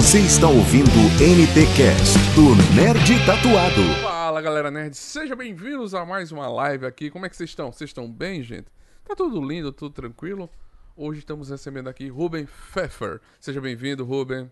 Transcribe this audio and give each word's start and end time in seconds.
Você 0.00 0.20
está 0.20 0.48
ouvindo 0.48 0.88
NT 1.20 1.76
Cast 1.76 2.16
do 2.34 2.56
Nerd 2.74 3.26
Tatuado. 3.26 3.82
Fala 4.02 4.40
galera 4.40 4.70
nerd, 4.70 4.96
sejam 4.96 5.36
bem-vindos 5.36 5.94
a 5.94 6.06
mais 6.06 6.32
uma 6.32 6.48
live 6.48 6.86
aqui. 6.86 7.10
Como 7.10 7.26
é 7.26 7.28
que 7.28 7.36
vocês 7.36 7.50
estão? 7.50 7.70
Vocês 7.70 7.90
estão 7.90 8.10
bem, 8.10 8.42
gente? 8.42 8.64
Tá 9.04 9.14
tudo 9.14 9.46
lindo, 9.46 9.70
tudo 9.70 9.92
tranquilo? 9.92 10.48
Hoje 10.96 11.18
estamos 11.18 11.50
recebendo 11.50 11.88
aqui 11.90 12.08
Ruben 12.08 12.46
Pfeffer. 12.46 13.20
Seja 13.38 13.60
bem-vindo, 13.60 14.02
Ruben. 14.02 14.50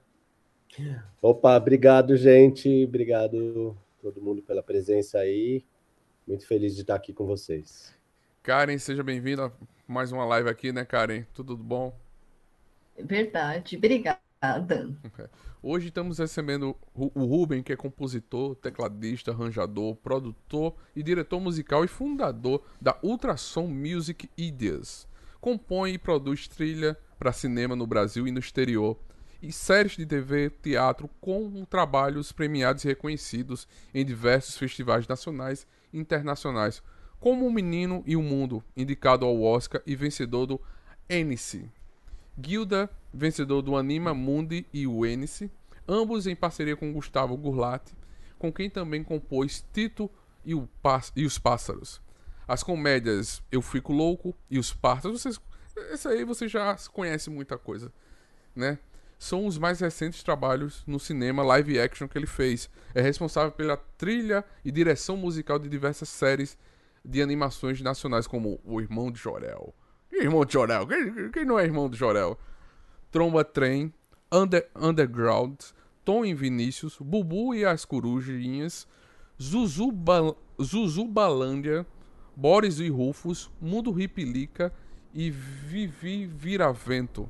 Opa, 1.23 1.57
obrigado, 1.57 2.15
gente. 2.15 2.85
Obrigado 2.85 3.75
todo 4.03 4.21
mundo 4.21 4.43
pela 4.43 4.63
presença 4.63 5.19
aí. 5.19 5.65
Muito 6.27 6.47
feliz 6.47 6.75
de 6.75 6.83
estar 6.83 6.95
aqui 6.95 7.15
com 7.15 7.25
vocês. 7.25 7.97
Karen, 8.43 8.77
seja 8.77 9.03
bem-vinda 9.03 9.47
a 9.47 9.53
mais 9.89 10.13
uma 10.13 10.27
live 10.27 10.51
aqui, 10.51 10.73
né, 10.73 10.85
Karen? 10.85 11.25
Tudo 11.33 11.57
bom? 11.57 11.99
Verdade, 12.99 13.79
obrigada. 13.79 14.28
Hoje 15.61 15.89
estamos 15.89 16.19
recebendo 16.19 16.77
o 16.95 17.25
Ruben, 17.25 17.61
que 17.61 17.73
é 17.73 17.77
compositor, 17.77 18.55
tecladista, 18.55 19.33
arranjador, 19.33 19.97
produtor 19.97 20.77
e 20.95 21.03
diretor 21.03 21.41
musical 21.41 21.85
e 21.85 21.89
fundador 21.89 22.63
da 22.81 22.97
Ultrasom 23.03 23.67
Music 23.67 24.31
Ideas. 24.37 25.09
Compõe 25.41 25.95
e 25.95 25.99
produz 25.99 26.47
trilha 26.47 26.97
para 27.19 27.33
cinema 27.33 27.75
no 27.75 27.87
Brasil 27.87 28.29
e 28.29 28.31
no 28.31 28.39
exterior, 28.39 28.97
e 29.43 29.53
séries 29.53 29.97
de 29.97 30.07
TV, 30.07 30.51
teatro, 30.51 31.11
com 31.21 31.65
trabalhos 31.65 32.31
premiados 32.31 32.85
e 32.85 32.89
reconhecidos 32.89 33.67
em 33.93 34.05
diversos 34.05 34.57
festivais 34.57 35.07
nacionais 35.09 35.67
e 35.93 35.99
internacionais, 35.99 36.81
como 37.19 37.45
O 37.45 37.53
Menino 37.53 38.05
e 38.07 38.15
o 38.15 38.23
Mundo, 38.23 38.63
indicado 38.77 39.27
ao 39.27 39.43
Oscar 39.43 39.83
e 39.85 39.97
vencedor 39.97 40.47
do 40.47 40.61
Enice. 41.09 41.69
Gilda, 42.41 42.89
vencedor 43.13 43.63
do 43.63 43.77
Anima 43.77 44.15
Mundi 44.15 44.67
e 44.73 44.87
o 44.87 45.05
Enice, 45.05 45.51
ambos 45.87 46.27
em 46.27 46.37
parceria 46.37 46.77
com 46.77 46.93
Gustavo 46.93 47.37
Gurlati, 47.37 47.97
com 48.39 48.53
quem 48.53 48.71
também 48.71 49.03
compôs 49.03 49.65
Tito 49.73 50.11
e, 50.45 50.53
e 51.17 51.27
os 51.27 51.39
Pássaros. 51.39 52.01
As 52.47 52.63
comédias 52.63 53.43
Eu 53.51 53.61
Fico 53.61 53.93
Louco 53.93 54.35
e 54.49 54.59
Os 54.59 54.73
Pássaros, 54.73 55.21
vocês, 55.21 55.41
esse 55.93 56.07
aí 56.09 56.25
você 56.25 56.47
já 56.47 56.77
conhece 56.93 57.29
muita 57.29 57.59
coisa, 57.59 57.93
né? 58.55 58.79
São 59.19 59.45
os 59.45 59.59
mais 59.59 59.81
recentes 59.81 60.23
trabalhos 60.23 60.85
no 60.87 61.01
cinema 61.01 61.43
live 61.43 61.81
action 61.81 62.07
que 62.07 62.17
ele 62.17 62.27
fez. 62.27 62.71
É 62.95 63.03
responsável 63.03 63.51
pela 63.51 63.77
trilha 63.77 64.45
e 64.65 64.71
direção 64.71 65.17
musical 65.17 65.59
de 65.59 65.69
diversas 65.69 66.09
séries 66.09 66.57
de 67.05 67.21
animações 67.21 67.81
nacionais, 67.81 68.29
como 68.29 68.61
O 68.65 68.81
Irmão 68.81 69.11
de 69.11 69.19
Jorel, 69.19 69.75
Irmão 70.21 70.45
de 70.45 70.53
Jorel. 70.53 70.87
Quem, 70.87 71.31
quem, 71.31 71.45
não 71.45 71.59
é 71.59 71.65
irmão 71.65 71.89
de 71.89 71.97
Jorel? 71.97 72.39
Tromba 73.11 73.45
Trem, 73.45 73.93
Under, 74.33 74.69
Underground, 74.77 75.59
Tom 76.05 76.25
e 76.25 76.35
Vinícius, 76.35 76.99
Bubu 77.01 77.55
e 77.55 77.65
as 77.65 77.85
Corujinhas, 77.85 78.87
Zuzu, 79.41 79.93
ba, 79.93 80.35
Zuzu 80.61 81.07
Balândia, 81.07 81.87
Boris 82.37 82.81
e 82.81 82.89
Rufus, 82.89 83.51
Mundo 83.61 83.91
Ripilica 83.91 84.73
e 85.15 85.31
Vivi 85.31 86.27
Viravento. 86.27 87.29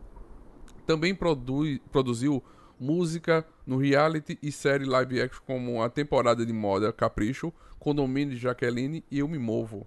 Também 0.86 1.14
produz, 1.14 1.78
produziu 1.92 2.42
música 2.80 3.46
no 3.66 3.76
reality 3.76 4.38
e 4.42 4.50
série 4.50 4.84
live 4.84 5.20
action 5.20 5.42
como 5.46 5.82
a 5.82 5.90
temporada 5.90 6.44
de 6.44 6.52
moda 6.52 6.92
Capricho, 6.92 7.52
Condomínio 7.78 8.34
de 8.34 8.40
Jaqueline 8.40 9.04
e 9.10 9.18
Eu 9.18 9.28
Me 9.28 9.38
Movo. 9.38 9.86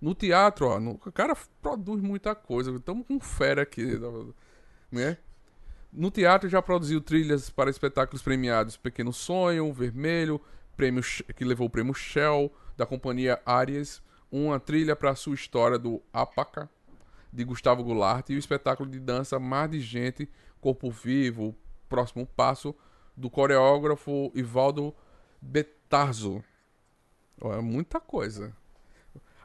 No 0.00 0.14
teatro, 0.14 0.66
ó, 0.66 0.80
no, 0.80 0.92
o 0.92 1.12
cara 1.12 1.36
produz 1.60 2.02
muita 2.02 2.34
coisa. 2.34 2.70
Estamos 2.74 3.06
com 3.06 3.20
fera 3.20 3.62
aqui, 3.62 3.84
né? 4.90 5.18
No 5.92 6.10
teatro 6.10 6.48
já 6.48 6.62
produziu 6.62 7.00
trilhas 7.00 7.50
para 7.50 7.68
espetáculos 7.68 8.22
premiados 8.22 8.76
Pequeno 8.76 9.12
Sonho, 9.12 9.72
Vermelho, 9.72 10.40
prêmio 10.76 11.02
que 11.34 11.44
levou 11.44 11.66
o 11.66 11.70
prêmio 11.70 11.92
Shell 11.92 12.52
da 12.76 12.86
companhia 12.86 13.42
Arias, 13.44 14.00
uma 14.30 14.60
trilha 14.60 14.94
para 14.94 15.10
a 15.10 15.16
sua 15.16 15.34
história 15.34 15.78
do 15.78 16.00
Apaca 16.12 16.70
de 17.32 17.44
Gustavo 17.44 17.82
Goulart 17.82 18.30
e 18.30 18.36
o 18.36 18.38
espetáculo 18.38 18.88
de 18.88 19.00
dança 19.00 19.38
Mar 19.38 19.68
de 19.68 19.80
Gente, 19.80 20.30
Corpo 20.60 20.90
Vivo, 20.90 21.56
Próximo 21.88 22.24
Passo 22.24 22.74
do 23.16 23.28
coreógrafo 23.28 24.30
Ivaldo 24.34 24.94
Betarzo. 25.42 26.42
É 27.42 27.60
muita 27.60 28.00
coisa. 28.00 28.56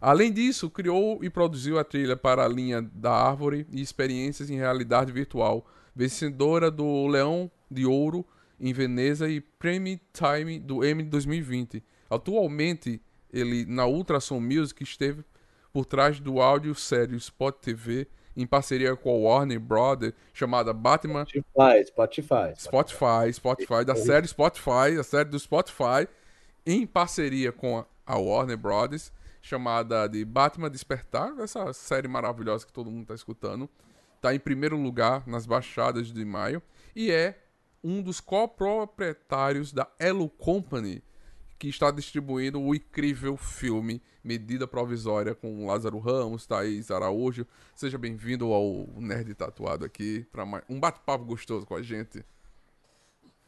Além 0.05 0.31
disso, 0.31 0.69
criou 0.69 1.23
e 1.23 1.31
produziu 1.31 1.79
a 1.79 1.83
trilha 1.83 2.15
para 2.15 2.45
a 2.45 2.47
linha 2.47 2.79
da 2.79 3.11
Árvore 3.11 3.65
e 3.71 3.81
experiências 3.81 4.51
em 4.51 4.55
realidade 4.55 5.11
virtual, 5.11 5.65
vencedora 5.95 6.69
do 6.69 7.07
Leão 7.07 7.49
de 7.71 7.87
Ouro 7.87 8.23
em 8.59 8.71
Veneza 8.71 9.27
e 9.27 9.41
Prime 9.41 9.99
Time 10.13 10.59
do 10.59 10.85
M 10.85 11.01
2020. 11.01 11.83
Atualmente, 12.07 13.01
ele 13.33 13.65
na 13.65 13.87
Ultrason 13.87 14.39
Music 14.39 14.83
esteve 14.83 15.25
por 15.73 15.85
trás 15.85 16.19
do 16.19 16.39
áudio 16.39 16.75
série 16.75 17.15
Spot 17.15 17.55
TV 17.55 18.07
em 18.37 18.45
parceria 18.45 18.95
com 18.95 19.09
a 19.09 19.17
Warner 19.17 19.59
Brothers, 19.59 20.13
chamada 20.35 20.71
Batman 20.71 21.25
Spotify, 21.25 21.83
Spotify, 21.83 22.53
Spotify, 22.55 23.33
Spotify, 23.33 23.83
da 23.83 23.95
série 23.95 24.27
Spotify, 24.27 24.99
a 24.99 25.03
série 25.03 25.29
do 25.29 25.39
Spotify, 25.39 26.07
em 26.63 26.85
parceria 26.85 27.51
com 27.51 27.83
a 28.05 28.17
Warner 28.19 28.55
Brothers 28.55 29.11
chamada 29.45 30.07
de 30.07 30.25
Batman 30.25 30.71
Despertar, 30.71 31.39
essa 31.39 31.71
série 31.71 32.07
maravilhosa 32.07 32.65
que 32.65 32.73
todo 32.73 32.89
mundo 32.89 33.03
está 33.03 33.13
escutando. 33.13 33.69
Está 34.15 34.33
em 34.33 34.39
primeiro 34.39 34.75
lugar 34.75 35.23
nas 35.27 35.45
baixadas 35.45 36.11
de 36.11 36.25
maio 36.25 36.63
e 36.95 37.11
é 37.11 37.37
um 37.83 38.01
dos 38.01 38.19
coproprietários 38.19 39.71
da 39.71 39.87
Elo 39.99 40.29
Company, 40.29 41.03
que 41.59 41.67
está 41.67 41.91
distribuindo 41.91 42.59
o 42.59 42.73
incrível 42.73 43.37
filme 43.37 44.01
Medida 44.23 44.67
Provisória 44.67 45.35
com 45.35 45.67
Lázaro 45.67 45.99
Ramos, 45.99 46.47
Thaís 46.47 46.89
Araújo. 46.89 47.45
Seja 47.75 47.99
bem-vindo 47.99 48.51
ao 48.51 48.87
Nerd 48.97 49.35
Tatuado 49.35 49.85
aqui 49.85 50.25
para 50.31 50.43
um 50.67 50.79
bate-papo 50.79 51.23
gostoso 51.23 51.67
com 51.67 51.75
a 51.75 51.83
gente. 51.83 52.25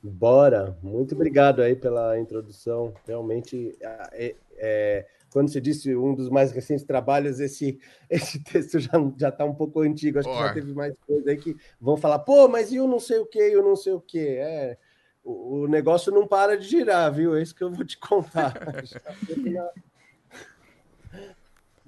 Bora! 0.03 0.77
Muito 0.83 1.15
obrigado 1.15 1.59
aí 1.59 1.75
pela 1.75 2.19
introdução. 2.19 2.93
Realmente 3.07 3.75
é, 3.81 4.35
é 4.57 5.07
quando 5.31 5.49
você 5.49 5.59
disse 5.59 5.95
um 5.95 6.13
dos 6.15 6.29
mais 6.29 6.51
recentes 6.51 6.85
trabalhos, 6.85 7.39
esse, 7.39 7.79
esse 8.09 8.43
texto 8.43 8.79
já 8.79 8.91
já 9.17 9.29
está 9.29 9.45
um 9.45 9.53
pouco 9.53 9.81
antigo. 9.81 10.19
Acho 10.19 10.29
que 10.29 10.35
já 10.35 10.53
teve 10.53 10.73
mais 10.73 10.93
coisa 11.05 11.29
aí 11.29 11.37
que 11.37 11.55
vão 11.79 11.97
falar, 11.97 12.19
pô, 12.19 12.47
mas 12.47 12.71
e 12.71 12.79
o 12.79 12.87
não 12.87 12.99
sei 12.99 13.19
o 13.19 13.25
que, 13.25 13.49
e 13.49 13.57
o 13.57 13.63
não 13.63 13.75
sei 13.75 13.93
o 13.93 14.01
que. 14.01 14.19
É, 14.19 14.77
o, 15.23 15.61
o, 15.61 15.67
negócio 15.67 16.11
não 16.11 16.27
para 16.27 16.57
de 16.57 16.67
girar, 16.67 17.13
viu? 17.13 17.35
É 17.35 17.41
isso 17.41 17.55
que 17.55 17.63
eu 17.63 17.71
vou 17.71 17.85
te 17.85 17.97
contar. 17.97 18.53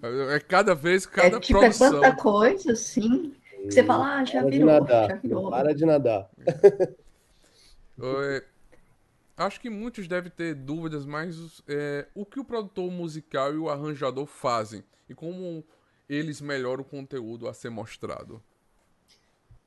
é 0.03 0.39
cada 0.39 0.75
vez, 0.75 1.05
cada 1.05 1.37
é, 1.37 1.39
tipo, 1.39 1.59
produção. 1.59 1.87
É 1.87 1.91
tanta 1.91 2.15
coisa, 2.15 2.73
assim, 2.73 3.33
que 3.63 3.71
você 3.71 3.83
fala, 3.83 4.17
ah, 4.17 4.25
já 4.25 4.43
virou, 4.43 4.85
já 4.87 5.15
virou. 5.15 5.49
Para 5.49 5.73
de 5.73 5.85
nadar. 5.85 6.29
Oi 7.99 8.43
acho 9.39 9.59
que 9.59 9.69
muitos 9.69 10.07
devem 10.07 10.29
ter 10.29 10.53
dúvidas, 10.53 11.05
mas 11.05 11.63
é, 11.67 12.07
o 12.13 12.25
que 12.25 12.39
o 12.39 12.45
produtor 12.45 12.91
musical 12.91 13.53
e 13.53 13.57
o 13.57 13.69
arranjador 13.69 14.25
fazem 14.25 14.83
e 15.07 15.15
como 15.15 15.63
eles 16.07 16.41
melhoram 16.41 16.81
o 16.81 16.85
conteúdo 16.85 17.47
a 17.47 17.53
ser 17.53 17.69
mostrado? 17.69 18.43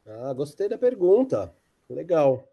Ah, 0.07 0.33
gostei 0.33 0.69
da 0.69 0.77
pergunta. 0.77 1.55
Legal. 1.89 2.49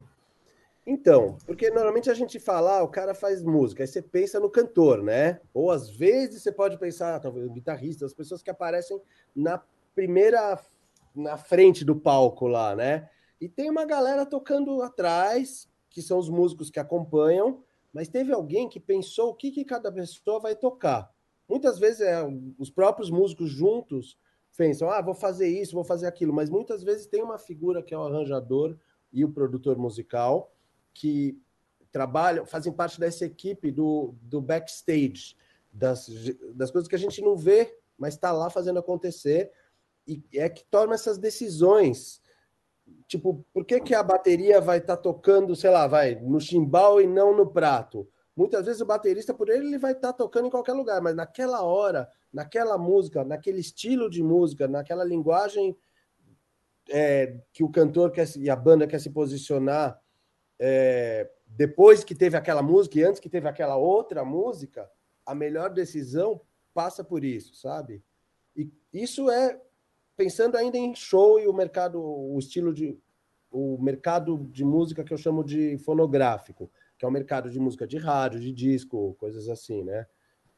Então, 0.88 1.38
porque 1.46 1.70
normalmente 1.70 2.10
a 2.10 2.14
gente 2.14 2.40
fala, 2.40 2.80
ah, 2.80 2.84
o 2.84 2.88
cara 2.88 3.14
faz 3.14 3.44
música, 3.44 3.84
aí 3.84 3.88
você 3.88 4.02
pensa 4.02 4.40
no 4.40 4.50
cantor, 4.50 5.04
né? 5.04 5.40
Ou 5.54 5.70
às 5.70 5.90
vezes 5.90 6.42
você 6.42 6.52
pode 6.52 6.80
pensar, 6.80 7.20
talvez 7.20 7.46
o 7.46 7.52
guitarrista, 7.52 8.06
as 8.06 8.14
pessoas 8.14 8.42
que 8.42 8.50
aparecem 8.50 9.00
na 9.36 9.62
primeira, 9.94 10.60
na 11.14 11.38
frente 11.38 11.86
do 11.86 11.96
palco 11.96 12.48
lá, 12.48 12.76
né? 12.76 13.10
E 13.40 13.48
tem 13.48 13.70
uma 13.70 13.86
galera 13.86 14.26
tocando 14.26 14.82
atrás, 14.82 15.69
que 15.90 16.02
são 16.02 16.18
os 16.18 16.30
músicos 16.30 16.70
que 16.70 16.80
acompanham, 16.80 17.64
mas 17.94 18.08
teve 18.08 18.32
alguém 18.32 18.70
que 18.70 18.80
pensou 18.80 19.30
o 19.30 19.34
que, 19.34 19.52
que 19.52 19.66
cada 19.66 19.92
pessoa 19.92 20.40
vai 20.40 20.56
tocar. 20.56 21.12
Muitas 21.48 21.80
vezes 21.80 22.02
é, 22.02 22.24
os 22.58 22.70
próprios 22.70 23.10
músicos 23.10 23.50
juntos 23.50 24.18
pensam, 24.56 24.90
ah, 24.90 25.02
vou 25.02 25.16
fazer 25.16 25.48
isso, 25.48 25.74
vou 25.74 25.84
fazer 25.84 26.06
aquilo, 26.06 26.34
mas 26.34 26.50
muitas 26.50 26.84
vezes 26.84 27.08
tem 27.08 27.24
uma 27.24 27.38
figura 27.38 27.82
que 27.82 27.94
é 27.94 27.98
o 27.98 28.04
arranjador 28.04 28.78
e 29.12 29.24
o 29.24 29.32
produtor 29.32 29.78
musical 29.78 30.54
que 30.94 31.42
trabalham, 31.92 32.46
fazem 32.46 32.72
parte 32.72 33.00
dessa 33.00 33.26
equipe 33.26 33.72
do, 33.72 34.14
do 34.22 34.42
backstage, 34.42 35.36
das, 35.72 36.08
das 36.54 36.70
coisas 36.72 36.88
que 36.88 36.96
a 36.96 37.00
gente 37.00 37.22
não 37.22 37.36
vê, 37.36 37.76
mas 37.98 38.14
está 38.14 38.32
lá 38.32 38.50
fazendo 38.50 38.80
acontecer, 38.80 39.52
e 40.08 40.24
é 40.34 40.50
que 40.50 40.64
toma 40.66 40.94
essas 40.94 41.18
decisões 41.18 42.22
tipo, 43.08 43.46
por 43.54 43.66
que, 43.66 43.80
que 43.80 43.96
a 43.96 44.04
bateria 44.04 44.62
vai 44.62 44.78
estar 44.78 44.98
tá 44.98 45.02
tocando, 45.02 45.56
sei 45.56 45.70
lá, 45.70 45.88
vai 45.88 46.16
no 46.16 46.40
chimbal 46.40 47.02
e 47.02 47.08
não 47.08 47.36
no 47.36 47.48
prato? 47.48 48.08
Muitas 48.36 48.66
vezes 48.66 48.82
o 48.82 48.86
baterista, 48.86 49.34
por 49.34 49.50
ele, 49.50 49.68
ele 49.68 49.78
vai 49.78 49.92
estar 49.92 50.14
tá 50.14 50.14
tocando 50.14 50.48
em 50.48 50.52
qualquer 50.52 50.74
lugar, 50.74 51.02
mas 51.02 51.16
naquela 51.16 51.62
hora, 51.64 52.10
naquela 52.32 52.78
música, 52.78 53.24
naquele 53.24 53.60
estilo 53.60 54.10
de 54.10 54.24
música, 54.24 54.68
naquela 54.68 55.04
linguagem 55.04 55.76
é, 56.90 57.40
que 57.52 57.64
o 57.64 57.70
cantor 57.70 58.12
quer, 58.12 58.28
e 58.38 58.50
a 58.50 58.56
banda 58.56 58.88
quer 58.88 59.00
se 59.00 59.10
posicionar, 59.10 60.00
é, 60.58 61.30
depois 61.46 62.04
que 62.04 62.16
teve 62.16 62.38
aquela 62.38 62.62
música 62.62 63.00
e 63.00 63.04
antes 63.04 63.20
que 63.20 63.30
teve 63.30 63.48
aquela 63.48 63.76
outra 63.76 64.24
música, 64.24 64.90
a 65.26 65.34
melhor 65.34 65.70
decisão 65.70 66.42
passa 66.74 67.04
por 67.04 67.24
isso, 67.24 67.56
sabe? 67.56 68.04
E 68.56 68.72
isso 68.94 69.30
é 69.30 69.60
pensando 70.20 70.58
ainda 70.58 70.78
em 70.78 70.94
show 70.94 71.40
e 71.40 71.48
o 71.48 71.54
mercado, 71.54 72.04
o 72.04 72.38
estilo 72.38 72.74
de 72.74 73.00
o 73.50 73.82
mercado 73.82 74.38
de 74.52 74.66
música 74.66 75.02
que 75.02 75.14
eu 75.14 75.18
chamo 75.18 75.46
de 75.46 75.78
fonográfico, 75.78 76.70
que 76.98 77.06
é 77.06 77.08
o 77.08 77.12
mercado 77.12 77.50
de 77.50 77.58
música 77.58 77.88
de 77.88 77.98
rádio, 77.98 78.38
de 78.38 78.52
disco, 78.52 79.16
coisas 79.18 79.48
assim, 79.48 79.82
né? 79.82 80.06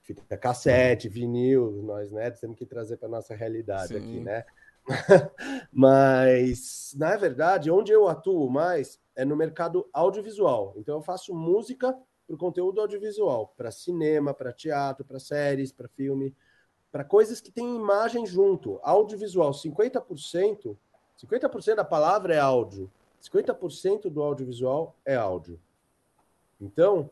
Fica 0.01 0.35
cassete, 0.35 1.07
vinil, 1.07 1.83
nós, 1.83 2.11
né, 2.11 2.31
temos 2.31 2.57
que 2.57 2.65
trazer 2.65 2.97
para 2.97 3.07
nossa 3.07 3.35
realidade 3.35 3.93
Sim. 3.93 3.97
aqui, 3.97 4.19
né? 4.19 4.43
Mas, 5.71 6.95
na 6.97 7.15
verdade, 7.15 7.69
onde 7.69 7.91
eu 7.91 8.07
atuo 8.07 8.49
mais 8.49 8.99
é 9.15 9.23
no 9.23 9.37
mercado 9.37 9.87
audiovisual. 9.93 10.73
Então, 10.75 10.95
eu 10.95 11.01
faço 11.03 11.35
música 11.35 11.95
para 12.25 12.35
o 12.35 12.37
conteúdo 12.37 12.81
audiovisual, 12.81 13.53
para 13.55 13.69
cinema, 13.69 14.33
para 14.33 14.51
teatro, 14.51 15.05
para 15.05 15.19
séries, 15.19 15.71
para 15.71 15.87
filme, 15.87 16.35
para 16.91 17.03
coisas 17.03 17.39
que 17.39 17.51
têm 17.51 17.75
imagem 17.75 18.25
junto. 18.25 18.79
Audiovisual, 18.83 19.51
50%, 19.51 20.75
50% 21.17 21.75
da 21.75 21.85
palavra 21.85 22.35
é 22.35 22.39
áudio, 22.39 22.91
50% 23.21 24.09
do 24.09 24.21
audiovisual 24.21 24.95
é 25.05 25.15
áudio. 25.15 25.59
Então, 26.59 27.09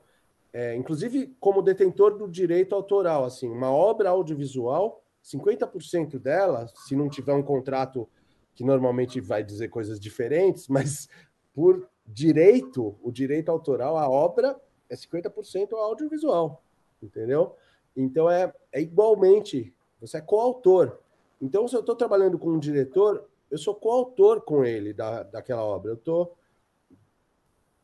é, 0.51 0.75
inclusive 0.75 1.35
como 1.39 1.61
detentor 1.61 2.17
do 2.17 2.27
direito 2.27 2.75
autoral, 2.75 3.23
assim, 3.23 3.49
uma 3.49 3.71
obra 3.71 4.09
audiovisual 4.09 5.03
50% 5.23 6.17
dela, 6.17 6.67
se 6.67 6.95
não 6.95 7.09
tiver 7.09 7.33
um 7.33 7.43
contrato 7.43 8.07
que 8.55 8.63
normalmente 8.63 9.21
vai 9.21 9.43
dizer 9.43 9.69
coisas 9.69 9.99
diferentes, 9.99 10.67
mas 10.69 11.07
por 11.53 11.87
direito, 12.05 12.97
o 13.03 13.11
direito 13.11 13.49
autoral, 13.49 13.97
a 13.97 14.09
obra 14.09 14.59
é 14.89 14.95
50% 14.95 15.73
audiovisual, 15.73 16.63
entendeu? 17.01 17.55
Então 18.01 18.29
é, 18.29 18.53
é 18.71 18.81
igualmente, 18.81 19.73
você 19.99 20.17
é 20.17 20.21
coautor. 20.21 20.99
Então, 21.41 21.67
se 21.67 21.75
eu 21.75 21.81
estou 21.81 21.95
trabalhando 21.95 22.39
com 22.39 22.49
um 22.49 22.59
diretor, 22.59 23.25
eu 23.51 23.57
sou 23.57 23.75
coautor 23.75 24.41
com 24.41 24.63
ele 24.63 24.93
da, 24.93 25.23
daquela 25.23 25.63
obra. 25.63 25.91
Eu 25.91 25.97
tô 25.97 26.31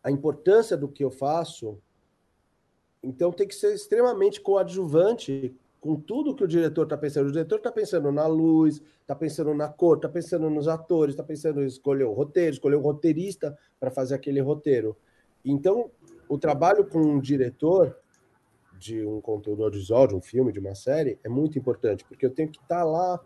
a 0.01 0.09
importância 0.09 0.77
do 0.77 0.87
que 0.87 1.03
eu 1.03 1.11
faço, 1.11 1.77
então 3.03 3.31
tem 3.31 3.47
que 3.47 3.55
ser 3.55 3.73
extremamente 3.73 4.39
coadjuvante 4.39 5.53
com 5.81 5.95
tudo 5.99 6.35
que 6.35 6.43
o 6.43 6.47
diretor 6.47 6.83
está 6.83 6.97
pensando. 6.97 7.27
O 7.27 7.31
diretor 7.31 7.57
está 7.57 7.71
pensando 7.71 8.11
na 8.11 8.25
luz, 8.25 8.81
está 9.01 9.15
pensando 9.15 9.53
na 9.53 9.67
cor, 9.67 9.97
está 9.97 10.07
pensando 10.07 10.49
nos 10.49 10.67
atores, 10.67 11.13
está 11.13 11.23
pensando 11.23 11.61
em 11.61 11.67
escolher 11.67 12.05
o 12.05 12.13
roteiro, 12.13 12.53
escolher 12.53 12.75
o 12.75 12.81
roteirista 12.81 13.57
para 13.79 13.91
fazer 13.91 14.15
aquele 14.15 14.39
roteiro. 14.39 14.95
Então, 15.43 15.91
o 16.29 16.37
trabalho 16.37 16.85
com 16.85 16.99
um 16.99 17.19
diretor 17.19 17.97
de 18.77 19.05
um 19.05 19.21
conteúdo 19.21 19.63
audiovisual, 19.63 20.07
de 20.07 20.15
um 20.15 20.21
filme, 20.21 20.51
de 20.51 20.59
uma 20.59 20.75
série, 20.75 21.19
é 21.23 21.29
muito 21.29 21.57
importante, 21.57 22.03
porque 22.05 22.25
eu 22.25 22.33
tenho 22.33 22.49
que 22.49 22.59
estar 22.59 22.79
tá 22.79 22.83
lá, 22.83 23.25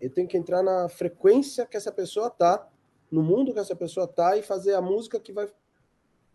eu 0.00 0.10
tenho 0.10 0.28
que 0.28 0.36
entrar 0.36 0.62
na 0.62 0.88
frequência 0.88 1.66
que 1.66 1.76
essa 1.76 1.92
pessoa 1.92 2.28
está, 2.28 2.68
no 3.10 3.22
mundo 3.22 3.52
que 3.52 3.58
essa 3.58 3.76
pessoa 3.76 4.04
está 4.04 4.36
e 4.36 4.42
fazer 4.42 4.74
a 4.74 4.80
música 4.80 5.20
que 5.20 5.32
vai 5.32 5.48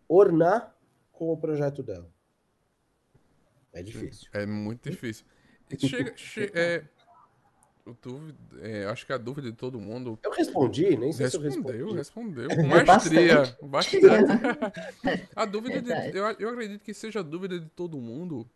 ornar 0.08 0.76
com 1.10 1.32
o 1.32 1.36
projeto 1.36 1.82
dela. 1.82 2.10
É 3.72 3.82
difícil. 3.82 4.28
É 4.32 4.44
muito 4.44 4.90
difícil. 4.90 5.24
Chega, 5.78 6.14
che 6.16 6.50
é, 6.54 6.84
dúvida, 8.00 8.38
é, 8.60 8.86
acho 8.86 9.04
que 9.04 9.12
a 9.12 9.18
dúvida 9.18 9.50
de 9.50 9.56
todo 9.56 9.80
mundo. 9.80 10.18
Eu 10.22 10.30
respondi, 10.30 10.96
nem 10.96 11.12
sei 11.12 11.26
respondeu, 11.26 11.50
se 11.50 11.70
eu 11.72 11.94
respondi. 11.94 12.46
Respondeu, 12.46 12.48
com 12.48 12.62
maestria. 12.68 13.56
bastante. 13.62 14.06
a 15.34 15.44
dúvida 15.44 15.82
de, 15.82 16.16
eu, 16.16 16.24
eu 16.38 16.48
acredito 16.50 16.82
que 16.82 16.94
seja 16.94 17.20
a 17.20 17.22
dúvida 17.22 17.58
de 17.58 17.68
todo 17.70 18.00
mundo 18.00 18.48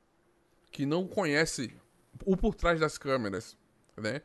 que 0.70 0.86
não 0.86 1.06
conhece 1.06 1.74
o 2.24 2.36
por 2.36 2.54
trás 2.54 2.78
das 2.78 2.96
câmeras, 2.96 3.56
né? 3.96 4.22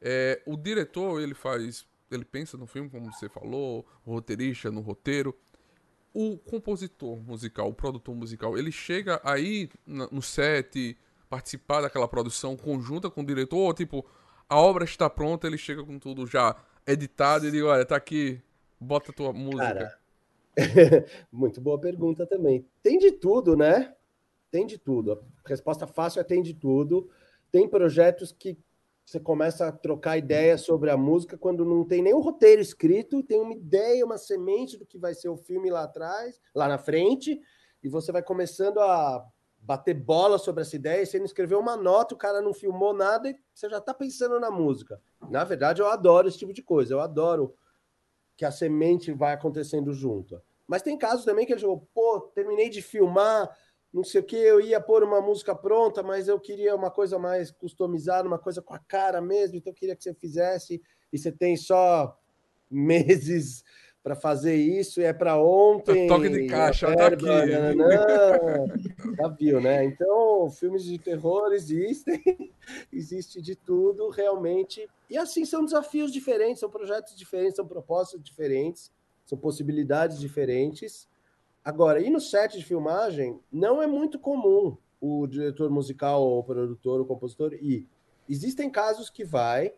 É, 0.00 0.42
o 0.46 0.56
diretor, 0.56 1.20
ele 1.20 1.34
faz, 1.34 1.86
ele 2.10 2.24
pensa 2.24 2.56
no 2.56 2.66
filme, 2.66 2.90
como 2.90 3.12
você 3.12 3.28
falou, 3.28 3.86
o 4.04 4.12
roteirista 4.12 4.70
no 4.70 4.80
roteiro. 4.80 5.36
O 6.14 6.36
compositor 6.36 7.16
musical, 7.22 7.68
o 7.68 7.74
produtor 7.74 8.14
musical, 8.14 8.58
ele 8.58 8.70
chega 8.70 9.20
aí 9.24 9.70
no 9.86 10.20
set, 10.20 10.98
participar 11.30 11.80
daquela 11.80 12.06
produção 12.06 12.56
conjunta 12.56 13.10
com 13.10 13.22
o 13.22 13.26
diretor, 13.26 13.56
ou 13.56 13.72
tipo, 13.72 14.04
a 14.52 14.56
obra 14.58 14.84
está 14.84 15.08
pronta, 15.08 15.46
ele 15.46 15.56
chega 15.56 15.82
com 15.82 15.98
tudo 15.98 16.26
já 16.26 16.54
editado 16.86 17.46
e 17.46 17.50
diz, 17.50 17.62
olha, 17.62 17.86
tá 17.86 17.96
aqui, 17.96 18.38
bota 18.78 19.10
a 19.10 19.14
tua 19.14 19.32
música. 19.32 19.64
Cara, 19.64 19.98
muito 21.32 21.58
boa 21.58 21.80
pergunta 21.80 22.26
também. 22.26 22.66
Tem 22.82 22.98
de 22.98 23.12
tudo, 23.12 23.56
né? 23.56 23.94
Tem 24.50 24.66
de 24.66 24.76
tudo. 24.76 25.24
A 25.44 25.48
resposta 25.48 25.86
fácil 25.86 26.20
é 26.20 26.24
tem 26.24 26.42
de 26.42 26.52
tudo. 26.52 27.08
Tem 27.50 27.66
projetos 27.66 28.30
que 28.30 28.58
você 29.06 29.18
começa 29.18 29.68
a 29.68 29.72
trocar 29.72 30.18
ideias 30.18 30.60
sobre 30.60 30.90
a 30.90 30.98
música 30.98 31.38
quando 31.38 31.64
não 31.64 31.84
tem 31.84 32.12
o 32.12 32.20
roteiro 32.20 32.60
escrito, 32.60 33.22
tem 33.22 33.40
uma 33.40 33.54
ideia, 33.54 34.04
uma 34.04 34.18
semente 34.18 34.76
do 34.76 34.84
que 34.84 34.98
vai 34.98 35.14
ser 35.14 35.30
o 35.30 35.36
filme 35.36 35.70
lá 35.70 35.84
atrás, 35.84 36.38
lá 36.54 36.68
na 36.68 36.78
frente, 36.78 37.40
e 37.82 37.88
você 37.88 38.12
vai 38.12 38.22
começando 38.22 38.78
a 38.78 39.26
bater 39.62 39.94
bola 39.94 40.38
sobre 40.38 40.62
essa 40.62 40.74
ideia, 40.74 41.06
você 41.06 41.18
não 41.18 41.24
escreveu 41.24 41.60
uma 41.60 41.76
nota, 41.76 42.14
o 42.14 42.18
cara 42.18 42.42
não 42.42 42.52
filmou 42.52 42.92
nada 42.92 43.30
e 43.30 43.38
você 43.54 43.68
já 43.70 43.78
está 43.78 43.94
pensando 43.94 44.38
na 44.40 44.50
música. 44.50 45.00
Na 45.30 45.44
verdade, 45.44 45.80
eu 45.80 45.86
adoro 45.86 46.26
esse 46.26 46.38
tipo 46.38 46.52
de 46.52 46.62
coisa, 46.62 46.92
eu 46.92 47.00
adoro 47.00 47.54
que 48.36 48.44
a 48.44 48.50
semente 48.50 49.12
vai 49.12 49.32
acontecendo 49.32 49.92
junto. 49.92 50.42
Mas 50.66 50.82
tem 50.82 50.98
casos 50.98 51.24
também 51.24 51.46
que 51.46 51.52
ele 51.52 51.60
jogou, 51.60 51.88
pô, 51.94 52.20
terminei 52.34 52.68
de 52.68 52.82
filmar, 52.82 53.56
não 53.92 54.02
sei 54.02 54.20
o 54.20 54.24
que, 54.24 54.36
eu 54.36 54.60
ia 54.60 54.80
pôr 54.80 55.04
uma 55.04 55.20
música 55.20 55.54
pronta, 55.54 56.02
mas 56.02 56.26
eu 56.26 56.40
queria 56.40 56.74
uma 56.74 56.90
coisa 56.90 57.18
mais 57.18 57.52
customizada, 57.52 58.26
uma 58.26 58.38
coisa 58.38 58.60
com 58.60 58.74
a 58.74 58.78
cara 58.80 59.20
mesmo, 59.20 59.56
então 59.56 59.70
eu 59.70 59.76
queria 59.76 59.94
que 59.94 60.02
você 60.02 60.12
fizesse, 60.12 60.82
e 61.12 61.18
você 61.18 61.30
tem 61.30 61.56
só 61.56 62.18
meses 62.68 63.62
para 64.02 64.16
fazer 64.16 64.56
isso 64.56 65.00
é 65.00 65.12
para 65.12 65.40
ontem. 65.40 66.06
Toque 66.08 66.28
de 66.28 66.46
caixa, 66.46 66.94
tá 66.94 67.06
aqui. 67.06 67.24
Já 69.16 69.28
viu, 69.28 69.60
né? 69.60 69.84
Então, 69.84 70.50
filmes 70.50 70.84
de 70.84 70.98
terror 70.98 71.52
existem, 71.52 72.20
existe 72.92 73.40
de 73.40 73.54
tudo, 73.54 74.08
realmente. 74.08 74.88
E 75.08 75.16
assim, 75.16 75.44
são 75.44 75.64
desafios 75.64 76.12
diferentes, 76.12 76.60
são 76.60 76.70
projetos 76.70 77.16
diferentes, 77.16 77.56
são 77.56 77.66
propostas 77.66 78.20
diferentes, 78.22 78.90
são 79.24 79.38
possibilidades 79.38 80.18
diferentes. 80.18 81.08
Agora, 81.64 82.00
e 82.00 82.10
no 82.10 82.20
set 82.20 82.58
de 82.58 82.64
filmagem, 82.64 83.38
não 83.52 83.80
é 83.80 83.86
muito 83.86 84.18
comum 84.18 84.76
o 85.00 85.26
diretor 85.26 85.70
musical, 85.70 86.22
ou 86.22 86.40
o 86.40 86.44
produtor, 86.44 87.00
o 87.00 87.04
compositor 87.04 87.54
ir. 87.54 87.86
Existem 88.28 88.70
casos 88.70 89.10
que 89.10 89.24
vai, 89.24 89.74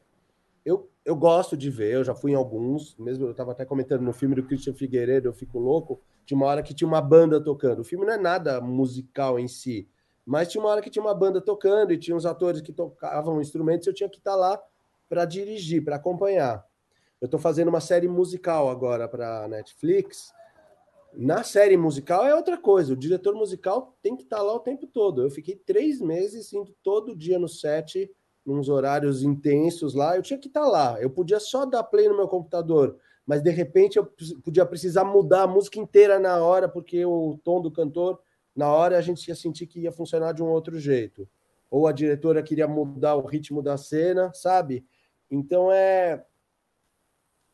eu, 0.65 0.91
eu 1.05 1.15
gosto 1.15 1.57
de 1.57 1.69
ver, 1.69 1.95
eu 1.95 2.05
já 2.05 2.15
fui 2.15 2.33
em 2.33 2.35
alguns, 2.35 2.97
mesmo 2.97 3.27
eu 3.27 3.33
estava 3.33 3.53
até 3.53 3.65
comentando 3.65 4.03
no 4.03 4.13
filme 4.13 4.35
do 4.35 4.43
Christian 4.43 4.73
Figueiredo, 4.73 5.29
eu 5.29 5.33
fico 5.33 5.59
louco, 5.59 6.01
tinha 6.25 6.37
uma 6.37 6.47
hora 6.47 6.63
que 6.63 6.73
tinha 6.73 6.89
uma 6.89 7.03
banda 7.03 7.43
tocando. 7.43 7.81
O 7.81 7.85
filme 7.85 8.07
não 8.07 8.15
é 8.15 8.19
nada 8.19 8.61
musical 8.61 9.39
em 9.39 9.47
si, 9.47 9.87
mas 10.25 10.49
tinha 10.49 10.63
uma 10.63 10.71
hora 10.71 10.81
que 10.81 10.89
tinha 10.89 11.03
uma 11.05 11.15
banda 11.15 11.41
tocando 11.41 11.93
e 11.93 11.99
tinha 11.99 12.17
uns 12.17 12.25
atores 12.25 12.63
que 12.63 12.73
tocavam 12.73 13.41
instrumentos, 13.41 13.87
eu 13.87 13.93
tinha 13.93 14.09
que 14.09 14.19
estar 14.19 14.33
tá 14.33 14.37
lá 14.37 14.63
para 15.09 15.27
dirigir, 15.27 15.85
para 15.85 15.97
acompanhar. 15.97 16.65
Eu 17.21 17.27
estou 17.27 17.39
fazendo 17.39 17.69
uma 17.69 17.81
série 17.81 18.09
musical 18.09 18.71
agora 18.71 19.07
para 19.07 19.47
Netflix. 19.49 20.33
Na 21.13 21.43
série 21.45 21.77
musical 21.77 22.27
é 22.27 22.35
outra 22.35 22.57
coisa. 22.59 22.93
O 22.93 22.97
diretor 22.97 23.35
musical 23.35 23.97
tem 24.03 24.17
que 24.17 24.25
estar 24.25 24.39
tá 24.39 24.43
lá 24.43 24.55
o 24.55 24.61
tempo 24.61 24.87
todo. 24.87 25.23
Eu 25.23 25.31
fiquei 25.31 25.57
três 25.57 26.01
meses 26.01 26.53
indo 26.53 26.75
todo 26.83 27.15
dia 27.15 27.39
no 27.39 27.49
set 27.49 28.11
nos 28.45 28.69
horários 28.69 29.23
intensos 29.23 29.95
lá, 29.95 30.17
eu 30.17 30.23
tinha 30.23 30.39
que 30.39 30.49
estar 30.49 30.63
tá 30.63 30.69
lá. 30.69 31.01
Eu 31.01 31.11
podia 31.11 31.41
só 31.41 31.65
dar 31.65 31.83
play 31.83 32.09
no 32.09 32.17
meu 32.17 32.29
computador, 32.29 32.99
mas 33.27 33.43
de 33.43 33.51
repente 33.51 33.97
eu 33.97 34.07
podia 34.43 34.67
precisar 34.67 35.05
mudar 35.05 35.43
a 35.43 35.47
música 35.47 35.79
inteira 35.79 36.19
na 36.19 36.39
hora, 36.39 36.69
porque 36.69 37.05
o 37.05 37.39
tom 37.43 37.61
do 37.61 37.71
cantor, 37.71 38.21
na 38.55 38.71
hora 38.71 38.99
a 38.99 39.01
gente 39.01 39.27
ia 39.27 39.35
sentir 39.35 39.67
que 39.67 39.81
ia 39.81 39.93
funcionar 39.93 40.33
de 40.33 40.43
um 40.43 40.49
outro 40.49 40.79
jeito. 40.79 41.29
Ou 41.71 41.87
a 41.87 41.93
diretora 41.93 42.43
queria 42.43 42.69
mudar 42.69 43.17
o 43.17 43.27
ritmo 43.27 43.63
da 43.63 43.77
cena, 43.77 44.33
sabe? 44.35 44.85
Então 45.31 45.73
é, 45.73 46.23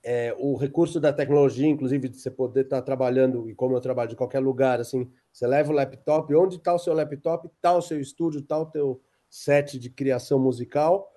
é 0.03 0.35
o 0.39 0.57
recurso 0.57 0.99
da 0.99 1.13
tecnologia, 1.13 1.69
inclusive 1.69 2.09
de 2.09 2.19
você 2.19 2.31
poder 2.31 2.65
estar 2.65 2.79
tá 2.79 2.83
trabalhando, 2.83 3.49
e 3.49 3.55
como 3.55 3.77
eu 3.77 3.81
trabalho 3.81 4.11
de 4.11 4.17
qualquer 4.17 4.41
lugar, 4.41 4.81
assim, 4.81 5.11
você 5.33 5.47
leva 5.47 5.71
o 5.71 5.75
laptop, 5.75 6.35
onde 6.35 6.57
está 6.57 6.75
o 6.75 6.79
seu 6.79 6.93
laptop, 6.93 7.47
está 7.47 7.75
o 7.75 7.81
seu 7.81 8.01
estúdio, 8.01 8.41
está 8.41 8.59
o 8.59 8.67
teu 8.67 9.01
set 9.31 9.79
de 9.79 9.89
criação 9.89 10.39
musical, 10.39 11.11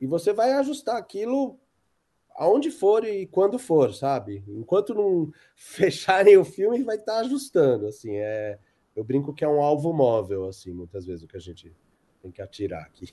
e 0.00 0.06
você 0.06 0.32
vai 0.32 0.52
ajustar 0.52 0.96
aquilo 0.96 1.58
aonde 2.34 2.70
for 2.70 3.04
e 3.04 3.26
quando 3.26 3.58
for, 3.58 3.94
sabe? 3.94 4.44
Enquanto 4.48 4.94
não 4.94 5.32
fecharem 5.54 6.36
o 6.36 6.44
filme, 6.44 6.82
vai 6.82 6.96
estar 6.96 7.20
ajustando, 7.20 7.86
assim, 7.86 8.16
é... 8.16 8.58
Eu 8.94 9.02
brinco 9.02 9.32
que 9.32 9.42
é 9.42 9.48
um 9.48 9.62
alvo 9.62 9.90
móvel, 9.90 10.44
assim, 10.44 10.70
muitas 10.70 11.06
vezes, 11.06 11.24
o 11.24 11.26
que 11.26 11.38
a 11.38 11.40
gente 11.40 11.74
tem 12.20 12.30
que 12.30 12.42
atirar 12.42 12.82
aqui. 12.82 13.08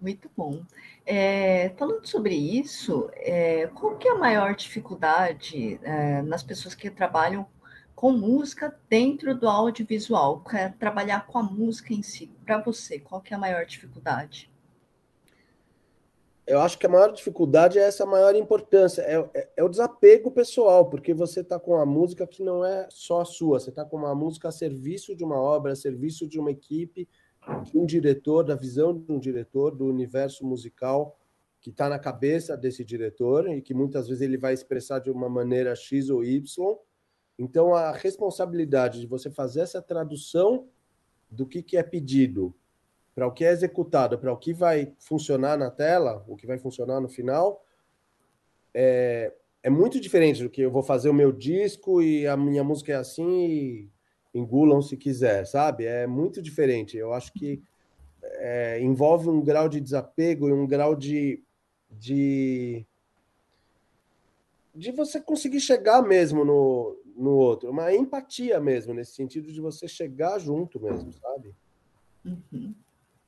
Muito 0.00 0.30
bom. 0.34 0.64
É, 1.04 1.70
falando 1.70 2.06
sobre 2.06 2.34
isso, 2.34 3.10
é, 3.14 3.66
qual 3.66 3.98
que 3.98 4.08
é 4.08 4.12
a 4.12 4.18
maior 4.18 4.54
dificuldade 4.54 5.78
é, 5.82 6.22
nas 6.22 6.42
pessoas 6.42 6.74
que 6.74 6.88
trabalham 6.88 7.46
com 8.00 8.12
música 8.12 8.74
dentro 8.88 9.38
do 9.38 9.46
audiovisual? 9.46 10.42
É 10.54 10.70
trabalhar 10.70 11.26
com 11.26 11.36
a 11.36 11.42
música 11.42 11.92
em 11.92 12.02
si, 12.02 12.30
para 12.46 12.56
você, 12.56 12.98
qual 12.98 13.20
que 13.20 13.34
é 13.34 13.36
a 13.36 13.38
maior 13.38 13.66
dificuldade? 13.66 14.50
Eu 16.46 16.60
acho 16.60 16.78
que 16.78 16.86
a 16.86 16.88
maior 16.88 17.12
dificuldade 17.12 17.78
é 17.78 17.82
essa 17.82 18.06
maior 18.06 18.34
importância, 18.34 19.02
é, 19.02 19.18
é, 19.34 19.48
é 19.58 19.62
o 19.62 19.68
desapego 19.68 20.30
pessoal, 20.30 20.88
porque 20.88 21.12
você 21.12 21.42
está 21.42 21.60
com 21.60 21.76
a 21.76 21.84
música 21.84 22.26
que 22.26 22.42
não 22.42 22.64
é 22.64 22.88
só 22.88 23.22
sua, 23.22 23.60
você 23.60 23.68
está 23.68 23.84
com 23.84 23.98
uma 23.98 24.14
música 24.14 24.48
a 24.48 24.52
serviço 24.52 25.14
de 25.14 25.22
uma 25.22 25.38
obra, 25.38 25.72
a 25.72 25.76
serviço 25.76 26.26
de 26.26 26.40
uma 26.40 26.50
equipe, 26.50 27.06
de 27.64 27.78
um 27.78 27.84
diretor, 27.84 28.44
da 28.44 28.54
visão 28.54 28.96
de 28.96 29.12
um 29.12 29.18
diretor, 29.18 29.76
do 29.76 29.84
universo 29.84 30.46
musical 30.46 31.18
que 31.60 31.68
está 31.68 31.86
na 31.86 31.98
cabeça 31.98 32.56
desse 32.56 32.82
diretor 32.82 33.46
e 33.50 33.60
que 33.60 33.74
muitas 33.74 34.08
vezes 34.08 34.22
ele 34.22 34.38
vai 34.38 34.54
expressar 34.54 35.00
de 35.00 35.10
uma 35.10 35.28
maneira 35.28 35.76
X 35.76 36.08
ou 36.08 36.24
Y. 36.24 36.42
Então, 37.40 37.74
a 37.74 37.90
responsabilidade 37.92 39.00
de 39.00 39.06
você 39.06 39.30
fazer 39.30 39.60
essa 39.60 39.80
tradução 39.80 40.68
do 41.30 41.46
que, 41.46 41.62
que 41.62 41.74
é 41.74 41.82
pedido 41.82 42.54
para 43.14 43.26
o 43.26 43.32
que 43.32 43.46
é 43.46 43.50
executado, 43.50 44.18
para 44.18 44.30
o 44.30 44.36
que 44.36 44.52
vai 44.52 44.92
funcionar 44.98 45.56
na 45.56 45.70
tela, 45.70 46.22
o 46.28 46.36
que 46.36 46.46
vai 46.46 46.58
funcionar 46.58 47.00
no 47.00 47.08
final, 47.08 47.64
é, 48.74 49.32
é 49.62 49.70
muito 49.70 49.98
diferente 49.98 50.42
do 50.42 50.50
que 50.50 50.60
eu 50.60 50.70
vou 50.70 50.82
fazer 50.82 51.08
o 51.08 51.14
meu 51.14 51.32
disco 51.32 52.02
e 52.02 52.26
a 52.26 52.36
minha 52.36 52.62
música 52.62 52.92
é 52.92 52.96
assim 52.96 53.46
e 53.46 53.90
engulam 54.34 54.82
se 54.82 54.94
quiser, 54.98 55.46
sabe? 55.46 55.86
É 55.86 56.06
muito 56.06 56.42
diferente. 56.42 56.98
Eu 56.98 57.14
acho 57.14 57.32
que 57.32 57.62
é, 58.22 58.82
envolve 58.82 59.30
um 59.30 59.40
grau 59.40 59.66
de 59.66 59.80
desapego 59.80 60.46
e 60.46 60.52
um 60.52 60.66
grau 60.66 60.94
de, 60.94 61.42
de 61.90 62.86
de 64.74 64.92
você 64.92 65.20
conseguir 65.20 65.60
chegar 65.60 66.02
mesmo 66.02 66.44
no, 66.44 66.99
no 67.20 67.32
outro, 67.32 67.70
uma 67.70 67.94
empatia 67.94 68.58
mesmo, 68.58 68.94
nesse 68.94 69.12
sentido 69.12 69.52
de 69.52 69.60
você 69.60 69.86
chegar 69.86 70.38
junto 70.38 70.80
mesmo, 70.80 71.12
sabe? 71.12 71.54
Uhum. 72.24 72.74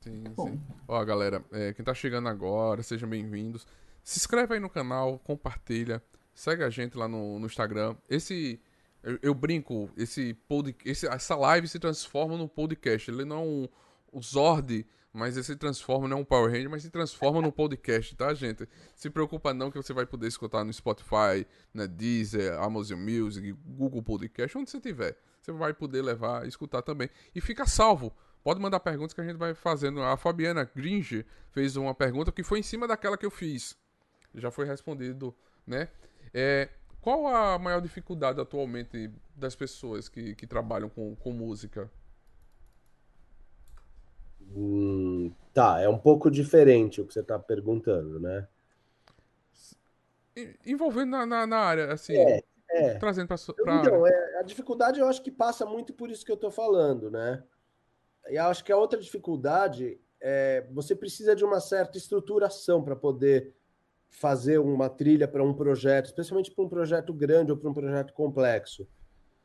Sim, 0.01 0.23
sim. 0.35 0.61
Ó, 0.87 1.05
galera, 1.05 1.45
é, 1.51 1.73
quem 1.73 1.85
tá 1.85 1.93
chegando 1.93 2.27
agora, 2.27 2.81
sejam 2.81 3.07
bem-vindos. 3.07 3.67
Se 4.03 4.17
inscreve 4.17 4.55
aí 4.55 4.59
no 4.59 4.69
canal, 4.69 5.19
compartilha, 5.19 6.01
segue 6.33 6.63
a 6.63 6.69
gente 6.69 6.97
lá 6.97 7.07
no, 7.07 7.39
no 7.39 7.45
Instagram. 7.45 7.95
Esse 8.09 8.59
eu, 9.03 9.19
eu 9.21 9.33
brinco, 9.33 9.89
esse, 9.95 10.33
pod, 10.47 10.75
esse 10.83 11.07
essa 11.07 11.35
live 11.35 11.67
se 11.67 11.77
transforma 11.77 12.35
num 12.35 12.47
podcast. 12.47 13.11
Ele 13.11 13.25
não 13.25 13.35
é 13.35 13.39
um, 13.39 13.67
um 14.13 14.21
Zord, 14.21 14.85
mas 15.13 15.37
ele 15.37 15.43
se 15.43 15.55
transforma, 15.55 16.07
não 16.07 16.17
é 16.17 16.19
um 16.21 16.25
Power 16.25 16.51
Ranger, 16.51 16.69
mas 16.71 16.81
se 16.81 16.89
transforma 16.89 17.39
num 17.39 17.51
podcast, 17.51 18.15
tá, 18.15 18.33
gente? 18.33 18.67
Se 18.95 19.11
preocupa 19.11 19.53
não 19.53 19.69
que 19.69 19.77
você 19.77 19.93
vai 19.93 20.07
poder 20.07 20.27
escutar 20.27 20.63
no 20.63 20.73
Spotify, 20.73 21.45
na 21.71 21.85
Deezer, 21.85 22.59
Amazon 22.59 22.99
Music, 22.99 23.51
Google 23.63 24.01
Podcast, 24.01 24.57
onde 24.57 24.71
você 24.71 24.79
tiver. 24.79 25.15
Você 25.39 25.51
vai 25.51 25.71
poder 25.71 26.01
levar, 26.01 26.47
escutar 26.47 26.81
também. 26.81 27.09
E 27.35 27.39
fica 27.39 27.67
salvo. 27.67 28.11
Pode 28.43 28.59
mandar 28.59 28.79
perguntas 28.79 29.13
que 29.13 29.21
a 29.21 29.23
gente 29.23 29.37
vai 29.37 29.53
fazendo. 29.53 30.01
A 30.01 30.17
Fabiana 30.17 30.69
Gringe 30.75 31.25
fez 31.51 31.75
uma 31.75 31.93
pergunta 31.93 32.31
que 32.31 32.41
foi 32.41 32.59
em 32.59 32.63
cima 32.63 32.87
daquela 32.87 33.15
que 33.15 33.25
eu 33.25 33.31
fiz. 33.31 33.77
Já 34.33 34.49
foi 34.49 34.65
respondido, 34.65 35.33
né? 35.65 35.89
É, 36.33 36.69
qual 36.99 37.27
a 37.27 37.59
maior 37.59 37.81
dificuldade 37.81 38.41
atualmente 38.41 39.11
das 39.35 39.55
pessoas 39.55 40.09
que, 40.09 40.33
que 40.33 40.47
trabalham 40.47 40.89
com, 40.89 41.15
com 41.15 41.31
música? 41.31 41.91
Hum, 44.55 45.31
tá, 45.53 45.81
é 45.81 45.89
um 45.89 45.97
pouco 45.97 46.29
diferente 46.29 47.01
o 47.01 47.07
que 47.07 47.13
você 47.13 47.21
está 47.21 47.39
perguntando, 47.39 48.19
né? 48.19 48.47
Envolvendo 50.65 51.11
na, 51.11 51.25
na, 51.25 51.47
na 51.47 51.57
área, 51.57 51.93
assim. 51.93 52.15
É, 52.15 52.43
é. 52.69 52.95
Trazendo 52.95 53.27
para 53.27 53.37
Então, 53.79 54.05
é, 54.05 54.39
a 54.39 54.43
dificuldade 54.43 54.99
eu 54.99 55.07
acho 55.07 55.21
que 55.21 55.31
passa 55.31 55.65
muito 55.65 55.93
por 55.93 56.09
isso 56.09 56.25
que 56.25 56.31
eu 56.31 56.35
estou 56.35 56.51
falando, 56.51 57.09
né? 57.09 57.43
E 58.29 58.37
acho 58.37 58.63
que 58.63 58.71
a 58.71 58.77
outra 58.77 58.99
dificuldade 58.99 59.99
é 60.21 60.65
você 60.71 60.95
precisa 60.95 61.35
de 61.35 61.43
uma 61.43 61.59
certa 61.59 61.97
estruturação 61.97 62.81
para 62.83 62.95
poder 62.95 63.53
fazer 64.09 64.59
uma 64.59 64.89
trilha 64.89 65.27
para 65.27 65.43
um 65.43 65.53
projeto, 65.53 66.05
especialmente 66.05 66.51
para 66.51 66.63
um 66.63 66.69
projeto 66.69 67.13
grande 67.13 67.51
ou 67.51 67.57
para 67.57 67.69
um 67.69 67.73
projeto 67.73 68.13
complexo. 68.13 68.87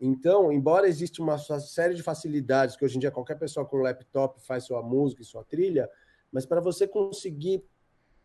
Então, 0.01 0.53
embora 0.53 0.89
exista 0.89 1.21
uma 1.23 1.39
série 1.39 1.95
de 1.95 2.03
facilidades 2.03 2.77
que 2.77 2.85
hoje 2.85 2.97
em 2.97 3.01
dia 3.01 3.11
qualquer 3.11 3.37
pessoa 3.37 3.67
com 3.67 3.79
laptop 3.79 4.41
faz 4.47 4.65
sua 4.65 4.83
música 4.83 5.23
e 5.23 5.25
sua 5.25 5.45
trilha, 5.45 5.91
mas 6.31 6.47
para 6.47 6.61
você 6.61 6.87
conseguir 6.87 7.65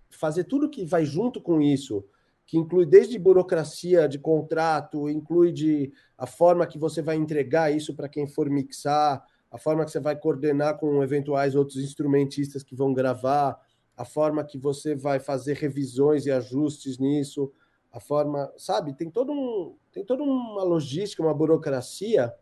fazer 0.10 0.44
tudo 0.44 0.70
que 0.70 0.86
vai 0.86 1.04
junto 1.04 1.42
com 1.42 1.62
isso, 1.62 2.06
que 2.46 2.58
inclui 2.58 2.86
desde 2.86 3.18
burocracia 3.18 4.08
de 4.08 4.20
contrato, 4.20 5.10
inclui 5.10 5.52
de 5.52 5.92
a 6.18 6.28
forma 6.28 6.68
que 6.68 6.78
você 6.78 7.02
vai 7.02 7.16
entregar 7.16 7.74
isso 7.74 7.96
para 7.96 8.10
quem 8.10 8.28
for 8.28 8.50
mixar, 8.50 9.26
a 9.50 9.58
forma 9.58 9.86
que 9.86 9.92
você 9.92 10.00
vai 10.00 10.16
coordenar 10.16 10.78
com 10.78 11.02
eventuais 11.02 11.56
outros 11.56 11.78
instrumentistas 11.78 12.64
que 12.64 12.76
vão 12.76 12.94
gravar, 12.94 13.60
a 13.96 14.04
forma 14.04 14.44
que 14.44 14.58
você 14.58 14.96
vai 14.96 15.20
fazer 15.20 15.56
revisões 15.56 16.26
e 16.26 16.32
ajustes 16.32 16.98
nisso, 16.98 17.52
a 17.94 18.00
forma, 18.00 18.52
sabe, 18.58 18.92
tem 18.94 19.12
todo 19.12 19.32
um, 19.32 19.78
tem 19.92 20.04
toda 20.04 20.24
uma 20.24 20.64
logística, 20.64 21.22
uma 21.22 21.34
burocracia 21.34 22.34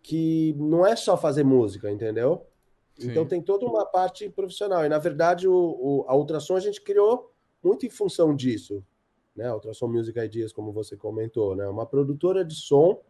que 0.00 0.54
não 0.56 0.86
é 0.86 0.94
só 0.94 1.16
fazer 1.16 1.42
música, 1.42 1.90
entendeu? 1.90 2.46
Sim. 2.96 3.10
Então 3.10 3.26
tem 3.26 3.42
toda 3.42 3.66
uma 3.66 3.84
parte 3.84 4.30
profissional. 4.30 4.86
E 4.86 4.88
na 4.88 4.98
verdade 4.98 5.48
o, 5.48 5.52
o, 5.52 6.04
a 6.06 6.16
ultrassom 6.16 6.54
a 6.54 6.60
gente 6.60 6.80
criou 6.80 7.34
muito 7.62 7.84
em 7.84 7.90
função 7.90 8.34
disso, 8.34 8.84
né? 9.34 9.48
A 9.48 9.54
Ultrassom 9.54 9.88
Music 9.88 10.16
Ideas, 10.16 10.52
como 10.52 10.72
você 10.72 10.96
comentou, 10.96 11.56
né? 11.56 11.66
Uma 11.68 11.84
produtora 11.84 12.44
de 12.44 12.54
som 12.54 13.02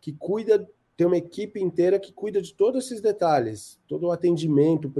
que 0.00 0.14
cuida 0.14 0.66
tem 0.96 1.06
uma 1.06 1.18
equipe 1.18 1.60
inteira 1.60 2.00
que 2.00 2.12
cuida 2.12 2.40
de 2.40 2.54
todos 2.54 2.86
esses 2.86 3.00
detalhes, 3.00 3.78
todo 3.86 4.06
o 4.06 4.10
atendimento 4.10 4.90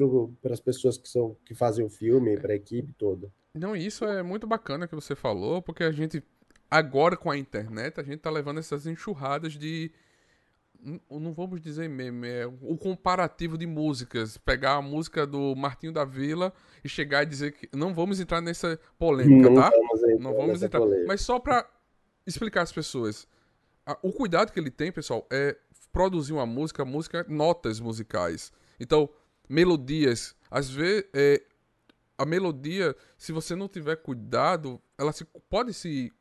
para 0.43 0.53
as 0.53 0.61
pessoas 0.61 0.99
que 0.99 1.09
são 1.09 1.35
que 1.47 1.55
fazem 1.55 1.85
o 1.85 1.91
filme, 1.91 2.39
para 2.39 2.53
a 2.53 2.57
equipe 2.57 2.93
toda. 2.93 3.33
Não, 3.55 3.75
isso 3.75 4.05
é 4.05 4.23
muito 4.23 4.47
bacana 4.47 4.87
que 4.87 4.95
você 4.95 5.15
falou, 5.15 5.61
porque 5.61 5.83
a 5.83 5.91
gente 5.91 6.23
agora 6.71 7.17
com 7.17 7.31
a 7.31 7.37
internet 7.37 7.99
a 7.99 8.03
gente 8.03 8.19
tá 8.19 8.31
levando 8.31 8.59
essas 8.59 8.87
enxurradas 8.87 9.55
de 9.55 9.91
não 11.11 11.33
vamos 11.33 11.61
dizer 11.61 11.89
meme, 11.89 12.29
é 12.29 12.47
o 12.47 12.77
comparativo 12.77 13.59
de 13.59 13.67
músicas. 13.67 14.39
Pegar 14.39 14.77
a 14.77 14.83
música 14.83 15.27
do 15.27 15.55
Martinho 15.55 15.93
da 15.93 16.05
Vila 16.05 16.53
e 16.83 16.89
chegar 16.89 17.23
e 17.23 17.27
dizer 17.27 17.53
que. 17.53 17.69
Não 17.77 17.93
vamos 17.93 18.21
entrar 18.21 18.41
nessa 18.41 18.79
polêmica, 18.99 19.51
não 19.51 19.61
tá? 19.61 19.71
Vamos 19.71 20.23
não 20.23 20.35
vamos 20.35 20.63
entrar. 20.63 20.81
Polêmica. 20.81 21.07
Mas 21.07 21.21
só 21.21 21.39
pra 21.39 21.69
explicar 22.27 22.63
às 22.63 22.73
pessoas. 22.73 23.29
O 24.03 24.13
cuidado 24.13 24.53
que 24.53 24.61
ele 24.61 24.71
tem, 24.71 24.93
pessoal, 24.93 25.27
é 25.31 25.57
produzir 25.93 26.33
uma 26.33 26.47
música, 26.47 26.85
música, 26.85 27.27
notas 27.29 27.81
musicais. 27.81 28.53
Então, 28.79 29.09
melodias. 29.49 30.35
Às 30.51 30.71
vezes, 30.71 31.05
é, 31.13 31.43
a 32.21 32.27
melodia, 32.27 32.95
se 33.17 33.33
você 33.33 33.57
não 33.57 33.67
tiver 33.67 33.97
cuidado, 33.97 34.79
ela 34.99 35.11
se, 35.11 35.25
pode 35.49 35.73
se 35.73 36.13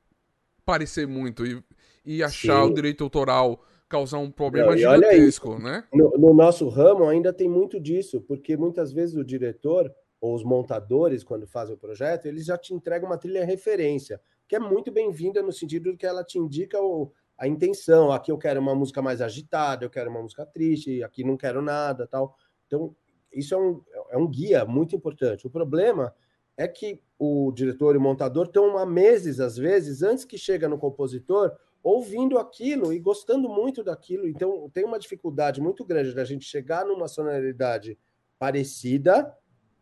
parecer 0.63 1.05
muito 1.05 1.45
e, 1.45 1.61
e 2.05 2.23
achar 2.23 2.63
Sim. 2.63 2.71
o 2.71 2.73
direito 2.73 3.03
autoral 3.03 3.61
causar 3.89 4.19
um 4.19 4.31
problema 4.31 4.71
não, 4.71 4.77
gigantesco, 4.77 5.59
né? 5.59 5.83
No, 5.93 6.11
no, 6.11 6.33
nosso 6.33 6.69
ramo 6.69 7.05
ainda 7.05 7.33
tem 7.33 7.49
muito 7.49 7.79
disso, 7.81 8.21
porque 8.21 8.55
muitas 8.55 8.93
vezes 8.93 9.17
o 9.17 9.25
diretor 9.25 9.91
ou 10.21 10.33
os 10.33 10.43
montadores, 10.43 11.21
quando 11.21 11.45
fazem 11.45 11.75
o 11.75 11.77
projeto, 11.77 12.27
eles 12.27 12.45
já 12.45 12.57
te 12.57 12.73
entregam 12.73 13.09
uma 13.09 13.17
trilha 13.17 13.43
referência, 13.43 14.21
que 14.47 14.55
é 14.55 14.59
muito 14.59 14.91
bem-vinda 14.93 15.41
no 15.41 15.51
sentido 15.51 15.91
de 15.91 15.97
que 15.97 16.05
ela 16.05 16.23
te 16.23 16.37
indica 16.37 16.79
o, 16.81 17.11
a 17.37 17.45
intenção. 17.45 18.09
Aqui 18.11 18.31
eu 18.31 18.37
quero 18.37 18.61
uma 18.61 18.75
música 18.75 19.01
mais 19.01 19.21
agitada, 19.21 19.83
eu 19.83 19.89
quero 19.89 20.09
uma 20.09 20.21
música 20.21 20.45
triste, 20.45 21.03
aqui 21.03 21.25
não 21.25 21.35
quero 21.35 21.61
nada, 21.61 22.07
tal. 22.07 22.37
Então, 22.67 22.95
isso 23.33 23.53
é 23.53 23.57
um, 23.57 23.81
é 24.09 24.17
um 24.17 24.27
guia 24.27 24.65
muito 24.65 24.95
importante. 24.95 25.47
O 25.47 25.49
problema 25.49 26.13
é 26.57 26.67
que 26.67 27.01
o 27.17 27.51
diretor 27.53 27.95
e 27.95 27.97
o 27.97 28.01
montador 28.01 28.45
estão 28.45 28.77
há 28.77 28.85
meses, 28.85 29.39
às 29.39 29.57
vezes, 29.57 30.03
antes 30.03 30.25
que 30.25 30.37
chega 30.37 30.67
no 30.67 30.77
compositor, 30.77 31.51
ouvindo 31.81 32.37
aquilo 32.37 32.91
e 32.91 32.99
gostando 32.99 33.47
muito 33.47 33.83
daquilo. 33.83 34.27
Então, 34.27 34.69
tem 34.73 34.83
uma 34.83 34.99
dificuldade 34.99 35.61
muito 35.61 35.85
grande 35.85 36.13
da 36.13 36.25
gente 36.25 36.45
chegar 36.45 36.85
numa 36.85 37.07
sonoridade 37.07 37.97
parecida 38.37 39.33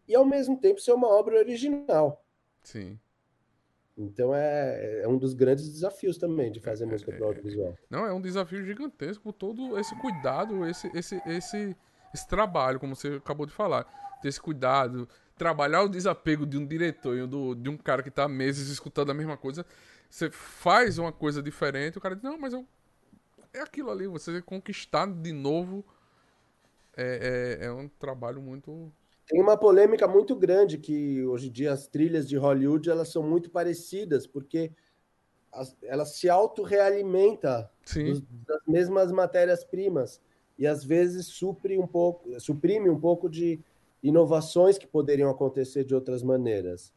e, 0.07 0.15
ao 0.15 0.25
mesmo 0.25 0.60
tempo, 0.60 0.79
ser 0.79 0.93
uma 0.93 1.07
obra 1.07 1.38
original. 1.39 2.24
Sim. 2.62 3.00
Então 3.98 4.34
é, 4.36 5.01
é 5.01 5.07
um 5.07 5.17
dos 5.17 5.34
grandes 5.34 5.67
desafios 5.67 6.19
também 6.19 6.51
de 6.51 6.60
fazer 6.60 6.86
música 6.86 7.12
para 7.12 7.25
audiovisual. 7.25 7.75
Não, 7.89 8.05
é 8.05 8.13
um 8.13 8.22
desafio 8.22 8.63
gigantesco 8.63 9.34
todo 9.34 9.77
esse 9.79 9.96
cuidado, 10.00 10.65
esse, 10.67 10.88
esse, 10.96 11.19
esse, 11.25 11.75
esse 12.13 12.27
trabalho, 12.27 12.79
como 12.79 12.96
você 12.96 13.15
acabou 13.15 13.48
de 13.48 13.51
falar. 13.51 13.88
Ter 14.21 14.29
esse 14.29 14.41
cuidado, 14.41 15.07
trabalhar 15.38 15.83
o 15.83 15.89
desapego 15.89 16.45
de 16.45 16.57
um 16.57 16.65
diretor 16.65 17.17
e 17.17 17.27
do, 17.27 17.53
de 17.53 17.69
um 17.69 17.77
cara 17.77 18.01
que 18.01 18.09
está 18.09 18.27
meses 18.27 18.69
escutando 18.69 19.12
a 19.12 19.13
mesma 19.13 19.38
coisa. 19.38 19.65
Você 20.09 20.29
faz 20.31 20.97
uma 20.97 21.12
coisa 21.12 21.41
diferente, 21.41 21.97
o 21.97 22.01
cara 22.01 22.15
diz, 22.15 22.24
não, 22.24 22.38
mas 22.38 22.53
eu, 22.53 22.65
é 23.53 23.62
aquilo 23.62 23.91
ali, 23.91 24.07
você 24.07 24.41
conquistar 24.41 25.05
de 25.05 25.31
novo 25.31 25.86
é, 26.95 27.59
é, 27.62 27.65
é 27.67 27.71
um 27.71 27.88
trabalho 27.88 28.41
muito 28.41 28.91
Tem 29.27 29.41
uma 29.41 29.55
polêmica 29.55 30.07
muito 30.07 30.36
grande 30.36 30.77
que 30.77 31.24
hoje 31.25 31.50
em 31.50 31.51
dia 31.51 31.71
as 31.71 31.88
trilhas 31.88 32.27
de 32.27 32.38
Hollywood 32.38 32.89
elas 32.89 33.09
são 33.09 33.21
muito 33.21 33.51
parecidas, 33.51 34.25
porque 34.25 34.71
as, 35.51 35.75
elas 35.83 36.15
se 36.15 36.29
autorrealimentam 36.29 37.69
das 38.47 38.62
mesmas 38.67 39.12
matérias-primas 39.12 40.21
e 40.57 40.65
às 40.65 40.83
vezes 40.83 41.27
supre 41.27 41.77
um 41.77 41.86
pouco, 41.86 42.39
suprime 42.39 42.89
um 42.89 43.00
pouco 43.00 43.29
de 43.29 43.59
inovações 44.01 44.77
que 44.77 44.88
poderiam 44.88 45.30
acontecer 45.30 45.84
de 45.84 45.96
outras 45.96 46.24
maneiras. 46.24 46.94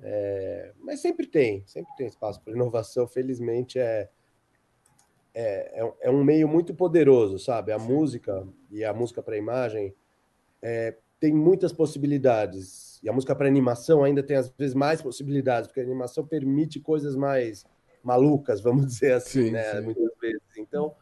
É, 0.00 0.72
mas 0.80 1.00
sempre 1.00 1.26
tem, 1.26 1.62
sempre 1.66 1.94
tem 1.96 2.06
espaço 2.06 2.40
para 2.42 2.52
inovação. 2.52 3.06
Felizmente 3.06 3.78
é, 3.78 4.08
é, 5.34 5.82
é, 5.82 5.92
é, 6.00 6.10
um 6.10 6.22
meio 6.22 6.48
muito 6.48 6.74
poderoso, 6.74 7.38
sabe? 7.38 7.72
A 7.72 7.78
música 7.78 8.46
e 8.70 8.84
a 8.84 8.92
música 8.92 9.22
para 9.22 9.36
imagem 9.36 9.94
é, 10.60 10.96
tem 11.18 11.32
muitas 11.32 11.72
possibilidades. 11.72 13.00
E 13.02 13.08
a 13.08 13.12
música 13.12 13.34
para 13.34 13.46
animação 13.48 14.04
ainda 14.04 14.22
tem, 14.22 14.36
às 14.36 14.48
vezes, 14.50 14.74
mais 14.74 15.00
possibilidades, 15.00 15.68
porque 15.68 15.80
a 15.80 15.84
animação 15.84 16.26
permite 16.26 16.80
coisas 16.80 17.16
mais 17.16 17.64
malucas, 18.02 18.60
vamos 18.60 18.86
dizer 18.86 19.12
assim, 19.12 19.46
sim, 19.46 19.50
né? 19.50 19.76
Sim. 19.76 19.82
Muitas 19.82 20.10
vezes. 20.20 20.42
Então, 20.58 20.94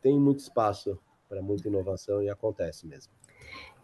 tem 0.00 0.18
muito 0.18 0.40
espaço 0.40 0.98
para 1.28 1.42
muita 1.42 1.68
inovação 1.68 2.22
e 2.22 2.28
acontece 2.28 2.86
mesmo. 2.86 3.12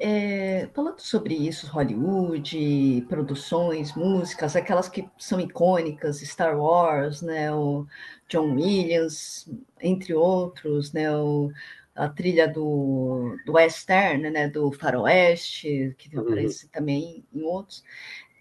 É, 0.05 0.69
falando 0.75 0.99
sobre 0.99 1.35
isso, 1.35 1.69
Hollywood, 1.69 3.07
produções, 3.09 3.95
músicas, 3.95 4.57
aquelas 4.57 4.89
que 4.89 5.09
são 5.17 5.41
icônicas, 5.41 6.21
Star 6.23 6.59
Wars, 6.59 7.23
né, 7.23 7.53
o 7.53 7.87
John 8.29 8.55
Williams, 8.55 9.49
entre 9.81 10.13
outros, 10.13 10.93
né, 10.93 11.09
o, 11.15 11.53
a 11.95 12.09
trilha 12.09 12.49
do, 12.49 13.37
do 13.47 13.53
western, 13.53 14.29
né, 14.29 14.49
do 14.49 14.73
faroeste, 14.73 15.95
que 15.97 16.17
uhum. 16.17 16.23
aparece 16.23 16.69
também 16.69 17.25
em 17.33 17.43
outros. 17.43 17.85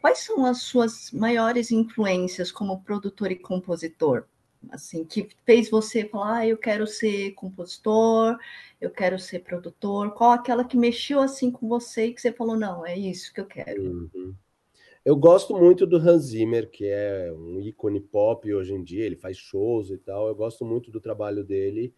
Quais 0.02 0.18
são 0.18 0.44
as 0.46 0.64
suas 0.64 1.12
maiores 1.12 1.70
influências 1.70 2.52
como 2.52 2.82
produtor 2.82 3.32
e 3.32 3.36
compositor? 3.36 4.26
Assim, 4.70 5.04
que 5.04 5.28
fez 5.46 5.70
você 5.70 6.06
falar, 6.06 6.38
ah, 6.38 6.48
eu 6.48 6.58
quero 6.58 6.86
ser 6.86 7.32
compositor, 7.32 8.38
eu 8.80 8.90
quero 8.90 9.18
ser 9.18 9.40
produtor. 9.40 10.14
Qual 10.14 10.32
aquela 10.32 10.64
que 10.64 10.78
mexeu 10.78 11.20
assim 11.20 11.50
com 11.50 11.68
você 11.68 12.08
e 12.08 12.14
que 12.14 12.22
você 12.22 12.32
falou, 12.32 12.56
não, 12.56 12.86
é 12.86 12.98
isso 12.98 13.34
que 13.34 13.42
eu 13.42 13.46
quero? 13.46 13.82
Uhum. 13.84 14.36
Eu 15.04 15.16
gosto 15.16 15.58
muito 15.58 15.88
do 15.88 15.98
Hans 15.98 16.26
Zimmer, 16.26 16.70
que 16.70 16.86
é 16.86 17.34
um 17.34 17.60
ícone 17.60 18.00
pop 18.00 18.54
hoje 18.54 18.74
em 18.74 18.84
dia, 18.84 19.04
ele 19.04 19.16
faz 19.16 19.36
shows 19.36 19.90
e 19.90 19.98
tal. 19.98 20.28
Eu 20.28 20.36
gosto 20.36 20.64
muito 20.64 20.92
do 20.92 21.02
trabalho 21.02 21.44
dele. 21.44 21.94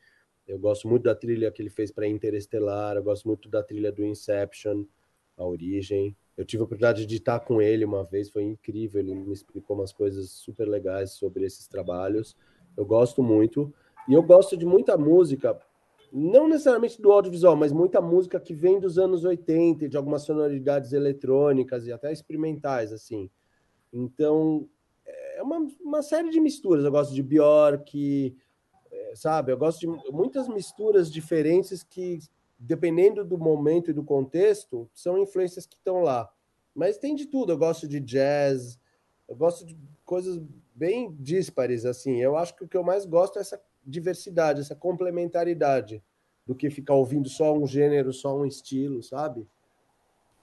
Eu 0.47 0.59
gosto 0.59 0.87
muito 0.87 1.03
da 1.03 1.15
trilha 1.15 1.51
que 1.51 1.61
ele 1.61 1.69
fez 1.69 1.91
para 1.91 2.07
Interestelar, 2.07 2.97
eu 2.97 3.03
gosto 3.03 3.27
muito 3.27 3.49
da 3.49 3.63
trilha 3.63 3.91
do 3.91 4.03
Inception, 4.03 4.85
A 5.37 5.45
Origem. 5.45 6.15
Eu 6.35 6.43
tive 6.43 6.61
a 6.61 6.65
oportunidade 6.65 7.05
de 7.05 7.15
estar 7.15 7.39
com 7.39 7.61
ele 7.61 7.85
uma 7.85 8.03
vez, 8.03 8.29
foi 8.29 8.43
incrível, 8.43 8.99
ele 8.99 9.15
me 9.15 9.33
explicou 9.33 9.75
umas 9.77 9.93
coisas 9.93 10.31
super 10.31 10.67
legais 10.67 11.11
sobre 11.11 11.45
esses 11.45 11.67
trabalhos. 11.67 12.35
Eu 12.75 12.85
gosto 12.85 13.21
muito. 13.21 13.73
E 14.07 14.13
eu 14.13 14.21
gosto 14.21 14.57
de 14.57 14.65
muita 14.65 14.97
música, 14.97 15.57
não 16.11 16.47
necessariamente 16.47 17.01
do 17.01 17.11
audiovisual, 17.11 17.55
mas 17.55 17.71
muita 17.71 18.01
música 18.01 18.39
que 18.39 18.53
vem 18.53 18.79
dos 18.79 18.97
anos 18.97 19.23
80, 19.23 19.87
de 19.87 19.97
algumas 19.97 20.23
sonoridades 20.23 20.91
eletrônicas 20.93 21.87
e 21.87 21.91
até 21.91 22.11
experimentais, 22.11 22.91
assim. 22.91 23.29
Então, 23.91 24.67
é 25.05 25.41
uma, 25.41 25.67
uma 25.81 26.01
série 26.01 26.29
de 26.29 26.39
misturas. 26.39 26.83
Eu 26.83 26.91
gosto 26.91 27.13
de 27.13 27.23
Bjork, 27.23 28.35
sabe? 29.15 29.51
Eu 29.51 29.57
gosto 29.57 29.79
de 29.79 29.87
muitas 30.11 30.47
misturas 30.47 31.11
diferentes 31.11 31.83
que, 31.83 32.19
dependendo 32.57 33.23
do 33.23 33.37
momento 33.37 33.91
e 33.91 33.93
do 33.93 34.03
contexto, 34.03 34.89
são 34.93 35.17
influências 35.17 35.65
que 35.65 35.75
estão 35.75 36.01
lá. 36.01 36.29
Mas 36.73 36.97
tem 36.97 37.15
de 37.15 37.27
tudo. 37.27 37.51
Eu 37.51 37.57
gosto 37.57 37.87
de 37.87 37.99
jazz, 37.99 38.79
eu 39.27 39.35
gosto 39.35 39.65
de 39.65 39.77
coisas 40.05 40.41
bem 40.75 41.15
díspares, 41.19 41.85
assim. 41.85 42.17
Eu 42.17 42.37
acho 42.37 42.55
que 42.55 42.63
o 42.63 42.67
que 42.67 42.77
eu 42.77 42.83
mais 42.83 43.05
gosto 43.05 43.37
é 43.37 43.41
essa 43.41 43.61
diversidade, 43.85 44.61
essa 44.61 44.75
complementaridade, 44.75 46.03
do 46.45 46.55
que 46.55 46.69
ficar 46.69 46.93
ouvindo 46.93 47.29
só 47.29 47.53
um 47.53 47.65
gênero, 47.65 48.11
só 48.11 48.35
um 48.37 48.45
estilo, 48.45 49.01
sabe? 49.01 49.47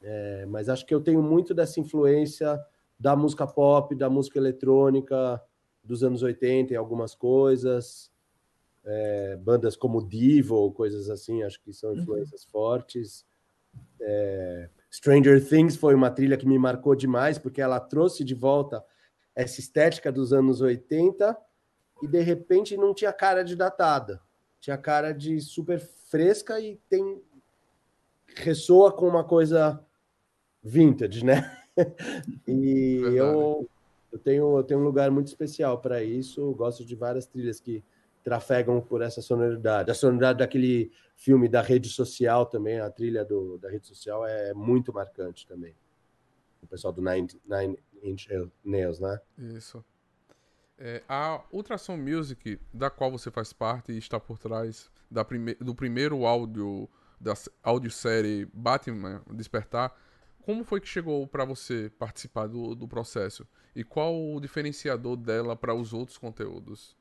É, 0.02 0.46
mas 0.46 0.68
acho 0.68 0.86
que 0.86 0.94
eu 0.94 1.00
tenho 1.00 1.22
muito 1.22 1.52
dessa 1.52 1.78
influência 1.78 2.58
da 2.98 3.14
música 3.14 3.46
pop, 3.46 3.94
da 3.94 4.08
música 4.08 4.38
eletrônica 4.38 5.42
dos 5.82 6.02
anos 6.02 6.22
80 6.22 6.74
em 6.74 6.76
algumas 6.76 7.14
coisas, 7.14 8.10
é, 8.84 9.36
bandas 9.36 9.76
como 9.76 10.06
Divo, 10.06 10.70
coisas 10.72 11.10
assim, 11.10 11.42
acho 11.42 11.60
que 11.62 11.72
são 11.72 11.90
uhum. 11.90 11.98
influências 11.98 12.44
uhum. 12.44 12.50
fortes. 12.50 13.26
É, 14.00 14.68
Stranger 14.90 15.46
Things 15.46 15.76
foi 15.76 15.94
uma 15.94 16.10
trilha 16.10 16.36
que 16.36 16.46
me 16.46 16.58
marcou 16.58 16.94
demais, 16.94 17.38
porque 17.38 17.60
ela 17.60 17.78
trouxe 17.78 18.24
de 18.24 18.34
volta 18.34 18.82
essa 19.34 19.60
estética 19.60 20.10
dos 20.10 20.32
anos 20.32 20.60
80 20.60 21.36
e 22.02 22.08
de 22.08 22.20
repente 22.20 22.76
não 22.76 22.94
tinha 22.94 23.12
cara 23.12 23.42
de 23.42 23.54
datada, 23.54 24.20
tinha 24.60 24.76
cara 24.76 25.12
de 25.12 25.40
super 25.40 25.78
fresca 25.80 26.58
e 26.60 26.76
tem 26.88 27.22
ressoa 28.36 28.92
com 28.92 29.06
uma 29.06 29.24
coisa 29.24 29.84
vintage, 30.62 31.24
né? 31.24 31.56
e 32.46 33.00
eu, 33.14 33.68
eu 34.12 34.18
tenho 34.18 34.56
eu 34.58 34.64
tenho 34.64 34.80
um 34.80 34.84
lugar 34.84 35.10
muito 35.10 35.28
especial 35.28 35.80
para 35.80 36.02
isso, 36.02 36.52
gosto 36.52 36.84
de 36.84 36.94
várias 36.94 37.26
trilhas 37.26 37.60
que 37.60 37.84
trafegam 38.22 38.80
por 38.80 39.02
essa 39.02 39.22
sonoridade. 39.22 39.90
A 39.90 39.94
sonoridade 39.94 40.38
daquele 40.40 40.92
filme 41.16 41.48
da 41.48 41.62
rede 41.62 41.88
social 41.88 42.46
também, 42.46 42.80
a 42.80 42.90
trilha 42.90 43.24
do, 43.24 43.58
da 43.58 43.70
rede 43.70 43.86
social 43.86 44.26
é 44.26 44.52
muito 44.52 44.92
marcante 44.92 45.46
também. 45.46 45.74
O 46.62 46.66
pessoal 46.66 46.92
do 46.92 47.00
Nine, 47.00 47.28
Nine 47.46 47.78
Nails, 48.64 48.98
né? 48.98 49.20
Isso. 49.38 49.84
É, 50.78 51.02
a 51.08 51.42
Ultrason 51.52 51.96
Music, 51.96 52.58
da 52.72 52.88
qual 52.88 53.10
você 53.10 53.30
faz 53.30 53.52
parte 53.52 53.92
e 53.92 53.98
está 53.98 54.18
por 54.18 54.38
trás 54.38 54.90
da 55.10 55.24
prime 55.24 55.54
do 55.56 55.74
primeiro 55.74 56.24
áudio 56.24 56.88
da 57.20 57.34
audiosérie 57.62 58.48
Batman 58.52 59.22
Despertar, 59.30 59.94
como 60.42 60.64
foi 60.64 60.80
que 60.80 60.88
chegou 60.88 61.26
para 61.26 61.44
você 61.44 61.92
participar 61.98 62.46
do, 62.46 62.74
do 62.74 62.88
processo? 62.88 63.46
E 63.76 63.84
qual 63.84 64.14
o 64.14 64.40
diferenciador 64.40 65.16
dela 65.16 65.54
para 65.54 65.74
os 65.74 65.92
outros 65.92 66.16
conteúdos? 66.16 66.96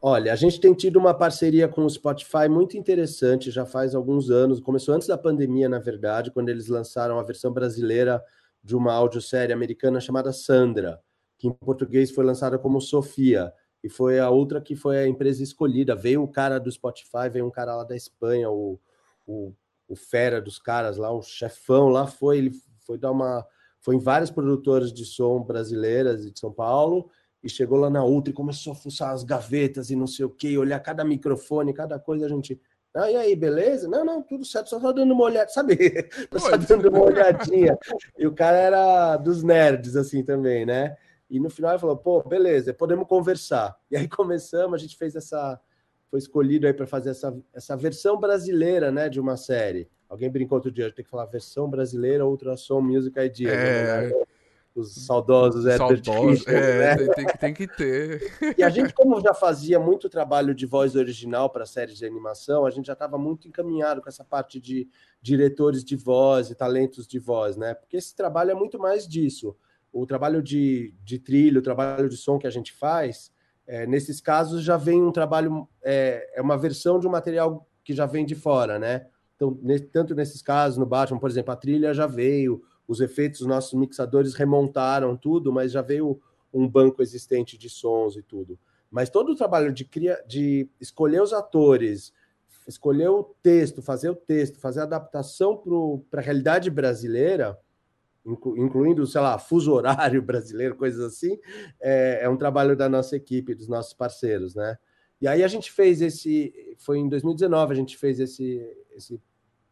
Olha, 0.00 0.32
a 0.32 0.36
gente 0.36 0.60
tem 0.60 0.72
tido 0.72 0.96
uma 0.98 1.12
parceria 1.12 1.68
com 1.68 1.84
o 1.84 1.90
Spotify 1.90 2.48
muito 2.48 2.76
interessante, 2.76 3.50
já 3.50 3.66
faz 3.66 3.94
alguns 3.94 4.30
anos. 4.30 4.60
Começou 4.60 4.94
antes 4.94 5.08
da 5.08 5.18
pandemia, 5.18 5.68
na 5.68 5.78
verdade, 5.78 6.30
quando 6.30 6.48
eles 6.48 6.68
lançaram 6.68 7.18
a 7.18 7.22
versão 7.22 7.52
brasileira 7.52 8.24
de 8.68 8.76
uma 8.76 8.92
audiosérie 8.92 9.54
americana 9.54 9.98
chamada 9.98 10.30
Sandra, 10.30 11.00
que 11.38 11.48
em 11.48 11.52
português 11.54 12.10
foi 12.10 12.22
lançada 12.22 12.58
como 12.58 12.82
Sofia, 12.82 13.50
e 13.82 13.88
foi 13.88 14.20
a 14.20 14.28
outra 14.28 14.60
que 14.60 14.76
foi 14.76 14.98
a 14.98 15.08
empresa 15.08 15.42
escolhida. 15.42 15.96
Veio 15.96 16.22
o 16.22 16.28
cara 16.28 16.60
do 16.60 16.70
Spotify, 16.70 17.30
veio 17.32 17.46
um 17.46 17.50
cara 17.50 17.74
lá 17.74 17.84
da 17.84 17.96
Espanha, 17.96 18.50
o, 18.50 18.78
o, 19.26 19.54
o 19.88 19.96
fera 19.96 20.38
dos 20.38 20.58
caras 20.58 20.98
lá, 20.98 21.10
o 21.10 21.22
chefão 21.22 21.88
lá, 21.88 22.06
foi, 22.06 22.36
ele 22.36 22.52
foi 22.84 22.98
dar 22.98 23.10
uma. 23.10 23.46
Foi 23.80 23.96
em 23.96 23.98
várias 23.98 24.30
produtoras 24.30 24.92
de 24.92 25.06
som 25.06 25.42
brasileiras 25.42 26.26
e 26.26 26.30
de 26.30 26.38
São 26.38 26.52
Paulo, 26.52 27.08
e 27.42 27.48
chegou 27.48 27.78
lá 27.78 27.88
na 27.88 28.04
outra 28.04 28.30
e 28.30 28.34
começou 28.34 28.74
a 28.74 28.76
fuçar 28.76 29.12
as 29.12 29.24
gavetas 29.24 29.88
e 29.88 29.96
não 29.96 30.06
sei 30.06 30.26
o 30.26 30.30
que, 30.30 30.58
olhar 30.58 30.80
cada 30.80 31.06
microfone, 31.06 31.72
cada 31.72 31.98
coisa, 31.98 32.26
a 32.26 32.28
gente. 32.28 32.60
Ah, 32.98 33.10
e 33.10 33.16
aí, 33.16 33.36
beleza? 33.36 33.88
Não, 33.88 34.04
não, 34.04 34.20
tudo 34.20 34.44
certo, 34.44 34.70
só 34.70 34.80
tá 34.80 34.90
dando 34.90 35.14
uma 35.14 35.24
olhada, 35.24 35.48
sabe? 35.48 35.76
Tô 36.28 36.38
só 36.40 36.56
dando 36.56 36.88
uma 36.88 37.04
olhadinha. 37.04 37.78
E 38.18 38.26
o 38.26 38.34
cara 38.34 38.56
era 38.56 39.16
dos 39.16 39.42
nerds, 39.42 39.94
assim, 39.94 40.24
também, 40.24 40.66
né? 40.66 40.96
E 41.30 41.38
no 41.38 41.48
final 41.48 41.72
ele 41.72 41.78
falou, 41.78 41.96
pô, 41.96 42.22
beleza, 42.22 42.74
podemos 42.74 43.06
conversar. 43.06 43.78
E 43.90 43.96
aí 43.96 44.08
começamos, 44.08 44.74
a 44.74 44.78
gente 44.78 44.96
fez 44.96 45.14
essa. 45.14 45.60
Foi 46.10 46.18
escolhido 46.18 46.66
aí 46.66 46.72
para 46.72 46.86
fazer 46.86 47.10
essa, 47.10 47.36
essa 47.52 47.76
versão 47.76 48.18
brasileira, 48.18 48.90
né, 48.90 49.10
de 49.10 49.20
uma 49.20 49.36
série. 49.36 49.88
Alguém 50.08 50.30
brincou 50.30 50.56
outro 50.56 50.72
dia, 50.72 50.90
tem 50.90 51.04
que 51.04 51.10
falar 51.10 51.26
versão 51.26 51.68
brasileira, 51.68 52.24
Ultrassom 52.24 52.80
Music 52.80 53.18
Idea. 53.20 53.52
É... 53.52 54.08
Né? 54.08 54.24
Os 54.74 54.94
saudosos 55.06 55.64
Saudosos, 55.76 56.46
é, 56.46 56.96
né? 56.96 57.14
tem, 57.14 57.26
tem, 57.26 57.54
que 57.54 57.66
ter. 57.66 58.54
E 58.56 58.62
a 58.62 58.68
gente, 58.68 58.94
como 58.94 59.20
já 59.20 59.34
fazia 59.34 59.78
muito 59.78 60.08
trabalho 60.08 60.54
de 60.54 60.66
voz 60.66 60.94
original 60.94 61.50
para 61.50 61.66
séries 61.66 61.98
de 61.98 62.06
animação, 62.06 62.64
a 62.64 62.70
gente 62.70 62.86
já 62.86 62.92
estava 62.92 63.18
muito 63.18 63.48
encaminhado 63.48 64.00
com 64.00 64.08
essa 64.08 64.24
parte 64.24 64.60
de 64.60 64.88
diretores 65.20 65.82
de 65.82 65.96
voz 65.96 66.50
e 66.50 66.54
talentos 66.54 67.06
de 67.06 67.18
voz, 67.18 67.56
né? 67.56 67.74
Porque 67.74 67.96
esse 67.96 68.14
trabalho 68.14 68.50
é 68.52 68.54
muito 68.54 68.78
mais 68.78 69.06
disso. 69.06 69.56
O 69.92 70.06
trabalho 70.06 70.42
de, 70.42 70.94
de 71.02 71.18
trilho, 71.18 71.60
o 71.60 71.62
trabalho 71.62 72.08
de 72.08 72.16
som 72.16 72.38
que 72.38 72.46
a 72.46 72.50
gente 72.50 72.72
faz, 72.72 73.32
é, 73.66 73.86
nesses 73.86 74.20
casos 74.20 74.62
já 74.62 74.76
vem 74.76 75.02
um 75.02 75.12
trabalho, 75.12 75.68
é, 75.82 76.38
é 76.38 76.42
uma 76.42 76.56
versão 76.56 76.98
de 76.98 77.06
um 77.06 77.10
material 77.10 77.66
que 77.82 77.94
já 77.94 78.06
vem 78.06 78.24
de 78.24 78.34
fora, 78.34 78.78
né? 78.78 79.06
Então, 79.34 79.58
tanto 79.92 80.14
nesses 80.14 80.42
casos, 80.42 80.78
no 80.78 80.84
Batman, 80.84 81.18
por 81.18 81.30
exemplo, 81.30 81.52
a 81.52 81.56
trilha 81.56 81.94
já 81.94 82.06
veio, 82.06 82.62
os 82.88 83.00
efeitos, 83.00 83.42
os 83.42 83.46
nossos 83.46 83.74
mixadores 83.74 84.34
remontaram 84.34 85.14
tudo, 85.14 85.52
mas 85.52 85.70
já 85.70 85.82
veio 85.82 86.18
um 86.52 86.66
banco 86.66 87.02
existente 87.02 87.58
de 87.58 87.68
sons 87.68 88.16
e 88.16 88.22
tudo. 88.22 88.58
Mas 88.90 89.10
todo 89.10 89.32
o 89.32 89.36
trabalho 89.36 89.70
de, 89.70 89.84
cria, 89.84 90.24
de 90.26 90.66
escolher 90.80 91.22
os 91.22 91.34
atores, 91.34 92.12
escolher 92.66 93.08
o 93.08 93.22
texto, 93.42 93.82
fazer 93.82 94.08
o 94.08 94.16
texto, 94.16 94.58
fazer 94.58 94.80
a 94.80 94.84
adaptação 94.84 95.62
para 96.10 96.20
a 96.22 96.24
realidade 96.24 96.70
brasileira, 96.70 97.58
incluindo, 98.24 99.06
sei 99.06 99.20
lá, 99.20 99.38
fuso 99.38 99.72
horário 99.72 100.20
brasileiro, 100.22 100.74
coisas 100.74 101.00
assim, 101.00 101.38
é, 101.78 102.20
é, 102.22 102.28
um 102.28 102.36
trabalho 102.36 102.74
da 102.74 102.88
nossa 102.88 103.14
equipe, 103.14 103.54
dos 103.54 103.68
nossos 103.68 103.92
parceiros, 103.92 104.54
né? 104.54 104.78
E 105.20 105.28
aí 105.28 105.42
a 105.42 105.48
gente 105.48 105.70
fez 105.70 106.00
esse, 106.00 106.76
foi 106.78 106.98
em 106.98 107.08
2019, 107.08 107.72
a 107.72 107.76
gente 107.76 107.96
fez 107.96 108.20
esse, 108.20 108.62
esse 108.92 109.20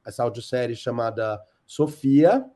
essa 0.05 0.22
audiosérie 0.22 0.76
chamada 0.76 1.40
Sofia, 1.66 2.48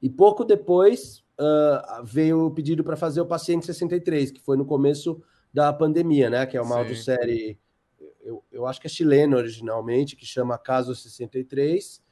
e 0.00 0.08
pouco 0.08 0.44
depois 0.44 1.24
uh, 1.38 2.04
veio 2.04 2.46
o 2.46 2.50
pedido 2.50 2.84
para 2.84 2.96
fazer 2.96 3.20
o 3.20 3.26
Paciente 3.26 3.66
63, 3.66 4.30
que 4.30 4.40
foi 4.40 4.56
no 4.56 4.64
começo 4.64 5.22
da 5.52 5.72
pandemia, 5.72 6.30
né? 6.30 6.46
Que 6.46 6.56
é 6.56 6.60
uma 6.60 6.74
Sim. 6.74 6.80
audiosérie, 6.80 7.58
eu, 8.22 8.44
eu 8.52 8.66
acho 8.66 8.80
que 8.80 8.86
é 8.86 8.90
chilena 8.90 9.36
originalmente, 9.36 10.16
que 10.16 10.26
chama 10.26 10.58
Caso 10.58 10.94
63, 10.94 12.02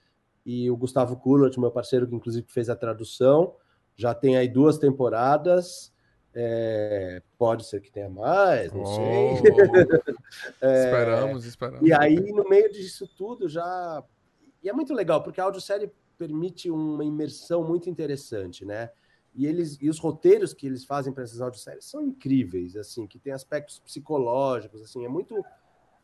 e 0.44 0.70
o 0.70 0.76
Gustavo 0.76 1.16
Kulot, 1.16 1.58
meu 1.58 1.70
parceiro, 1.70 2.06
que 2.06 2.14
inclusive 2.14 2.46
fez 2.48 2.68
a 2.68 2.76
tradução, 2.76 3.54
já 3.94 4.14
tem 4.14 4.36
aí 4.36 4.48
duas 4.48 4.78
temporadas. 4.78 5.94
É, 6.38 7.22
pode 7.38 7.64
ser 7.64 7.80
que 7.80 7.90
tenha 7.90 8.10
mais, 8.10 8.70
não 8.70 8.82
oh. 8.82 8.86
sei. 8.86 9.04
é, 10.60 10.84
esperamos, 10.84 11.46
esperamos. 11.46 11.88
E 11.88 11.94
aí, 11.94 12.30
no 12.30 12.46
meio 12.46 12.70
disso 12.70 13.08
tudo, 13.16 13.48
já. 13.48 14.04
E 14.62 14.68
é 14.68 14.72
muito 14.72 14.92
legal, 14.92 15.22
porque 15.22 15.40
a 15.40 15.44
audiosérie 15.44 15.90
permite 16.16 16.70
uma 16.70 17.04
imersão 17.04 17.62
muito 17.62 17.88
interessante, 17.88 18.64
né? 18.64 18.90
E 19.34 19.46
eles 19.46 19.76
e 19.80 19.88
os 19.88 19.98
roteiros 19.98 20.54
que 20.54 20.66
eles 20.66 20.84
fazem 20.84 21.12
para 21.12 21.24
essas 21.24 21.40
audioséries 21.40 21.84
são 21.84 22.02
incríveis, 22.02 22.74
assim, 22.76 23.06
que 23.06 23.18
tem 23.18 23.32
aspectos 23.32 23.78
psicológicos, 23.78 24.80
assim, 24.80 25.04
é 25.04 25.08
muito 25.08 25.34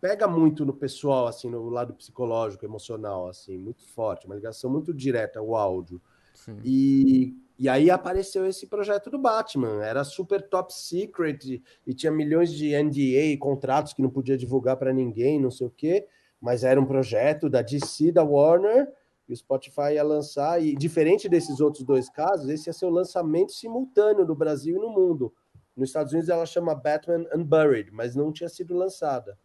pega 0.02 0.26
muito 0.26 0.66
no 0.66 0.74
pessoal, 0.74 1.28
assim, 1.28 1.48
no 1.48 1.70
lado 1.70 1.94
psicológico, 1.94 2.64
emocional, 2.64 3.28
assim, 3.28 3.56
muito 3.56 3.86
forte, 3.86 4.26
uma 4.26 4.34
ligação 4.34 4.68
muito 4.68 4.92
direta 4.92 5.38
ao 5.38 5.54
áudio. 5.54 6.02
Sim. 6.34 6.58
E, 6.64 7.36
e 7.56 7.68
aí 7.68 7.88
apareceu 7.88 8.44
esse 8.44 8.66
projeto 8.66 9.08
do 9.08 9.18
Batman, 9.18 9.84
era 9.84 10.02
super 10.02 10.42
top 10.42 10.74
secret 10.74 11.38
e, 11.44 11.62
e 11.86 11.94
tinha 11.94 12.10
milhões 12.10 12.52
de 12.52 12.74
NDA, 12.74 13.38
contratos 13.38 13.92
que 13.92 14.02
não 14.02 14.10
podia 14.10 14.36
divulgar 14.36 14.76
para 14.76 14.92
ninguém, 14.92 15.40
não 15.40 15.52
sei 15.52 15.68
o 15.68 15.70
quê, 15.70 16.08
mas 16.40 16.64
era 16.64 16.80
um 16.80 16.84
projeto 16.84 17.48
da 17.48 17.62
DC, 17.62 18.10
da 18.10 18.24
Warner, 18.24 18.92
e 19.28 19.32
o 19.32 19.36
Spotify 19.36 19.94
ia 19.94 20.02
lançar, 20.02 20.62
e 20.62 20.74
diferente 20.74 21.28
desses 21.28 21.60
outros 21.60 21.84
dois 21.84 22.08
casos, 22.08 22.48
esse 22.48 22.68
ia 22.68 22.72
ser 22.72 22.86
o 22.86 22.90
lançamento 22.90 23.52
simultâneo 23.52 24.26
no 24.26 24.34
Brasil 24.34 24.76
e 24.76 24.80
no 24.80 24.90
mundo. 24.90 25.32
Nos 25.76 25.88
Estados 25.88 26.12
Unidos 26.12 26.28
ela 26.28 26.44
chama 26.44 26.74
Batman 26.74 27.24
Unburied, 27.34 27.90
mas 27.92 28.14
não 28.14 28.32
tinha 28.32 28.48
sido 28.48 28.74
lançada. 28.74 29.38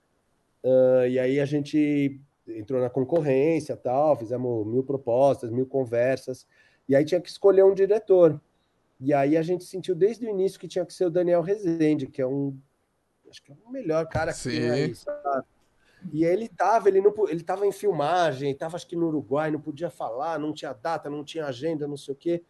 Uh, 0.63 1.07
e 1.07 1.19
aí 1.19 1.39
a 1.39 1.45
gente 1.45 2.19
entrou 2.47 2.81
na 2.81 2.89
concorrência, 2.89 3.77
tal, 3.77 4.17
fizemos 4.17 4.65
mil 4.65 4.83
propostas, 4.83 5.51
mil 5.51 5.65
conversas, 5.65 6.47
e 6.87 6.95
aí 6.95 7.05
tinha 7.05 7.21
que 7.21 7.29
escolher 7.29 7.63
um 7.63 7.73
diretor. 7.73 8.41
E 8.99 9.13
aí 9.13 9.37
a 9.37 9.41
gente 9.41 9.63
sentiu 9.63 9.93
desde 9.93 10.25
o 10.25 10.29
início 10.29 10.59
que 10.59 10.67
tinha 10.67 10.85
que 10.85 10.93
ser 10.93 11.05
o 11.05 11.09
Daniel 11.09 11.41
Rezende, 11.41 12.07
que 12.07 12.21
é 12.21 12.27
um 12.27 12.57
acho 13.29 13.43
que 13.43 13.51
é 13.51 13.55
o 13.65 13.69
melhor 13.69 14.07
cara 14.07 14.31
que 14.31 14.39
Sim. 14.39 14.51
tem 14.51 14.69
aí, 14.69 14.95
sabe? 14.95 15.45
E 16.12 16.24
ele 16.24 16.48
tava, 16.48 16.88
ele 16.88 17.02
não 17.02 17.13
ele 17.28 17.43
tava 17.43 17.65
em 17.65 17.72
filmagem, 17.72 18.56
tava 18.56 18.76
acho 18.76 18.88
que 18.88 18.96
no 18.96 19.08
Uruguai, 19.08 19.52
não 19.52 19.60
podia 19.60 19.89
falar, 19.89 20.39
não 20.39 20.54
tinha 20.54 20.74
data, 20.74 21.10
não 21.10 21.24
tinha 21.24 21.46
agenda, 21.46 21.88
não 21.88 21.98
sei 21.98 22.13
o 22.13 22.17
quê. 22.17 22.43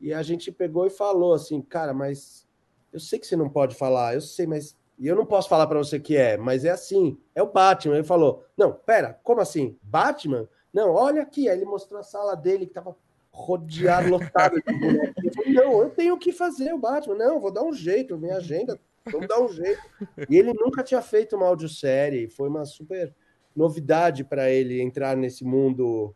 E 0.00 0.12
a 0.12 0.22
gente 0.22 0.50
pegou 0.50 0.86
e 0.86 0.90
falou 0.90 1.34
assim, 1.34 1.60
cara, 1.60 1.92
mas 1.92 2.46
eu 2.92 3.00
sei 3.00 3.18
que 3.18 3.26
você 3.26 3.36
não 3.36 3.48
pode 3.48 3.74
falar, 3.74 4.14
eu 4.14 4.20
sei, 4.20 4.46
mas 4.46 4.76
e 4.98 5.08
eu 5.08 5.16
não 5.16 5.26
posso 5.26 5.48
falar 5.48 5.66
para 5.66 5.78
você 5.78 5.98
que 5.98 6.16
é, 6.16 6.36
mas 6.36 6.64
é 6.64 6.70
assim, 6.70 7.18
é 7.34 7.42
o 7.42 7.50
Batman. 7.50 7.94
Ele 7.94 8.04
falou: 8.04 8.44
Não, 8.56 8.72
pera, 8.72 9.18
como 9.24 9.40
assim? 9.40 9.76
Batman? 9.82 10.48
Não, 10.72 10.92
olha 10.92 11.22
aqui. 11.22 11.48
Aí 11.48 11.58
ele 11.58 11.64
mostrou 11.64 11.98
a 11.98 12.04
sala 12.04 12.36
dele 12.36 12.64
que 12.66 12.70
estava 12.70 12.96
rodeado, 13.32 14.08
lotado 14.08 14.56
de 14.56 14.62
bonequinhos. 14.78 15.34
Não, 15.48 15.82
eu 15.82 15.90
tenho 15.90 16.16
que 16.16 16.32
fazer 16.32 16.72
o 16.72 16.78
Batman. 16.78 17.16
Não, 17.16 17.40
vou 17.40 17.52
dar 17.52 17.64
um 17.64 17.72
jeito, 17.72 18.16
minha 18.16 18.36
agenda, 18.36 18.78
vamos 19.06 19.28
dar 19.28 19.40
um 19.40 19.48
jeito. 19.48 19.82
E 20.28 20.36
ele 20.36 20.52
nunca 20.52 20.82
tinha 20.82 21.02
feito 21.02 21.36
uma 21.36 21.46
audiosérie, 21.46 22.28
foi 22.28 22.48
uma 22.48 22.64
super 22.64 23.14
novidade 23.54 24.24
para 24.24 24.50
ele 24.50 24.80
entrar 24.80 25.16
nesse 25.16 25.44
mundo 25.44 26.14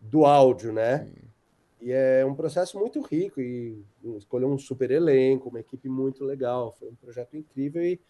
do 0.00 0.24
áudio, 0.24 0.72
né? 0.72 1.10
E 1.80 1.92
é 1.92 2.24
um 2.24 2.34
processo 2.34 2.78
muito 2.78 3.00
rico 3.00 3.40
e 3.40 3.84
escolheu 4.16 4.48
um 4.48 4.58
super 4.58 4.90
elenco, 4.90 5.48
uma 5.48 5.60
equipe 5.60 5.88
muito 5.88 6.24
legal. 6.24 6.72
Foi 6.72 6.88
um 6.88 6.94
projeto 6.94 7.36
incrível 7.36 7.82
e 7.82 8.00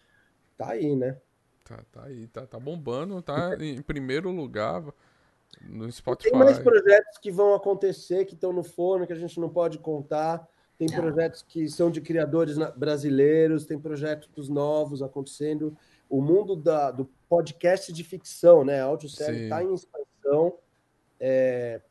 tá 0.57 0.71
aí, 0.71 0.95
né? 0.95 1.17
Tá, 1.63 1.83
tá 1.91 2.03
aí, 2.05 2.27
tá, 2.27 2.47
tá 2.47 2.59
bombando, 2.59 3.21
tá 3.21 3.57
em 3.59 3.81
primeiro 3.81 4.31
lugar 4.31 4.83
no 5.61 5.91
Spotify. 5.91 6.31
Tem 6.31 6.39
mais 6.39 6.59
projetos 6.59 7.17
que 7.17 7.31
vão 7.31 7.53
acontecer, 7.53 8.25
que 8.25 8.35
estão 8.35 8.53
no 8.53 8.63
forno, 8.63 9.05
que 9.05 9.13
a 9.13 9.17
gente 9.17 9.39
não 9.39 9.49
pode 9.49 9.77
contar. 9.79 10.47
Tem 10.77 10.87
projetos 10.87 11.41
que 11.41 11.67
são 11.67 11.89
de 11.89 11.99
criadores 12.01 12.57
brasileiros, 12.75 13.65
tem 13.65 13.79
projetos 13.79 14.47
novos 14.47 15.01
acontecendo. 15.01 15.75
O 16.07 16.21
mundo 16.21 16.55
da, 16.55 16.91
do 16.91 17.05
podcast 17.27 17.91
de 17.91 18.03
ficção, 18.03 18.63
né? 18.63 18.81
A 18.81 18.85
audiosérie 18.85 19.43
está 19.43 19.63
em 19.63 19.73
expansão. 19.73 20.59
É, 21.19 21.81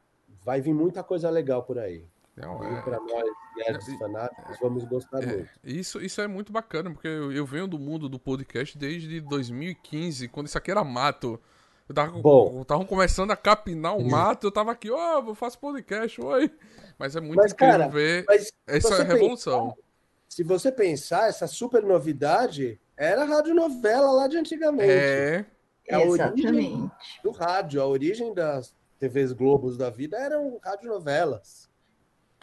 vai 0.44 0.61
vir 0.61 0.72
muita 0.72 1.03
coisa 1.03 1.29
legal 1.29 1.64
por 1.64 1.79
aí. 1.79 2.05
Não, 2.37 2.62
é... 2.62 2.83
Para 2.83 3.01
nós, 3.01 3.25
nerds 3.57 3.88
é, 3.88 3.99
fanáticos, 3.99 4.59
vamos 4.61 4.85
gostar 4.85 5.22
é, 5.22 5.27
muito. 5.27 5.51
Isso, 5.64 6.01
isso 6.01 6.20
é 6.20 6.29
muito 6.29 6.53
bacana, 6.53 6.90
porque 6.90 7.09
eu, 7.09 7.33
eu, 7.33 7.46
venho 7.46 7.66
do 7.66 7.79
mundo 7.79 8.09
do 8.09 8.18
podcast 8.18 8.77
desde 8.77 9.20
2015, 9.20 10.29
quando 10.29 10.46
isso 10.46 10.59
aqui 10.59 10.70
era 10.70 10.85
mato. 10.85 11.40
Eu 11.88 11.94
tava, 11.94 12.18
Bom, 12.18 12.64
tava 12.64 12.85
começando 12.85 13.31
a 13.31 13.37
capinar 13.37 13.96
o 13.96 14.05
mato, 14.05 14.49
eu 14.49 14.51
tava 14.51 14.72
aqui, 14.72 14.90
ó, 14.90 15.22
oh, 15.22 15.31
eu 15.31 15.35
faço 15.35 15.59
podcast, 15.59 16.20
oi. 16.20 16.51
Mas 16.99 17.14
é 17.14 17.20
muito 17.20 17.37
mas, 17.37 17.53
incrível 17.53 17.79
cara, 17.79 17.88
ver 17.88 18.25
essa 18.66 19.05
revolução. 19.05 19.68
Pensar, 19.68 19.87
se 20.29 20.42
você 20.42 20.72
pensar, 20.72 21.29
essa 21.29 21.46
super 21.46 21.83
novidade 21.83 22.81
era 22.96 23.22
a 23.22 23.25
radionovela 23.25 24.11
lá 24.11 24.27
de 24.27 24.37
antigamente. 24.37 24.90
É. 24.90 25.46
é 25.87 25.94
a 25.94 26.05
Exatamente. 26.05 26.46
origem 26.46 26.90
do 27.22 27.31
rádio, 27.31 27.81
a 27.81 27.87
origem 27.87 28.35
das 28.35 28.75
TVs 28.99 29.33
Globos 29.33 29.77
da 29.77 29.88
vida 29.88 30.16
eram 30.16 30.59
radionovelas. 30.62 31.65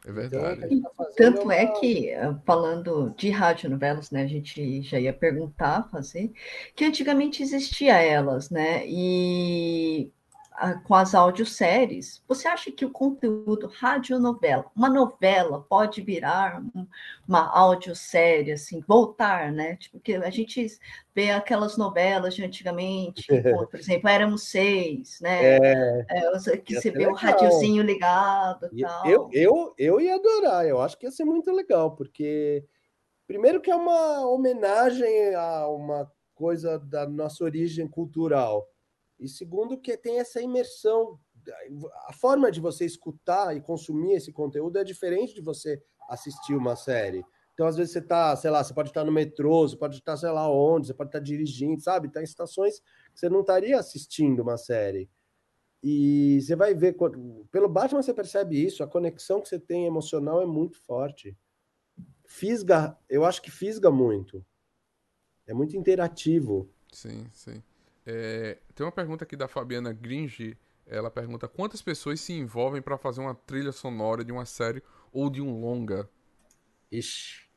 É 0.05 0.11
verdade. 0.11 0.67
Então, 0.69 0.91
tá 0.97 1.05
tanto 1.15 1.51
é 1.51 1.65
que, 1.79 2.11
falando 2.45 3.13
de 3.17 3.29
radionovelas, 3.29 4.11
né, 4.11 4.23
a 4.23 4.27
gente 4.27 4.81
já 4.81 4.99
ia 4.99 5.13
perguntar, 5.13 5.89
fazer, 5.89 6.31
que 6.75 6.83
antigamente 6.83 7.41
existia 7.41 8.01
elas, 8.01 8.49
né, 8.49 8.83
e 8.85 10.11
com 10.83 10.95
as 10.95 11.15
audioséries, 11.15 12.23
você 12.27 12.47
acha 12.47 12.71
que 12.71 12.85
o 12.85 12.91
conteúdo 12.91 13.67
radionovela, 13.67 14.65
uma 14.75 14.89
novela 14.89 15.65
pode 15.67 16.01
virar 16.01 16.63
uma 17.27 17.49
audiosérie, 17.49 18.51
assim, 18.51 18.81
voltar, 18.87 19.51
né? 19.51 19.75
Tipo, 19.77 19.99
que 19.99 20.15
a 20.15 20.29
gente 20.29 20.67
vê 21.13 21.31
aquelas 21.31 21.77
novelas 21.77 22.35
de 22.35 22.43
antigamente, 22.43 23.27
por 23.69 23.79
exemplo, 23.79 24.09
éramos 24.09 24.43
seis, 24.43 25.19
né? 25.21 25.57
É, 25.57 26.05
é, 26.09 26.57
que 26.57 26.75
você 26.75 26.91
vê 26.91 26.99
legal. 26.99 27.13
o 27.13 27.15
radiozinho 27.15 27.83
ligado 27.83 28.69
e 28.71 28.81
tal. 28.81 29.07
Eu, 29.07 29.29
eu, 29.33 29.73
eu 29.77 30.01
ia 30.01 30.15
adorar, 30.15 30.65
eu 30.65 30.81
acho 30.81 30.97
que 30.97 31.05
ia 31.05 31.11
ser 31.11 31.25
muito 31.25 31.51
legal, 31.51 31.95
porque 31.95 32.63
primeiro 33.25 33.59
que 33.59 33.71
é 33.71 33.75
uma 33.75 34.27
homenagem 34.27 35.33
a 35.35 35.67
uma 35.67 36.11
coisa 36.35 36.77
da 36.77 37.07
nossa 37.07 37.43
origem 37.43 37.87
cultural. 37.87 38.67
E 39.23 39.29
segundo, 39.29 39.77
que 39.77 39.95
tem 39.95 40.19
essa 40.19 40.41
imersão. 40.41 41.17
A 42.07 42.13
forma 42.13 42.51
de 42.51 42.59
você 42.59 42.85
escutar 42.85 43.55
e 43.55 43.61
consumir 43.61 44.15
esse 44.15 44.33
conteúdo 44.33 44.77
é 44.77 44.83
diferente 44.83 45.33
de 45.33 45.41
você 45.41 45.81
assistir 46.09 46.55
uma 46.55 46.75
série. 46.75 47.23
Então, 47.53 47.65
às 47.65 47.77
vezes, 47.77 47.93
você 47.93 47.99
está, 47.99 48.35
sei 48.35 48.51
lá, 48.51 48.61
você 48.61 48.73
pode 48.73 48.89
estar 48.89 49.05
no 49.05 49.11
metrô, 49.11 49.67
você 49.67 49.77
pode 49.77 49.97
estar, 49.97 50.17
sei 50.17 50.29
lá, 50.29 50.49
onde, 50.49 50.87
você 50.87 50.93
pode 50.93 51.09
estar 51.09 51.19
dirigindo, 51.19 51.81
sabe? 51.81 52.07
Está 52.07 52.19
em 52.19 52.25
estações 52.25 52.79
que 53.13 53.19
você 53.19 53.29
não 53.29 53.41
estaria 53.41 53.79
assistindo 53.79 54.41
uma 54.41 54.57
série. 54.57 55.09
E 55.81 56.41
você 56.41 56.55
vai 56.55 56.73
ver, 56.73 56.97
pelo 57.51 57.69
Batman 57.69 58.01
você 58.01 58.13
percebe 58.13 58.61
isso, 58.61 58.83
a 58.83 58.87
conexão 58.87 59.39
que 59.39 59.47
você 59.47 59.59
tem 59.59 59.85
emocional 59.85 60.41
é 60.41 60.45
muito 60.45 60.81
forte. 60.81 61.37
Fisga, 62.25 62.97
eu 63.09 63.23
acho 63.23 63.41
que 63.41 63.51
fisga 63.51 63.91
muito. 63.91 64.45
É 65.45 65.53
muito 65.53 65.77
interativo. 65.77 66.69
Sim, 66.91 67.27
sim. 67.31 67.61
É, 68.05 68.57
tem 68.75 68.85
uma 68.85 68.91
pergunta 68.91 69.23
aqui 69.23 69.35
da 69.35 69.47
Fabiana 69.47 69.93
Gringe. 69.93 70.57
Ela 70.85 71.09
pergunta 71.09 71.47
quantas 71.47 71.81
pessoas 71.81 72.19
se 72.19 72.33
envolvem 72.33 72.81
para 72.81 72.97
fazer 72.97 73.21
uma 73.21 73.33
trilha 73.33 73.71
sonora 73.71 74.23
de 74.23 74.31
uma 74.31 74.45
série 74.45 74.83
ou 75.11 75.29
de 75.29 75.41
um 75.41 75.61
longa? 75.61 76.09
Ixi, 76.91 77.47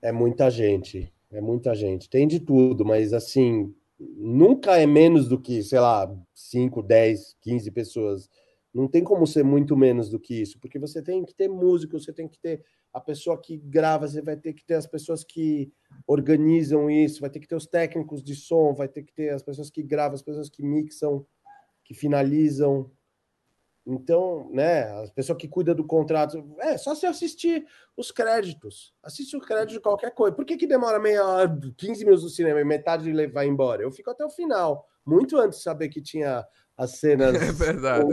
é 0.00 0.10
muita 0.10 0.50
gente. 0.50 1.12
É 1.30 1.40
muita 1.40 1.74
gente. 1.74 2.08
Tem 2.08 2.26
de 2.26 2.40
tudo, 2.40 2.84
mas 2.84 3.12
assim, 3.12 3.74
nunca 3.98 4.78
é 4.78 4.86
menos 4.86 5.28
do 5.28 5.38
que, 5.38 5.62
sei 5.62 5.78
lá, 5.78 6.10
5, 6.32 6.82
10, 6.82 7.36
15 7.42 7.70
pessoas. 7.70 8.30
Não 8.72 8.88
tem 8.88 9.04
como 9.04 9.26
ser 9.26 9.44
muito 9.44 9.76
menos 9.76 10.08
do 10.08 10.18
que 10.18 10.40
isso, 10.40 10.58
porque 10.58 10.78
você 10.78 11.02
tem 11.02 11.24
que 11.24 11.34
ter 11.34 11.48
músico, 11.48 11.98
você 11.98 12.12
tem 12.12 12.28
que 12.28 12.38
ter 12.38 12.64
a 12.92 13.00
pessoa 13.00 13.40
que 13.40 13.56
grava, 13.56 14.08
você 14.08 14.22
vai 14.22 14.36
ter 14.36 14.52
que 14.52 14.64
ter 14.64 14.74
as 14.74 14.86
pessoas 14.86 15.22
que 15.22 15.72
organizam 16.06 16.90
isso, 16.90 17.20
vai 17.20 17.30
ter 17.30 17.40
que 17.40 17.48
ter 17.48 17.54
os 17.54 17.66
técnicos 17.66 18.22
de 18.22 18.34
som, 18.34 18.74
vai 18.74 18.88
ter 18.88 19.02
que 19.02 19.12
ter 19.12 19.30
as 19.30 19.42
pessoas 19.42 19.70
que 19.70 19.82
gravam, 19.82 20.14
as 20.14 20.22
pessoas 20.22 20.48
que 20.48 20.62
mixam, 20.62 21.26
que 21.84 21.94
finalizam. 21.94 22.90
Então, 23.86 24.50
né, 24.50 24.82
a 24.82 25.10
pessoa 25.14 25.36
que 25.36 25.48
cuida 25.48 25.74
do 25.74 25.84
contrato, 25.84 26.44
é 26.60 26.76
só 26.76 26.94
você 26.94 27.06
assistir 27.06 27.66
os 27.96 28.10
créditos. 28.10 28.94
Assiste 29.02 29.34
o 29.36 29.40
crédito 29.40 29.72
de 29.72 29.80
qualquer 29.80 30.14
coisa. 30.14 30.36
Por 30.36 30.44
que, 30.44 30.56
que 30.56 30.66
demora 30.66 30.98
meia 30.98 31.24
hora, 31.26 31.58
15 31.76 32.04
minutos 32.04 32.24
do 32.24 32.30
cinema 32.30 32.60
e 32.60 32.64
metade 32.64 33.10
vai 33.28 33.46
embora? 33.46 33.82
Eu 33.82 33.90
fico 33.90 34.10
até 34.10 34.24
o 34.24 34.30
final, 34.30 34.86
muito 35.06 35.38
antes 35.38 35.58
de 35.58 35.64
saber 35.64 35.88
que 35.88 36.02
tinha 36.02 36.46
as 36.76 36.92
cenas 36.92 37.34
É 37.42 37.52
verdade. 37.52 38.04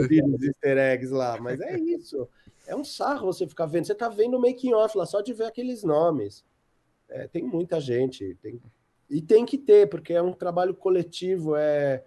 easter 0.42 0.78
eggs 0.78 1.14
lá. 1.14 1.40
Mas 1.40 1.60
é 1.62 1.78
isso. 1.78 2.28
É 2.68 2.76
um 2.76 2.84
sarro 2.84 3.28
você 3.28 3.48
ficar 3.48 3.66
vendo. 3.66 3.86
Você 3.86 3.96
tá 3.96 4.10
vendo 4.10 4.38
o 4.38 4.42
making 4.42 4.74
off 4.74 4.98
lá, 4.98 5.06
só 5.06 5.22
de 5.22 5.34
ver 5.34 5.46
aqueles 5.46 5.84
nomes. 5.84 6.44
É, 7.10 7.28
tem 7.28 7.44
muita 7.44 7.80
gente. 7.80 8.36
Tem... 8.42 8.60
E 9.10 9.22
tem 9.22 9.46
que 9.46 9.58
ter, 9.58 9.88
porque 9.88 10.14
é 10.14 10.22
um 10.22 10.34
trabalho 10.34 10.74
coletivo, 10.74 11.56
é 11.56 12.04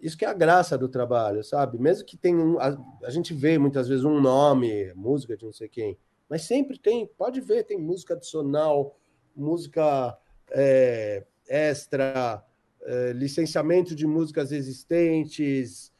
isso 0.00 0.18
que 0.18 0.24
é 0.24 0.28
a 0.28 0.34
graça 0.34 0.76
do 0.76 0.88
trabalho, 0.88 1.42
sabe? 1.42 1.78
Mesmo 1.78 2.04
que 2.04 2.16
tenha 2.16 2.36
um, 2.36 2.58
a, 2.58 2.76
a, 3.04 3.10
gente 3.10 3.32
vê 3.32 3.58
muitas 3.58 3.88
vezes 3.88 4.04
um 4.04 4.20
nome, 4.20 4.92
música 4.94 5.36
de 5.36 5.44
não 5.44 5.52
sei 5.52 5.68
quem, 5.68 5.98
mas 6.28 6.42
sempre 6.42 6.78
tem, 6.78 7.06
pode 7.06 7.40
ver, 7.40 7.64
tem 7.64 7.78
música 7.78 8.14
adicional, 8.14 8.98
música 9.34 10.16
é, 10.50 11.24
extra, 11.48 12.44
é, 12.82 13.12
licenciamento 13.12 13.94
de 13.94 14.06
músicas 14.06 14.52
existentes, 14.52 15.92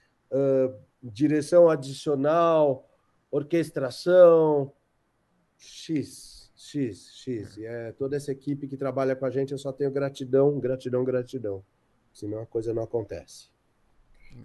direção 1.00 1.68
adicional, 1.68 2.88
orquestração, 3.34 4.72
X, 5.58 6.52
X, 6.54 7.10
X. 7.16 7.56
E 7.56 7.66
é 7.66 7.90
toda 7.90 8.16
essa 8.16 8.30
equipe 8.30 8.68
que 8.68 8.76
trabalha 8.76 9.16
com 9.16 9.26
a 9.26 9.30
gente, 9.30 9.50
eu 9.50 9.58
só 9.58 9.72
tenho 9.72 9.90
gratidão, 9.90 10.60
gratidão, 10.60 11.04
gratidão. 11.04 11.64
Senão 12.12 12.42
a 12.42 12.46
coisa 12.46 12.72
não 12.72 12.84
acontece. 12.84 13.48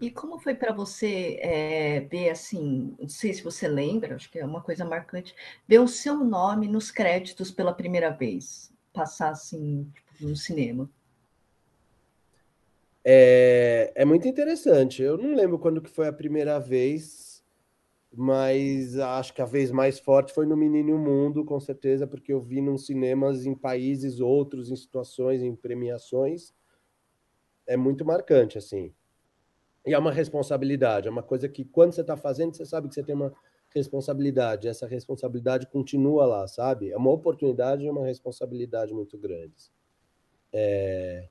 E 0.01 0.09
como 0.09 0.39
foi 0.39 0.55
para 0.55 0.73
você 0.73 1.39
é, 1.39 1.99
ver 2.01 2.31
assim, 2.31 2.95
não 2.99 3.07
sei 3.07 3.33
se 3.33 3.43
você 3.43 3.67
lembra, 3.67 4.15
acho 4.15 4.29
que 4.31 4.39
é 4.39 4.45
uma 4.45 4.61
coisa 4.61 4.83
marcante, 4.85 5.35
ver 5.67 5.79
o 5.79 5.87
seu 5.87 6.23
nome 6.23 6.67
nos 6.67 6.89
créditos 6.89 7.51
pela 7.51 7.73
primeira 7.73 8.09
vez, 8.09 8.71
passar 8.91 9.29
assim 9.29 9.91
tipo, 9.93 10.29
no 10.29 10.35
cinema? 10.35 10.89
É, 13.03 13.91
é 13.95 14.05
muito 14.05 14.27
interessante. 14.27 15.01
Eu 15.01 15.17
não 15.17 15.35
lembro 15.35 15.59
quando 15.59 15.81
que 15.81 15.89
foi 15.89 16.07
a 16.07 16.13
primeira 16.13 16.59
vez, 16.59 17.28
mas 18.11 18.97
acho 18.97 19.33
que 19.33 19.41
a 19.41 19.45
vez 19.45 19.71
mais 19.71 19.99
forte 19.99 20.33
foi 20.33 20.45
no 20.45 20.57
Menino 20.57 20.97
Mundo, 20.97 21.45
com 21.45 21.59
certeza, 21.59 22.07
porque 22.07 22.33
eu 22.33 22.41
vi 22.41 22.59
nos 22.59 22.85
cinemas 22.85 23.45
em 23.45 23.53
países 23.53 24.19
outros, 24.19 24.71
em 24.71 24.75
situações, 24.75 25.41
em 25.41 25.55
premiações. 25.55 26.53
É 27.67 27.77
muito 27.77 28.03
marcante, 28.03 28.57
assim. 28.57 28.93
E 29.85 29.93
é 29.93 29.99
uma 29.99 30.11
responsabilidade, 30.11 31.07
é 31.07 31.11
uma 31.11 31.23
coisa 31.23 31.47
que 31.47 31.63
quando 31.63 31.93
você 31.93 32.01
está 32.01 32.17
fazendo, 32.17 32.55
você 32.55 32.65
sabe 32.65 32.87
que 32.87 32.95
você 32.95 33.03
tem 33.03 33.15
uma 33.15 33.33
responsabilidade. 33.73 34.67
Essa 34.67 34.87
responsabilidade 34.87 35.67
continua 35.67 36.25
lá, 36.25 36.47
sabe? 36.47 36.91
É 36.91 36.97
uma 36.97 37.11
oportunidade 37.11 37.85
e 37.85 37.89
uma 37.89 38.05
responsabilidade 38.05 38.93
muito 38.93 39.17
grandes. 39.17 39.71
É... 40.51 41.27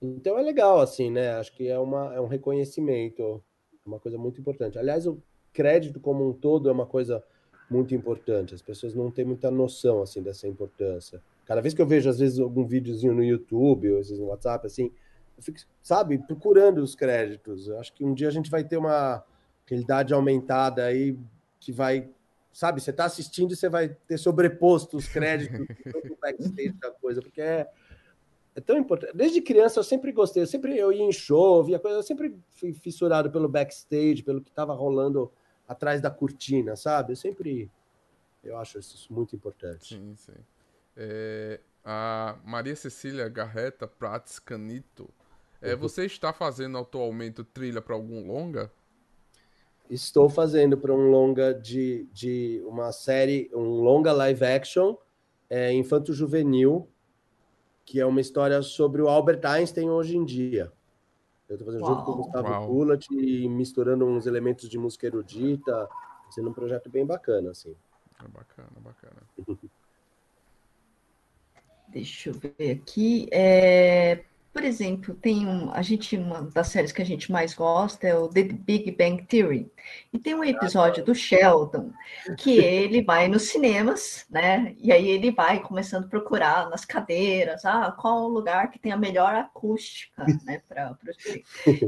Então 0.00 0.38
é 0.38 0.42
legal, 0.42 0.80
assim, 0.80 1.10
né? 1.10 1.32
Acho 1.32 1.52
que 1.54 1.68
é, 1.68 1.78
uma, 1.78 2.14
é 2.14 2.20
um 2.20 2.26
reconhecimento, 2.26 3.42
uma 3.84 3.98
coisa 3.98 4.16
muito 4.16 4.40
importante. 4.40 4.78
Aliás, 4.78 5.06
o 5.06 5.20
crédito 5.52 6.00
como 6.00 6.28
um 6.28 6.32
todo 6.32 6.68
é 6.68 6.72
uma 6.72 6.86
coisa 6.86 7.22
muito 7.70 7.94
importante. 7.94 8.54
As 8.54 8.62
pessoas 8.62 8.94
não 8.94 9.10
têm 9.10 9.24
muita 9.24 9.50
noção, 9.50 10.02
assim, 10.02 10.22
dessa 10.22 10.46
importância. 10.46 11.22
Cada 11.44 11.60
vez 11.60 11.74
que 11.74 11.80
eu 11.80 11.86
vejo, 11.86 12.08
às 12.08 12.18
vezes, 12.18 12.38
algum 12.38 12.64
videozinho 12.64 13.14
no 13.14 13.24
YouTube 13.24 13.90
ou 13.90 13.98
às 13.98 14.08
vezes 14.08 14.20
no 14.20 14.28
WhatsApp, 14.28 14.66
assim, 14.66 14.92
eu 15.36 15.42
fico, 15.42 15.58
sabe, 15.82 16.18
procurando 16.18 16.78
os 16.78 16.94
créditos. 16.94 17.68
Eu 17.68 17.78
acho 17.78 17.92
que 17.92 18.04
um 18.04 18.14
dia 18.14 18.28
a 18.28 18.32
gente 18.32 18.50
vai 18.50 18.62
ter 18.62 18.76
uma 18.76 19.24
realidade 19.66 20.12
aumentada 20.12 20.84
aí 20.84 21.18
que 21.58 21.72
vai, 21.72 22.08
sabe, 22.52 22.80
você 22.80 22.90
está 22.90 23.04
assistindo 23.04 23.52
e 23.52 23.56
você 23.56 23.68
vai 23.68 23.88
ter 24.06 24.18
sobreposto 24.18 24.96
os 24.96 25.08
créditos 25.08 25.66
do 26.08 26.16
backstage 26.20 26.72
da 26.80 26.90
coisa, 26.90 27.22
porque 27.22 27.40
é, 27.40 27.66
é 28.54 28.60
tão 28.60 28.76
importante. 28.76 29.16
Desde 29.16 29.40
criança 29.40 29.80
eu 29.80 29.84
sempre 29.84 30.12
gostei, 30.12 30.42
eu 30.42 30.46
sempre 30.46 30.76
eu 30.76 30.92
ia 30.92 31.04
em 31.04 31.12
show, 31.12 31.62
via 31.64 31.78
coisa, 31.78 31.98
eu 31.98 32.02
sempre 32.02 32.36
fui 32.50 32.72
fissurado 32.72 33.30
pelo 33.30 33.48
backstage, 33.48 34.22
pelo 34.22 34.42
que 34.42 34.50
estava 34.50 34.74
rolando 34.74 35.32
atrás 35.72 36.00
da 36.00 36.10
cortina, 36.10 36.76
sabe? 36.76 37.12
Eu 37.12 37.16
sempre 37.16 37.70
eu 38.42 38.56
acho 38.58 38.78
isso 38.78 39.12
muito 39.12 39.36
importante. 39.36 39.94
Sim, 39.94 40.14
sim. 40.16 40.32
É, 40.96 41.60
a 41.84 42.36
Maria 42.44 42.76
Cecília 42.76 43.28
Garreta 43.28 43.86
Prats 43.86 44.38
Canito 44.38 45.08
é, 45.62 45.76
você 45.76 46.04
está 46.04 46.32
fazendo 46.32 46.76
atualmente 46.76 47.44
trilha 47.44 47.80
para 47.80 47.94
algum 47.94 48.26
longa? 48.26 48.70
Estou 49.88 50.28
fazendo 50.28 50.76
para 50.76 50.92
um 50.92 51.08
longa 51.08 51.54
de, 51.54 52.08
de 52.12 52.60
uma 52.66 52.90
série, 52.90 53.48
um 53.54 53.80
longa 53.80 54.12
live 54.12 54.44
action, 54.44 54.96
é, 55.48 55.72
infanto 55.72 56.12
juvenil, 56.12 56.88
que 57.84 58.00
é 58.00 58.06
uma 58.06 58.20
história 58.20 58.60
sobre 58.60 59.02
o 59.02 59.08
Albert 59.08 59.44
Einstein 59.44 59.88
hoje 59.88 60.16
em 60.16 60.24
dia. 60.24 60.72
Eu 61.52 61.56
estou 61.56 61.66
fazendo 61.66 61.84
Uau. 61.84 61.94
junto 61.94 62.04
com 62.04 62.12
o 62.12 62.16
Gustavo 62.16 62.66
Kulat 62.66 63.06
e 63.10 63.46
misturando 63.46 64.06
uns 64.06 64.26
elementos 64.26 64.70
de 64.70 64.78
música 64.78 65.06
erudita, 65.06 65.86
sendo 66.30 66.48
um 66.48 66.52
projeto 66.52 66.88
bem 66.88 67.04
bacana, 67.04 67.50
assim. 67.50 67.76
É 68.24 68.28
bacana, 68.28 68.70
bacana. 68.80 69.22
Deixa 71.88 72.30
eu 72.30 72.34
ver 72.34 72.70
aqui. 72.70 73.28
É, 73.30 74.24
por 74.52 74.64
exemplo, 74.64 75.14
tem 75.14 75.46
um, 75.46 75.72
a 75.72 75.80
gente 75.80 76.16
uma 76.16 76.42
das 76.42 76.68
séries 76.68 76.92
que 76.92 77.00
a 77.00 77.06
gente 77.06 77.32
mais 77.32 77.54
gosta 77.54 78.06
é 78.06 78.14
o 78.14 78.28
The 78.28 78.42
Big 78.42 78.90
Bang 78.92 79.24
Theory. 79.24 79.70
E 80.12 80.18
tem 80.18 80.34
um 80.34 80.44
episódio 80.44 81.02
do 81.04 81.14
Sheldon 81.14 81.90
que 82.38 82.58
ele 82.58 83.02
vai 83.02 83.28
nos 83.28 83.44
cinemas, 83.44 84.26
né? 84.30 84.74
E 84.78 84.92
aí 84.92 85.08
ele 85.08 85.30
vai 85.30 85.60
começando 85.60 86.04
a 86.04 86.08
procurar 86.08 86.68
nas 86.68 86.84
cadeiras, 86.84 87.64
ah, 87.64 87.90
qual 87.98 88.24
o 88.24 88.28
lugar 88.28 88.70
que 88.70 88.78
tem 88.78 88.92
a 88.92 88.96
melhor 88.96 89.34
acústica, 89.34 90.24
né, 90.44 90.60
para 90.68 90.96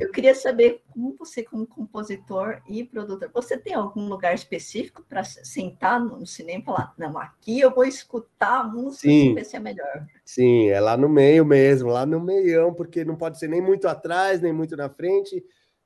Eu 0.01 0.11
queria 0.11 0.35
saber 0.35 0.83
como 0.91 1.15
você 1.19 1.43
como 1.43 1.67
compositor 1.67 2.63
e 2.69 2.83
produtor, 2.83 3.31
você 3.33 3.59
tem 3.59 3.75
algum 3.75 4.09
lugar 4.09 4.35
específico 4.35 5.05
para 5.07 5.23
sentar 5.23 6.01
no 6.01 6.27
cinema 6.27 6.61
e 6.61 6.65
falar, 6.65 6.95
não, 6.97 7.19
aqui 7.19 7.61
eu 7.61 7.75
vou 7.75 7.85
escutar 7.85 8.61
a 8.61 8.65
música 8.65 9.09
e 9.09 9.35
ver 9.35 9.45
se 9.45 9.57
é 9.57 9.61
melhor. 9.61 10.07
Sim, 10.25 10.69
é 10.71 10.81
lá 10.81 10.97
no 10.97 11.09
meio 11.09 11.45
mesmo, 11.45 11.91
lá 11.91 12.07
no 12.07 12.19
meião, 12.19 12.73
porque 12.73 13.05
não 13.05 13.15
pode 13.15 13.39
ser 13.39 13.47
nem 13.47 13.61
muito 13.61 13.87
atrás, 13.87 14.41
nem 14.41 14.53
muito 14.55 14.75
na 14.75 14.89
frente. 14.89 15.45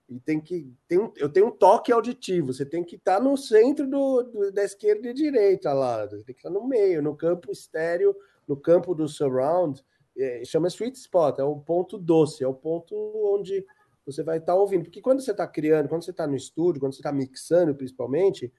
E 0.09 0.21
tem 0.21 0.41
que. 0.41 0.73
Tem 0.87 0.99
um, 0.99 1.13
eu 1.17 1.29
tenho 1.29 1.49
um 1.49 1.51
toque 1.51 1.91
auditivo, 1.93 2.53
você 2.53 2.65
tem 2.65 2.85
que 2.85 2.97
estar 2.97 3.17
tá 3.17 3.23
no 3.23 3.37
centro 3.37 3.87
do, 3.89 4.23
do, 4.23 4.53
da 4.53 4.63
esquerda 4.63 5.09
e 5.11 5.13
direita 5.13 5.73
lá. 5.73 6.07
Tem 6.07 6.23
que 6.23 6.33
estar 6.33 6.51
tá 6.51 6.55
no 6.55 6.67
meio, 6.67 7.03
no 7.03 7.17
campo 7.17 7.51
estéreo, 7.51 8.15
no 8.47 8.57
campo 8.57 8.95
do 8.95 9.09
surround. 9.09 9.85
É, 10.17 10.43
chama 10.45 10.69
sweet 10.69 10.97
spot, 10.97 11.39
é 11.39 11.45
o 11.45 11.57
ponto 11.57 11.99
doce, 11.99 12.43
é 12.45 12.49
o 12.49 12.55
ponto 12.55 12.95
onde 13.35 13.65
você 14.07 14.23
vai 14.23 14.39
estar 14.39 14.55
tá 14.55 14.59
ouvindo. 14.59 14.85
Porque 14.85 15.01
quando 15.01 15.21
você 15.21 15.33
está 15.33 15.47
criando, 15.49 15.89
quando 15.89 16.05
você 16.05 16.13
está 16.13 16.27
no 16.29 16.37
estúdio, 16.37 16.81
quando 16.81 16.93
você 16.95 17.01
está 17.01 17.13
mixando, 17.13 17.75
principalmente, 17.75 18.53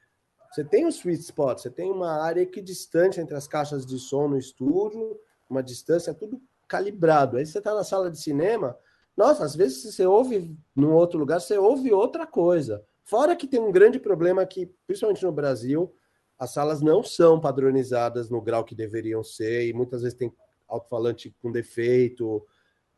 você 0.52 0.64
tem 0.64 0.86
um 0.86 0.90
sweet 0.90 1.22
spot, 1.22 1.60
você 1.60 1.70
tem 1.70 1.90
uma 1.90 2.22
área 2.22 2.42
equidistante 2.42 3.20
entre 3.20 3.36
as 3.36 3.48
caixas 3.48 3.86
de 3.86 3.98
som 3.98 4.28
no 4.28 4.38
estúdio 4.38 5.18
uma 5.50 5.64
distância, 5.64 6.14
tudo 6.14 6.42
calibrado. 6.68 7.38
Aí 7.38 7.46
você 7.46 7.58
está 7.58 7.74
na 7.74 7.84
sala 7.84 8.12
de 8.12 8.22
cinema, 8.22 8.78
nossa, 9.18 9.44
às 9.44 9.56
vezes 9.56 9.84
você 9.84 10.06
ouve 10.06 10.56
num 10.76 10.94
outro 10.94 11.20
lugar, 11.20 11.42
você 11.42 11.58
ouve 11.58 11.92
outra 11.92 12.26
coisa. 12.26 12.82
Fora 13.04 13.36
que 13.36 13.48
tem 13.48 13.60
um 13.60 13.72
grande 13.72 14.00
problema 14.00 14.46
que, 14.46 14.72
principalmente 14.86 15.26
no 15.26 15.32
Brasil, 15.32 15.94
as 16.38 16.52
salas 16.52 16.80
não 16.80 17.04
são 17.04 17.40
padronizadas 17.40 18.30
no 18.30 18.40
grau 18.40 18.64
que 18.64 18.74
deveriam 18.74 19.22
ser, 19.24 19.68
e 19.68 19.74
muitas 19.74 20.04
vezes 20.04 20.18
tem 20.18 20.32
alto-falante 20.68 21.36
com 21.42 21.52
defeito. 21.52 22.46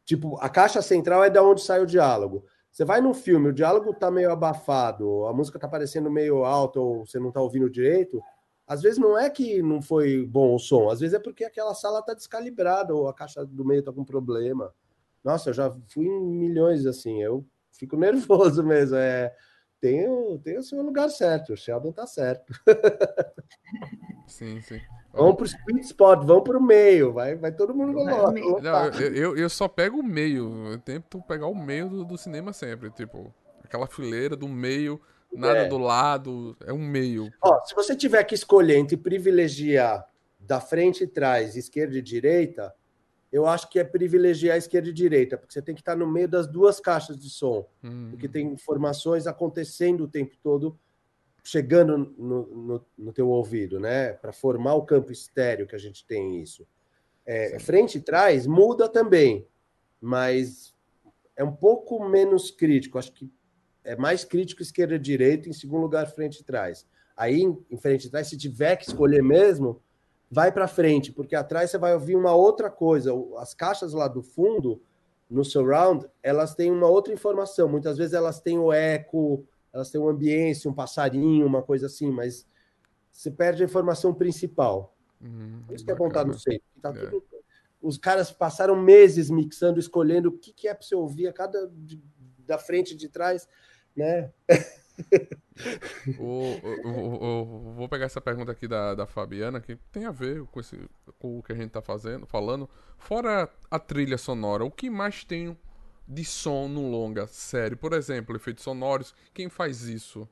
Tipo, 0.05 0.37
a 0.37 0.49
caixa 0.49 0.81
central 0.81 1.23
é 1.23 1.29
da 1.29 1.41
onde 1.41 1.61
sai 1.61 1.81
o 1.81 1.87
diálogo. 1.87 2.45
Você 2.71 2.85
vai 2.85 3.01
num 3.01 3.13
filme, 3.13 3.49
o 3.49 3.53
diálogo 3.53 3.93
tá 3.93 4.11
meio 4.11 4.31
abafado, 4.31 5.25
a 5.25 5.33
música 5.33 5.57
tá 5.57 5.67
parecendo 5.67 6.11
meio 6.11 6.45
alta, 6.45 6.79
ou 6.79 7.05
você 7.05 7.19
não 7.19 7.31
tá 7.31 7.41
ouvindo 7.41 7.69
direito, 7.69 8.21
às 8.71 8.81
vezes 8.81 8.97
não 8.97 9.19
é 9.19 9.29
que 9.29 9.61
não 9.61 9.81
foi 9.81 10.25
bom 10.25 10.55
o 10.55 10.59
som, 10.59 10.89
às 10.89 11.01
vezes 11.01 11.13
é 11.13 11.19
porque 11.19 11.43
aquela 11.43 11.73
sala 11.73 11.99
está 11.99 12.13
descalibrada 12.13 12.95
ou 12.95 13.09
a 13.09 13.13
caixa 13.13 13.45
do 13.45 13.65
meio 13.65 13.81
está 13.81 13.91
com 13.91 14.05
problema. 14.05 14.73
Nossa, 15.21 15.49
eu 15.49 15.53
já 15.53 15.69
fui 15.89 16.05
em 16.05 16.21
milhões 16.21 16.85
assim, 16.85 17.21
eu 17.21 17.45
fico 17.69 17.97
nervoso 17.99 18.63
mesmo. 18.63 18.95
É, 18.95 19.35
tem, 19.81 20.07
o, 20.07 20.39
tem 20.39 20.57
o 20.57 20.63
seu 20.63 20.81
lugar 20.81 21.09
certo, 21.09 21.51
o 21.51 21.57
Sheldon 21.57 21.91
tá 21.91 22.07
certo. 22.07 22.53
Sim, 24.25 24.61
sim. 24.61 24.79
Vamos 25.11 25.35
para 25.35 25.43
o 25.43 25.47
sweet 25.47 25.85
spot, 25.87 26.23
vamos 26.23 26.43
para 26.45 26.57
o 26.57 26.63
meio, 26.63 27.11
vai, 27.11 27.35
vai 27.35 27.51
todo 27.51 27.75
mundo. 27.75 28.01
Não, 28.01 28.87
eu, 28.93 29.13
eu, 29.13 29.37
eu, 29.37 29.49
só 29.49 29.67
pego 29.67 29.99
o 29.99 30.03
meio, 30.03 30.71
eu 30.71 30.79
tento 30.79 31.21
pegar 31.23 31.47
o 31.47 31.55
meio 31.55 31.89
do, 31.89 32.05
do 32.05 32.17
cinema 32.17 32.53
sempre, 32.53 32.89
tipo, 32.91 33.33
aquela 33.61 33.87
fileira 33.87 34.37
do 34.37 34.47
meio 34.47 35.01
nada 35.31 35.59
é. 35.59 35.67
do 35.67 35.77
lado, 35.77 36.55
é 36.65 36.73
um 36.73 36.83
meio. 36.83 37.31
Ó, 37.41 37.63
se 37.63 37.73
você 37.73 37.95
tiver 37.95 38.23
que 38.23 38.35
escolher 38.35 38.77
entre 38.77 38.97
privilegiar 38.97 40.05
da 40.39 40.59
frente 40.59 41.03
e 41.03 41.07
trás, 41.07 41.55
esquerda 41.55 41.97
e 41.97 42.01
direita, 42.01 42.73
eu 43.31 43.47
acho 43.47 43.69
que 43.69 43.79
é 43.79 43.83
privilegiar 43.83 44.55
a 44.55 44.57
esquerda 44.57 44.89
e 44.89 44.93
direita, 44.93 45.37
porque 45.37 45.53
você 45.53 45.61
tem 45.61 45.73
que 45.73 45.81
estar 45.81 45.95
no 45.95 46.05
meio 46.05 46.27
das 46.27 46.47
duas 46.47 46.79
caixas 46.79 47.17
de 47.17 47.29
som, 47.29 47.65
hum. 47.83 48.09
porque 48.11 48.27
tem 48.27 48.47
informações 48.47 49.25
acontecendo 49.25 50.03
o 50.03 50.07
tempo 50.07 50.35
todo, 50.43 50.77
chegando 51.43 51.97
no, 52.17 52.47
no, 52.47 52.85
no 52.97 53.13
teu 53.13 53.29
ouvido, 53.29 53.79
né? 53.79 54.13
Para 54.13 54.33
formar 54.33 54.75
o 54.75 54.85
campo 54.85 55.11
estéreo 55.11 55.65
que 55.65 55.75
a 55.75 55.79
gente 55.79 56.05
tem 56.05 56.41
isso. 56.41 56.67
É, 57.25 57.57
frente 57.59 57.97
e 57.97 58.01
trás 58.01 58.45
muda 58.45 58.89
também, 58.89 59.47
mas 59.99 60.75
é 61.35 61.43
um 61.43 61.55
pouco 61.55 62.03
menos 62.07 62.51
crítico. 62.51 62.99
Acho 62.99 63.13
que 63.13 63.31
é 63.83 63.95
mais 63.95 64.23
crítico 64.23 64.61
esquerda 64.61 64.95
e 64.95 64.99
direita, 64.99 65.49
em 65.49 65.53
segundo 65.53 65.81
lugar, 65.81 66.07
frente 66.07 66.39
e 66.39 66.43
trás. 66.43 66.85
Aí, 67.15 67.41
em 67.41 67.77
frente 67.77 68.07
e 68.07 68.09
trás, 68.09 68.27
se 68.27 68.37
tiver 68.37 68.75
que 68.75 68.85
escolher 68.85 69.21
mesmo, 69.21 69.81
vai 70.29 70.51
para 70.51 70.67
frente, 70.67 71.11
porque 71.11 71.35
atrás 71.35 71.69
você 71.69 71.77
vai 71.77 71.93
ouvir 71.93 72.15
uma 72.15 72.33
outra 72.33 72.69
coisa. 72.69 73.11
As 73.37 73.53
caixas 73.53 73.93
lá 73.93 74.07
do 74.07 74.21
fundo, 74.21 74.81
no 75.29 75.43
surround, 75.43 76.07
elas 76.23 76.55
têm 76.55 76.71
uma 76.71 76.87
outra 76.87 77.13
informação. 77.13 77.67
Muitas 77.67 77.97
vezes 77.97 78.13
elas 78.13 78.39
têm 78.39 78.57
o 78.57 78.71
eco, 78.71 79.45
elas 79.73 79.89
têm 79.89 79.99
um 79.99 80.09
ambiente, 80.09 80.67
um 80.67 80.73
passarinho, 80.73 81.45
uma 81.45 81.61
coisa 81.61 81.87
assim, 81.87 82.11
mas 82.11 82.47
você 83.11 83.29
perde 83.29 83.61
a 83.61 83.65
informação 83.65 84.13
principal. 84.13 84.95
Uhum, 85.21 85.63
Por 85.67 85.75
isso 85.75 85.85
que 85.85 85.91
é 85.91 85.95
bom 85.95 86.07
estar 86.07 86.25
no 86.25 86.37
centro. 86.37 86.63
Tá 86.81 86.89
é. 86.89 87.05
tudo... 87.05 87.23
Os 87.81 87.97
caras 87.97 88.31
passaram 88.31 88.75
meses 88.75 89.31
mixando, 89.31 89.79
escolhendo 89.79 90.29
o 90.29 90.37
que, 90.37 90.53
que 90.53 90.67
é 90.67 90.73
para 90.73 90.83
você 90.85 90.93
ouvir 90.93 91.27
a 91.27 91.33
cada 91.33 91.71
da 92.45 92.57
frente 92.57 92.93
e 92.93 92.97
de 92.97 93.07
trás, 93.07 93.47
né? 93.95 94.31
o, 96.19 96.55
o, 96.83 97.23
o, 97.23 97.73
vou 97.73 97.89
pegar 97.89 98.05
essa 98.05 98.21
pergunta 98.21 98.51
aqui 98.51 98.67
da, 98.67 98.95
da 98.95 99.05
Fabiana, 99.05 99.59
que 99.59 99.75
tem 99.91 100.05
a 100.05 100.11
ver 100.11 100.43
com, 100.45 100.59
esse, 100.59 100.77
com 101.19 101.39
o 101.39 101.43
que 101.43 101.51
a 101.51 101.55
gente 101.55 101.71
tá 101.71 101.81
fazendo, 101.81 102.25
falando. 102.25 102.69
Fora 102.97 103.49
a 103.69 103.79
trilha 103.79 104.17
sonora, 104.17 104.63
o 104.65 104.71
que 104.71 104.89
mais 104.89 105.23
tem 105.23 105.57
de 106.07 106.25
som 106.25 106.67
no 106.67 106.89
longa 106.89 107.27
série? 107.27 107.75
Por 107.75 107.93
exemplo, 107.93 108.35
efeitos 108.35 108.63
sonoros, 108.63 109.13
quem 109.33 109.49
faz 109.49 109.83
isso? 109.83 110.27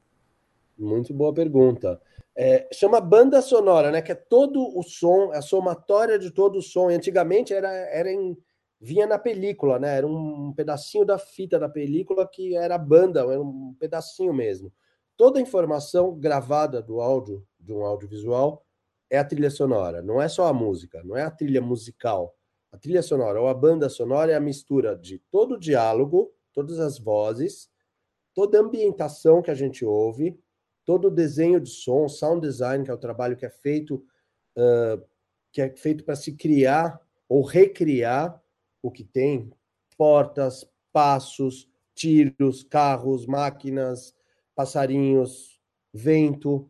Muito 0.78 1.13
boa 1.13 1.34
pergunta. 1.34 2.02
É, 2.36 2.69
chama 2.74 3.02
banda 3.02 3.41
sonora, 3.41 3.91
né? 3.91 4.02
Que 4.02 4.13
é 4.13 4.15
todo 4.15 4.62
o 4.78 4.82
som, 4.82 5.32
a 5.34 5.41
somatória 5.41 6.17
de 6.17 6.32
todo 6.32 6.60
o 6.60 6.62
som. 6.62 6.89
E 6.89 6.95
antigamente 6.95 7.54
era, 7.54 7.69
era 7.69 8.10
em 8.10 8.38
vinha 8.80 9.06
na 9.06 9.20
película, 9.20 9.78
né? 9.78 9.98
Era 9.98 10.08
um 10.08 10.54
pedacinho 10.54 11.06
da 11.06 11.18
fita 11.18 11.60
da 11.60 11.68
película 11.68 12.28
que 12.28 12.56
era 12.56 12.78
banda, 12.78 13.22
era 13.22 13.42
um 13.42 13.76
pedacinho 13.80 14.34
mesmo. 14.34 14.72
Toda 15.18 15.39
a 15.39 15.42
informação 15.42 16.18
gravada 16.18 16.82
do 16.82 17.02
áudio, 17.02 17.46
de 17.60 17.74
um 17.74 17.86
audiovisual, 17.86 18.65
é 19.10 19.18
a 19.18 19.26
trilha 19.26 19.50
sonora. 19.50 20.02
Não 20.02 20.22
é 20.22 20.30
só 20.30 20.48
a 20.48 20.54
música, 20.54 21.04
não 21.04 21.18
é 21.18 21.24
a 21.24 21.32
trilha 21.32 21.62
musical. 21.62 22.36
A 22.72 22.78
trilha 22.78 23.02
sonora 23.02 23.42
ou 23.42 23.48
a 23.48 23.54
banda 23.54 23.89
sonora 23.89 24.32
é 24.32 24.36
a 24.36 24.39
mistura 24.39 24.96
de 24.96 25.18
todo 25.32 25.56
o 25.56 25.60
diálogo, 25.60 26.32
todas 26.54 26.80
as 26.80 27.00
vozes, 27.00 27.70
toda 28.34 28.58
a 28.58 28.62
ambientação 28.62 29.42
que 29.42 29.52
a 29.52 29.56
gente 29.56 29.84
ouve, 29.84 30.39
todo 30.86 31.08
o 31.08 31.12
desenho 31.12 31.60
de 31.60 31.70
som, 31.70 32.08
sound 32.08 32.48
design, 32.48 32.86
que 32.86 32.92
é 32.92 32.94
o 32.94 32.98
trabalho 32.98 33.36
que 33.36 33.46
é 33.46 33.50
feito, 33.50 33.96
uh, 34.56 35.04
que 35.52 35.62
é 35.62 35.76
feito 35.76 36.04
para 36.04 36.15
se 36.15 36.34
criar 36.34 37.02
ou 37.28 37.44
recriar 37.44 38.42
o 38.82 38.92
que 38.92 39.04
tem 39.04 39.52
portas, 39.98 40.65
passos, 40.92 41.70
tiros, 41.94 42.63
carros, 42.63 43.26
máquinas, 43.26 44.15
passarinhos, 44.56 45.60
vento, 45.94 46.70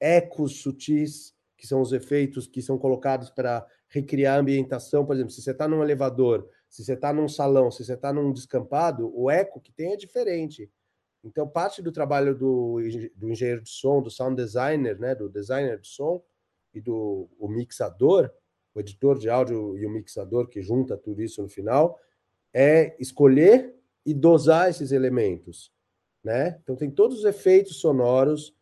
ecos 0.00 0.60
sutis, 0.60 1.34
que 1.56 1.66
são 1.66 1.80
os 1.80 1.92
efeitos 1.92 2.46
que 2.46 2.60
são 2.60 2.76
colocados 2.76 3.30
para 3.30 3.66
recriar 3.88 4.36
a 4.36 4.40
ambientação. 4.40 5.06
Por 5.06 5.14
exemplo, 5.14 5.32
se 5.32 5.40
você 5.40 5.52
está 5.52 5.66
num 5.66 5.82
elevador, 5.82 6.48
se 6.68 6.84
você 6.84 6.92
está 6.92 7.12
num 7.12 7.28
salão, 7.28 7.70
se 7.70 7.84
você 7.84 7.94
está 7.94 8.12
num 8.12 8.32
descampado, 8.32 9.10
o 9.14 9.30
eco 9.30 9.60
que 9.60 9.72
tem 9.72 9.92
é 9.92 9.96
diferente. 9.96 10.70
Então, 11.22 11.48
parte 11.48 11.80
do 11.80 11.90
trabalho 11.90 12.36
do, 12.36 12.78
do 13.16 13.30
engenheiro 13.30 13.62
de 13.62 13.70
som, 13.70 14.02
do 14.02 14.10
sound 14.10 14.36
designer, 14.36 14.98
né, 14.98 15.14
do 15.14 15.30
designer 15.30 15.80
de 15.80 15.88
som 15.88 16.22
e 16.74 16.80
do 16.82 17.30
mixador, 17.48 18.30
o 18.74 18.80
editor 18.80 19.18
de 19.18 19.30
áudio 19.30 19.78
e 19.78 19.86
o 19.86 19.90
mixador 19.90 20.48
que 20.48 20.60
junta 20.60 20.96
tudo 20.96 21.22
isso 21.22 21.40
no 21.40 21.48
final, 21.48 21.98
é 22.52 22.96
escolher 22.98 23.74
e 24.04 24.12
dosar 24.12 24.68
esses 24.68 24.92
elementos, 24.92 25.72
né? 26.22 26.58
Então 26.62 26.76
tem 26.76 26.90
todos 26.90 27.18
os 27.18 27.24
efeitos 27.24 27.76
sonoros 27.76 28.54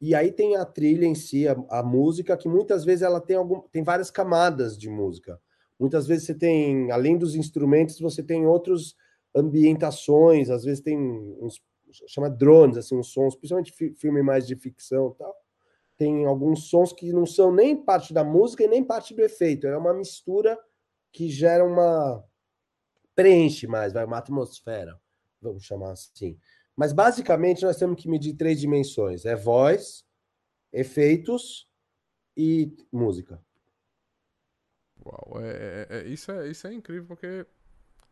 e 0.00 0.14
aí 0.14 0.32
tem 0.32 0.56
a 0.56 0.64
trilha 0.64 1.06
em 1.06 1.14
si, 1.14 1.46
a, 1.46 1.56
a 1.68 1.82
música 1.82 2.36
que 2.36 2.48
muitas 2.48 2.84
vezes 2.84 3.02
ela 3.02 3.20
tem 3.20 3.36
algum, 3.36 3.60
tem 3.60 3.82
várias 3.82 4.10
camadas 4.10 4.76
de 4.76 4.88
música. 4.88 5.40
Muitas 5.78 6.06
vezes 6.06 6.26
você 6.26 6.34
tem, 6.34 6.90
além 6.90 7.16
dos 7.16 7.34
instrumentos, 7.34 7.98
você 7.98 8.22
tem 8.22 8.46
outras 8.46 8.94
ambientações, 9.34 10.50
às 10.50 10.64
vezes 10.64 10.82
tem 10.82 10.98
uns 11.40 11.60
chama 12.06 12.30
drones, 12.30 12.76
assim, 12.76 12.96
uns 12.96 13.08
sons, 13.08 13.34
principalmente 13.34 13.72
filme 13.96 14.22
mais 14.22 14.46
de 14.46 14.54
ficção, 14.54 15.10
tal 15.18 15.34
tem 16.00 16.24
alguns 16.24 16.70
sons 16.70 16.94
que 16.94 17.12
não 17.12 17.26
são 17.26 17.54
nem 17.54 17.76
parte 17.76 18.14
da 18.14 18.24
música 18.24 18.64
e 18.64 18.66
nem 18.66 18.82
parte 18.82 19.14
do 19.14 19.20
efeito. 19.20 19.66
É 19.66 19.76
uma 19.76 19.92
mistura 19.92 20.58
que 21.12 21.28
gera 21.28 21.62
uma. 21.62 22.24
preenche 23.14 23.66
mais, 23.66 23.92
vai, 23.92 24.06
uma 24.06 24.16
atmosfera, 24.16 24.98
vamos 25.42 25.62
chamar 25.62 25.92
assim. 25.92 26.38
Mas 26.74 26.94
basicamente 26.94 27.64
nós 27.64 27.76
temos 27.76 28.00
que 28.00 28.08
medir 28.08 28.34
três 28.34 28.58
dimensões: 28.58 29.26
é 29.26 29.36
voz, 29.36 30.02
efeitos 30.72 31.68
e 32.34 32.74
música. 32.90 33.38
Uau, 35.04 35.38
é, 35.38 35.86
é, 35.90 35.98
é 35.98 36.08
isso, 36.08 36.32
é, 36.32 36.48
isso 36.48 36.66
é 36.66 36.72
incrível, 36.72 37.08
porque 37.08 37.46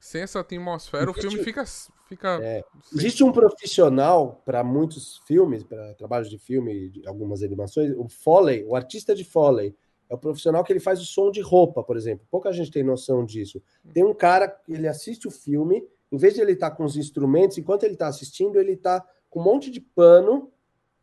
sem 0.00 0.22
essa 0.22 0.40
atmosfera, 0.40 1.10
Existe, 1.10 1.26
o 1.26 1.30
filme 1.30 1.44
fica. 1.44 1.64
fica 2.08 2.38
é, 2.42 2.64
Existe 2.94 3.24
um 3.24 3.32
profissional 3.32 4.42
para 4.44 4.62
muitos 4.62 5.18
filmes, 5.26 5.64
para 5.64 5.94
trabalhos 5.94 6.30
de 6.30 6.38
filme, 6.38 6.90
de 6.90 7.06
algumas 7.06 7.42
animações, 7.42 7.92
o 7.96 8.08
Foley, 8.08 8.64
o 8.64 8.76
artista 8.76 9.14
de 9.14 9.24
Foley. 9.24 9.74
É 10.08 10.14
o 10.14 10.18
profissional 10.18 10.64
que 10.64 10.72
ele 10.72 10.80
faz 10.80 11.00
o 11.00 11.04
som 11.04 11.30
de 11.30 11.42
roupa, 11.42 11.82
por 11.82 11.96
exemplo. 11.96 12.26
Pouca 12.30 12.50
gente 12.50 12.70
tem 12.70 12.82
noção 12.82 13.24
disso. 13.24 13.62
Tem 13.92 14.02
um 14.02 14.14
cara 14.14 14.48
que 14.48 14.72
ele 14.72 14.88
assiste 14.88 15.28
o 15.28 15.30
filme, 15.30 15.86
em 16.10 16.16
vez 16.16 16.34
de 16.34 16.40
ele 16.40 16.52
estar 16.52 16.70
tá 16.70 16.76
com 16.76 16.84
os 16.84 16.96
instrumentos, 16.96 17.58
enquanto 17.58 17.82
ele 17.82 17.92
está 17.92 18.08
assistindo, 18.08 18.58
ele 18.58 18.72
está 18.72 19.06
com 19.28 19.40
um 19.40 19.44
monte 19.44 19.70
de 19.70 19.80
pano 19.80 20.50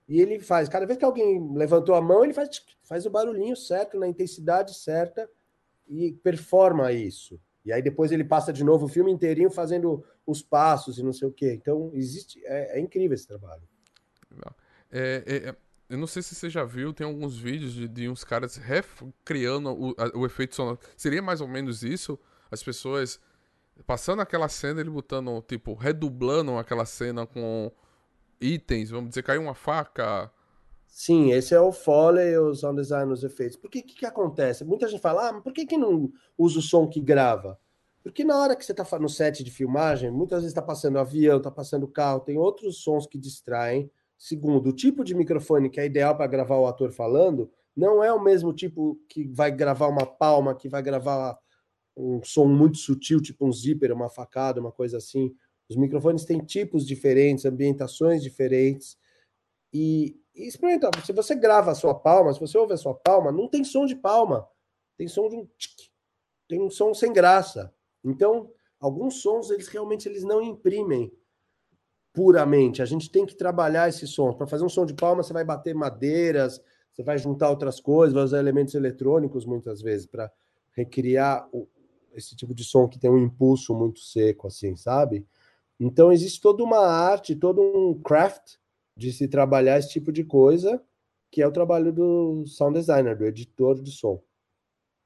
e 0.08 0.20
ele 0.20 0.40
faz. 0.40 0.68
Cada 0.68 0.88
vez 0.88 0.98
que 0.98 1.06
alguém 1.06 1.54
levantou 1.54 1.94
a 1.94 2.02
mão, 2.02 2.24
ele 2.24 2.34
faz, 2.34 2.50
faz 2.82 3.06
o 3.06 3.12
barulhinho 3.12 3.56
certo, 3.56 4.00
na 4.00 4.08
intensidade 4.08 4.74
certa 4.74 5.30
e 5.88 6.14
performa 6.24 6.92
isso. 6.92 7.40
E 7.66 7.74
aí 7.74 7.82
depois 7.82 8.12
ele 8.12 8.24
passa 8.24 8.54
de 8.54 8.64
novo 8.64 8.86
o 8.86 8.90
filme 8.90 9.12
inteirinho 9.12 9.50
fazendo 9.50 10.06
os 10.26 10.42
passos 10.42 11.00
e 11.00 11.04
não 11.04 11.12
sei 11.12 11.28
o 11.28 11.32
quê. 11.32 11.54
Então, 11.54 11.90
existe. 11.94 12.40
É, 12.46 12.78
é 12.78 12.80
incrível 12.80 13.16
esse 13.16 13.28
trabalho. 13.28 13.64
É, 14.92 15.24
é, 15.26 15.50
é, 15.50 15.56
eu 15.90 15.98
não 15.98 16.08
sei 16.08 16.22
se 16.22 16.36
você 16.36 16.50
já 16.50 16.64
viu, 16.64 16.94
tem 16.94 17.06
alguns 17.06 17.38
vídeos 17.38 17.74
de, 17.74 17.88
de 17.88 18.08
uns 18.08 18.24
caras 18.24 18.56
recriando 18.56 19.72
o, 19.72 19.96
o 20.16 20.26
efeito 20.26 20.56
sonoro. 20.56 20.80
Seria 20.96 21.22
mais 21.22 21.42
ou 21.42 21.48
menos 21.48 21.84
isso? 21.84 22.20
As 22.52 22.64
pessoas 22.64 23.20
passando 23.86 24.22
aquela 24.22 24.48
cena, 24.48 24.80
ele 24.80 24.90
botando, 24.90 25.42
tipo, 25.42 25.74
redublando 25.74 26.58
aquela 26.58 26.86
cena 26.86 27.26
com 27.26 27.72
itens, 28.40 28.90
vamos 28.90 29.10
dizer, 29.10 29.24
caiu 29.24 29.42
uma 29.42 29.56
faca, 29.56 30.32
Sim, 30.98 31.34
esse 31.34 31.54
é 31.54 31.60
o 31.60 31.74
Foley, 31.74 32.38
o 32.38 32.56
sound 32.56 32.82
design, 32.82 33.12
os 33.12 33.22
efeitos. 33.22 33.58
Por 33.58 33.70
que, 33.70 33.82
que, 33.82 33.96
que 33.96 34.06
acontece? 34.06 34.64
Muita 34.64 34.88
gente 34.88 35.02
fala, 35.02 35.28
ah, 35.28 35.34
mas 35.34 35.44
por 35.44 35.52
que, 35.52 35.66
que 35.66 35.78
não 35.78 36.10
usa 36.38 36.60
o 36.60 36.62
som 36.62 36.88
que 36.88 37.02
grava? 37.02 37.60
Porque 38.02 38.24
na 38.24 38.40
hora 38.40 38.56
que 38.56 38.66
você 38.66 38.72
está 38.72 38.98
no 38.98 39.10
set 39.10 39.44
de 39.44 39.52
filmagem, 39.52 40.10
muitas 40.10 40.38
vezes 40.38 40.52
está 40.52 40.62
passando 40.62 40.98
avião, 40.98 41.36
está 41.36 41.52
passando 41.52 41.86
carro, 41.86 42.22
tem 42.22 42.38
outros 42.38 42.82
sons 42.82 43.06
que 43.06 43.18
distraem. 43.18 43.92
Segundo, 44.18 44.70
o 44.70 44.74
tipo 44.74 45.04
de 45.04 45.14
microfone 45.14 45.70
que 45.70 45.82
é 45.82 45.86
ideal 45.86 46.16
para 46.16 46.28
gravar 46.28 46.56
o 46.56 46.66
ator 46.66 46.94
falando 46.94 47.52
não 47.76 48.02
é 48.02 48.14
o 48.14 48.24
mesmo 48.24 48.54
tipo 48.54 48.98
que 49.10 49.26
vai 49.26 49.52
gravar 49.52 49.88
uma 49.88 50.06
palma, 50.06 50.56
que 50.56 50.70
vai 50.70 50.82
gravar 50.82 51.38
um 51.98 52.24
som 52.24 52.46
muito 52.46 52.78
sutil, 52.78 53.20
tipo 53.22 53.46
um 53.46 53.52
zíper, 53.52 53.92
uma 53.92 54.08
facada, 54.08 54.62
uma 54.62 54.72
coisa 54.72 54.96
assim. 54.96 55.36
Os 55.68 55.76
microfones 55.76 56.24
têm 56.24 56.40
tipos 56.40 56.88
diferentes, 56.88 57.44
ambientações 57.44 58.24
diferentes. 58.24 58.98
E, 59.74 60.18
e 60.36 60.48
experimenta. 60.48 60.90
Se 61.04 61.14
você 61.14 61.34
grava 61.34 61.72
a 61.72 61.76
sua 61.76 61.96
palma, 61.96 62.34
se 62.34 62.40
você 62.40 62.58
ouve 62.58 62.74
a 62.74 62.78
sua 62.78 62.94
palma, 62.94 63.32
não 63.32 63.48
tem 63.48 63.64
som 63.64 63.86
de 63.86 63.96
palma. 63.96 64.48
Tem 64.98 65.08
som 65.08 65.28
de 65.30 65.36
um 65.36 65.48
tic, 65.58 65.90
tem 66.48 66.62
um 66.62 66.70
som 66.70 66.94
sem 66.94 67.12
graça. 67.12 67.74
Então, 68.04 68.52
alguns 68.80 69.22
sons 69.22 69.50
eles 69.50 69.68
realmente 69.68 70.08
eles 70.08 70.24
não 70.24 70.42
imprimem 70.42 71.12
puramente. 72.14 72.82
A 72.82 72.86
gente 72.86 73.10
tem 73.10 73.26
que 73.26 73.36
trabalhar 73.36 73.90
esses 73.90 74.10
sons. 74.12 74.36
Para 74.36 74.48
fazer 74.48 74.64
um 74.64 74.70
som 74.70 74.86
de 74.86 74.94
palma, 74.94 75.24
você 75.24 75.34
vai 75.34 75.44
bater 75.44 75.74
madeiras, 75.74 76.62
você 76.94 77.04
vai 77.04 77.18
juntar 77.18 77.50
outras 77.50 77.80
coisas, 77.80 78.14
vai 78.14 78.24
usar 78.24 78.40
elementos 78.40 78.74
eletrônicos 78.74 79.46
muitas 79.46 79.82
vezes 79.82 80.06
para 80.06 80.32
recriar 80.72 81.48
o, 81.52 81.68
esse 82.14 82.36
tipo 82.36 82.54
de 82.54 82.64
som 82.64 82.88
que 82.88 83.00
tem 83.00 83.10
um 83.10 83.18
impulso 83.18 83.74
muito 83.74 84.00
seco, 84.00 84.48
assim, 84.48 84.76
sabe? 84.78 85.26
Então 85.78 86.12
existe 86.12 86.40
toda 86.40 86.64
uma 86.64 86.80
arte, 86.80 87.36
todo 87.36 87.62
um 87.62 88.02
craft 88.02 88.56
de 88.96 89.12
se 89.12 89.28
trabalhar 89.28 89.78
esse 89.78 89.90
tipo 89.90 90.12
de 90.12 90.24
coisa 90.24 90.82
que 91.32 91.42
é 91.42 91.48
o 91.48 91.52
trabalho 91.52 91.92
do 91.92 92.46
sound 92.48 92.80
designer, 92.80 93.18
do 93.18 93.26
editor 93.26 93.82
de 93.82 93.92
som 93.92 94.24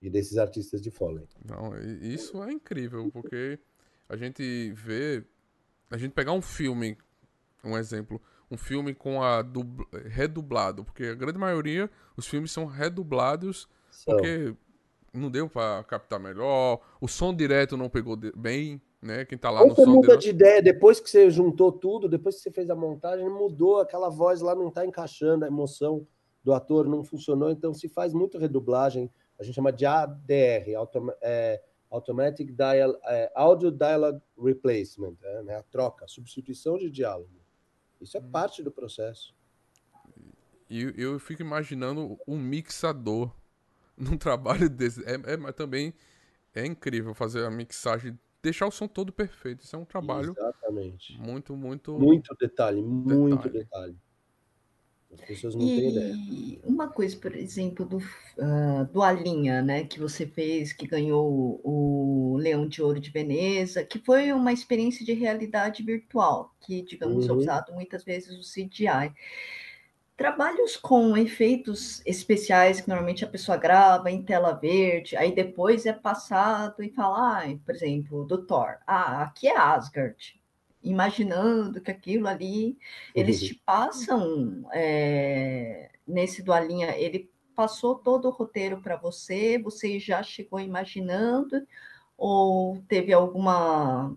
e 0.02 0.10
desses 0.10 0.38
artistas 0.38 0.82
de 0.82 0.92
Foley. 0.92 1.28
Não, 1.44 1.76
isso 2.02 2.42
é 2.44 2.52
incrível, 2.52 3.10
porque 3.12 3.60
a 4.08 4.16
gente 4.16 4.72
vê. 4.74 5.24
A 5.90 5.98
gente 5.98 6.12
pegar 6.12 6.34
um 6.34 6.42
filme, 6.42 6.96
um 7.64 7.76
exemplo, 7.76 8.22
um 8.52 8.58
filme 8.58 8.94
com 8.94 9.24
a 9.24 9.42
dubl... 9.42 9.88
redublado, 10.06 10.86
porque 10.86 11.06
a 11.06 11.16
grande 11.16 11.40
maioria, 11.40 11.90
os 12.16 12.28
filmes 12.28 12.52
são 12.52 12.68
redublados, 12.68 13.68
são. 13.90 14.16
porque 14.16 14.56
não 15.12 15.32
deu 15.32 15.50
para 15.50 15.84
captar 15.86 16.20
melhor, 16.20 16.80
o 17.02 17.08
som 17.08 17.36
direto 17.36 17.76
não 17.76 17.90
pegou 17.90 18.16
bem, 18.16 18.80
né? 19.02 19.26
Quem 19.26 19.38
tá 19.38 19.50
lá 19.50 19.62
Ou 19.62 19.68
no 19.70 19.76
você 19.76 19.84
som 19.84 19.92
muda 19.92 20.18
de 20.18 20.30
ideia, 20.30 20.62
depois 20.62 21.00
que 21.00 21.10
você 21.10 21.30
juntou 21.30 21.72
tudo, 21.72 22.10
depois 22.10 22.36
que 22.36 22.42
você 22.42 22.52
fez 22.52 22.70
a 22.70 22.76
montagem, 22.76 23.30
mudou, 23.30 23.80
aquela 23.80 24.10
voz 24.10 24.42
lá 24.42 24.54
não 24.54 24.70
tá 24.70 24.86
encaixando, 24.86 25.46
a 25.46 25.48
emoção 25.48 26.06
do 26.44 26.54
ator 26.54 26.88
não 26.88 27.04
funcionou, 27.04 27.50
então 27.50 27.74
se 27.74 27.88
faz 27.88 28.14
muito 28.14 28.38
redublagem, 28.38 29.12
a 29.40 29.44
gente 29.44 29.56
chama 29.56 29.72
de 29.72 29.86
ADR, 29.86 30.76
autom 30.78 31.10
é, 31.22 31.62
Automatic 31.90 32.52
Dial 32.52 33.00
é, 33.06 33.32
Audio 33.36 33.72
Dialogue 33.72 34.22
Replacement, 34.38 35.16
é, 35.24 35.44
né? 35.44 35.56
a 35.56 35.64
troca, 35.64 36.06
a 36.06 36.08
substituição 36.08 36.78
de 36.78 36.90
diálogo. 36.90 37.30
Isso 38.00 38.18
é 38.18 38.20
hum. 38.20 38.30
parte 38.30 38.62
do 38.62 38.72
processo. 38.72 39.34
E 40.70 40.84
eu, 40.84 40.92
eu 40.92 41.20
fico 41.20 41.42
imaginando 41.42 42.18
um 42.28 42.38
mixador 42.38 43.34
num 43.98 44.18
trabalho 44.18 44.70
desse. 44.70 45.04
É, 45.04 45.16
é, 45.16 45.52
também 45.52 45.94
é 46.54 46.66
incrível 46.66 47.14
fazer 47.14 47.44
a 47.46 47.52
mixagem, 47.52 48.18
deixar 48.42 48.68
o 48.68 48.72
som 48.72 48.88
todo 48.88 49.12
perfeito. 49.12 49.64
Isso 49.64 49.76
é 49.76 49.80
um 49.80 49.86
trabalho 49.86 50.34
Exatamente. 50.38 51.18
muito, 51.20 51.56
muito. 51.56 51.98
Muito 52.00 52.36
detalhe, 52.36 52.82
muito 52.82 53.50
detalhe. 53.50 53.98
As 55.12 55.22
pessoas 55.22 55.56
não 55.56 55.64
e 55.64 55.76
têm 55.76 55.90
ideia. 55.90 56.60
Uma 56.64 56.88
coisa, 56.88 57.18
por 57.18 57.36
exemplo, 57.36 57.84
do, 57.84 57.98
uh, 57.98 58.86
do 58.94 59.02
Alinha, 59.02 59.62
né, 59.62 59.84
que 59.84 60.00
você 60.00 60.28
fez, 60.28 60.72
que 60.72 60.86
ganhou 60.86 61.60
o 61.64 62.38
Leão 62.38 62.68
de 62.68 62.82
Ouro 62.82 63.00
de 63.00 63.10
Veneza, 63.10 63.84
que 63.84 63.98
foi 63.98 64.32
uma 64.32 64.54
experiência 64.54 65.04
de 65.04 65.14
realidade 65.14 65.82
virtual, 65.82 66.54
que, 66.62 66.84
digamos, 66.84 67.28
uhum. 67.28 67.36
é 67.36 67.38
usado 67.38 67.74
muitas 67.74 68.04
vezes 68.04 68.38
o 68.38 68.42
CGI. 68.42 69.12
Trabalhos 70.20 70.76
com 70.76 71.16
efeitos 71.16 72.06
especiais 72.06 72.82
que 72.82 72.90
normalmente 72.90 73.24
a 73.24 73.30
pessoa 73.30 73.56
grava 73.56 74.12
em 74.12 74.22
tela 74.22 74.52
verde, 74.52 75.16
aí 75.16 75.34
depois 75.34 75.86
é 75.86 75.94
passado 75.94 76.84
e 76.84 76.90
fala, 76.90 77.40
ah, 77.40 77.58
por 77.66 77.74
exemplo, 77.74 78.26
do 78.26 78.46
Thor. 78.46 78.80
Ah, 78.86 79.24
aqui 79.24 79.48
é 79.48 79.58
Asgard. 79.58 80.38
Imaginando 80.84 81.80
que 81.80 81.90
aquilo 81.90 82.28
ali, 82.28 82.78
eles 83.16 83.40
te 83.40 83.56
passam 83.66 84.68
é, 84.74 85.90
nesse 86.06 86.44
doalinha, 86.44 86.98
ele 86.98 87.32
passou 87.56 87.96
todo 87.96 88.28
o 88.28 88.32
roteiro 88.32 88.82
para 88.82 88.98
você, 88.98 89.58
você 89.58 90.00
já 90.00 90.22
chegou 90.22 90.60
imaginando, 90.60 91.66
ou 92.18 92.84
teve 92.90 93.14
alguma. 93.14 94.14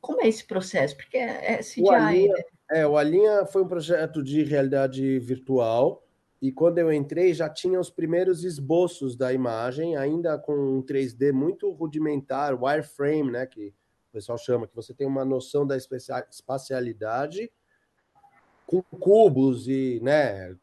Como 0.00 0.22
é 0.22 0.26
esse 0.26 0.46
processo? 0.46 0.96
Porque 0.96 1.18
é, 1.18 1.52
é 1.52 1.58
CGI, 1.58 2.28
né? 2.28 2.44
É, 2.74 2.84
o 2.84 2.96
Alinha 2.96 3.46
foi 3.46 3.62
um 3.62 3.68
projeto 3.68 4.20
de 4.20 4.42
realidade 4.42 5.16
virtual 5.20 6.02
e 6.42 6.50
quando 6.50 6.78
eu 6.78 6.92
entrei 6.92 7.32
já 7.32 7.48
tinha 7.48 7.78
os 7.78 7.88
primeiros 7.88 8.42
esboços 8.42 9.14
da 9.14 9.32
imagem, 9.32 9.96
ainda 9.96 10.36
com 10.36 10.56
um 10.56 10.82
3D 10.82 11.30
muito 11.30 11.70
rudimentar, 11.70 12.60
wireframe, 12.60 13.30
né, 13.30 13.46
que 13.46 13.68
o 13.68 14.12
pessoal 14.12 14.36
chama, 14.36 14.66
que 14.66 14.74
você 14.74 14.92
tem 14.92 15.06
uma 15.06 15.24
noção 15.24 15.64
da 15.64 15.76
espacialidade 15.76 17.48
com 18.66 18.82
cubos 18.82 19.68
e, 19.68 20.00
né, 20.02 20.56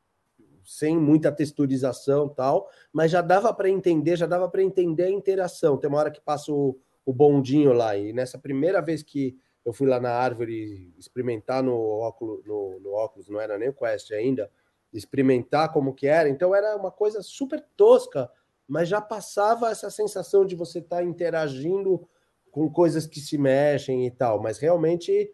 sem 0.65 0.97
muita 0.97 1.31
texturização 1.31 2.27
tal, 2.27 2.69
mas 2.91 3.09
já 3.09 3.21
dava 3.21 3.53
para 3.53 3.69
entender, 3.69 4.17
já 4.17 4.25
dava 4.27 4.49
para 4.49 4.61
entender 4.61 5.03
a 5.03 5.09
interação. 5.09 5.77
Tem 5.77 5.89
uma 5.89 5.99
hora 5.99 6.11
que 6.11 6.19
passa 6.19 6.51
o, 6.51 6.77
o 7.05 7.13
bondinho 7.13 7.71
lá 7.71 7.95
e 7.95 8.11
nessa 8.11 8.37
primeira 8.37 8.81
vez 8.81 9.01
que 9.01 9.39
eu 9.65 9.73
fui 9.73 9.87
lá 9.87 9.99
na 9.99 10.11
árvore 10.11 10.93
experimentar 10.97 11.61
no 11.61 11.77
óculos, 11.77 12.43
no, 12.45 12.79
no 12.79 12.91
óculos, 12.93 13.29
não 13.29 13.39
era 13.39 13.57
nem 13.57 13.69
o 13.69 13.73
Quest 13.73 14.11
ainda, 14.11 14.49
experimentar 14.91 15.71
como 15.71 15.93
que 15.93 16.07
era. 16.07 16.27
Então 16.27 16.53
era 16.53 16.75
uma 16.75 16.91
coisa 16.91 17.21
super 17.21 17.63
tosca, 17.77 18.29
mas 18.67 18.89
já 18.89 18.99
passava 18.99 19.69
essa 19.69 19.89
sensação 19.89 20.45
de 20.45 20.55
você 20.55 20.79
estar 20.79 20.97
tá 20.97 21.03
interagindo 21.03 22.07
com 22.51 22.69
coisas 22.69 23.05
que 23.05 23.19
se 23.19 23.37
mexem 23.37 24.05
e 24.05 24.11
tal. 24.11 24.41
Mas 24.41 24.57
realmente 24.57 25.31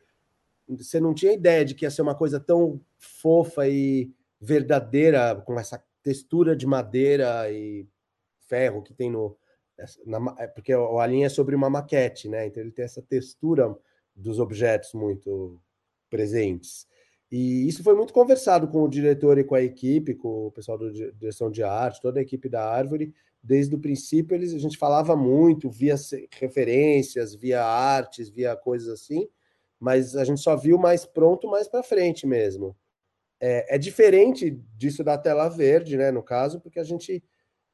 você 0.68 1.00
não 1.00 1.14
tinha 1.14 1.32
ideia 1.32 1.64
de 1.64 1.74
que 1.74 1.86
ia 1.86 1.92
ser 1.92 2.02
uma 2.02 2.16
coisa 2.16 2.40
tão 2.40 2.82
fofa 2.98 3.68
e 3.68 4.12
verdadeira, 4.40 5.36
com 5.36 5.60
essa 5.60 5.84
textura 6.04 6.56
de 6.56 6.68
madeira 6.68 7.50
e 7.52 7.88
ferro 8.42 8.84
que 8.84 8.94
tem 8.94 9.10
no. 9.10 9.38
Na, 10.06 10.36
é 10.40 10.48
porque 10.48 10.74
o 10.74 11.00
Alien 11.00 11.26
é 11.26 11.30
sobre 11.30 11.56
uma 11.56 11.70
maquete, 11.70 12.28
né? 12.28 12.48
Então 12.48 12.62
ele 12.62 12.72
tem 12.72 12.86
essa 12.86 13.02
textura 13.02 13.76
dos 14.18 14.40
objetos 14.40 14.94
muito 14.94 15.62
presentes. 16.10 16.88
E 17.32 17.68
isso 17.68 17.84
foi 17.84 17.94
muito 17.94 18.14
conversado 18.14 18.68
com 18.68 18.84
o 18.84 18.90
diretor 18.90 19.38
e 19.38 19.44
com 19.44 19.56
a 19.56 19.62
equipe, 19.62 20.16
com 20.16 20.48
o 20.48 20.52
pessoal 20.52 20.78
da 20.78 20.90
direção 20.90 21.52
de 21.52 21.62
arte, 21.62 22.02
toda 22.02 22.20
a 22.20 22.24
equipe 22.24 22.50
da 22.50 22.66
Árvore. 22.66 23.14
Desde 23.44 23.76
o 23.76 23.80
princípio, 23.80 24.36
eles, 24.36 24.54
a 24.54 24.60
gente 24.60 24.78
falava 24.78 25.16
muito, 25.16 25.70
via 25.70 25.96
referências, 26.40 27.36
via 27.36 27.64
artes, 27.64 28.30
via 28.30 28.56
coisas 28.56 28.88
assim, 28.88 29.28
mas 29.80 30.16
a 30.16 30.24
gente 30.24 30.40
só 30.42 30.56
viu 30.56 30.78
mais 30.78 31.06
pronto 31.06 31.50
mais 31.50 31.68
para 31.68 31.84
frente 31.84 32.26
mesmo. 32.26 32.76
É, 33.40 33.76
é, 33.76 33.78
diferente 33.78 34.50
disso 34.76 35.04
da 35.04 35.18
tela 35.18 35.48
verde, 35.48 35.96
né, 35.96 36.12
no 36.12 36.24
caso, 36.24 36.60
porque 36.60 36.80
a 36.80 36.84
gente 36.84 37.24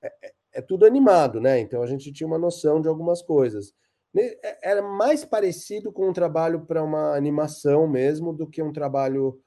é, 0.01 0.13
é, 0.21 0.33
é 0.53 0.61
tudo 0.61 0.85
animado, 0.85 1.39
né? 1.39 1.59
Então 1.59 1.81
a 1.81 1.87
gente 1.87 2.11
tinha 2.11 2.27
uma 2.27 2.37
noção 2.37 2.81
de 2.81 2.87
algumas 2.87 3.21
coisas. 3.21 3.73
É, 4.15 4.69
era 4.71 4.81
mais 4.81 5.25
parecido 5.25 5.91
com 5.91 6.07
um 6.07 6.13
trabalho 6.13 6.61
para 6.61 6.83
uma 6.83 7.15
animação 7.15 7.87
mesmo 7.87 8.31
do 8.31 8.47
que 8.47 8.61
um 8.61 8.71
trabalho 8.71 9.41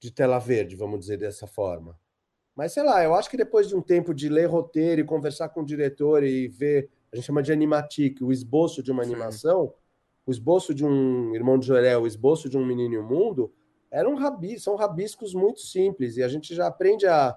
de 0.00 0.10
tela 0.10 0.38
verde, 0.38 0.74
vamos 0.74 1.00
dizer 1.00 1.18
dessa 1.18 1.46
forma. 1.46 1.98
Mas 2.56 2.72
sei 2.72 2.82
lá, 2.82 3.02
eu 3.04 3.14
acho 3.14 3.30
que 3.30 3.36
depois 3.36 3.68
de 3.68 3.76
um 3.76 3.82
tempo 3.82 4.14
de 4.14 4.28
ler 4.28 4.46
roteiro 4.46 5.00
e 5.00 5.04
conversar 5.04 5.48
com 5.50 5.60
o 5.60 5.64
diretor 5.64 6.24
e 6.24 6.48
ver, 6.48 6.90
a 7.12 7.16
gente 7.16 7.26
chama 7.26 7.42
de 7.42 7.52
animatic, 7.52 8.20
o 8.20 8.32
esboço 8.32 8.82
de 8.82 8.90
uma 8.90 9.02
animação, 9.02 9.68
Sim. 9.68 9.72
o 10.26 10.30
esboço 10.30 10.74
de 10.74 10.84
um 10.84 11.34
irmão 11.34 11.58
de 11.58 11.66
Jorel, 11.66 12.02
o 12.02 12.06
esboço 12.06 12.48
de 12.48 12.58
um 12.58 12.64
menino 12.64 12.94
e 12.94 12.98
um 12.98 13.06
mundo, 13.06 13.52
eram 13.90 14.16
são 14.58 14.74
rabiscos 14.74 15.34
muito 15.34 15.60
simples 15.60 16.16
e 16.16 16.22
a 16.22 16.28
gente 16.28 16.54
já 16.54 16.66
aprende 16.66 17.06
a 17.06 17.36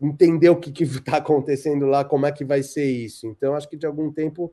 entender 0.00 0.50
o 0.50 0.58
que 0.58 0.82
está 0.82 1.16
acontecendo 1.18 1.86
lá, 1.86 2.04
como 2.04 2.26
é 2.26 2.32
que 2.32 2.44
vai 2.44 2.62
ser 2.62 2.90
isso. 2.90 3.26
Então, 3.26 3.54
acho 3.54 3.68
que 3.68 3.76
de 3.76 3.86
algum 3.86 4.12
tempo 4.12 4.52